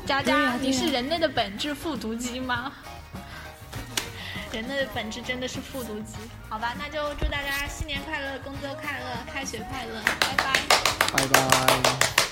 [0.06, 2.72] 佳佳，你是人类的本质复读机吗？
[4.50, 6.14] 人类的本质真的是复读机？
[6.48, 10.60] 好吧，那就祝大家新年快乐，工作快乐，开学快乐，拜拜！
[11.12, 12.27] 拜拜。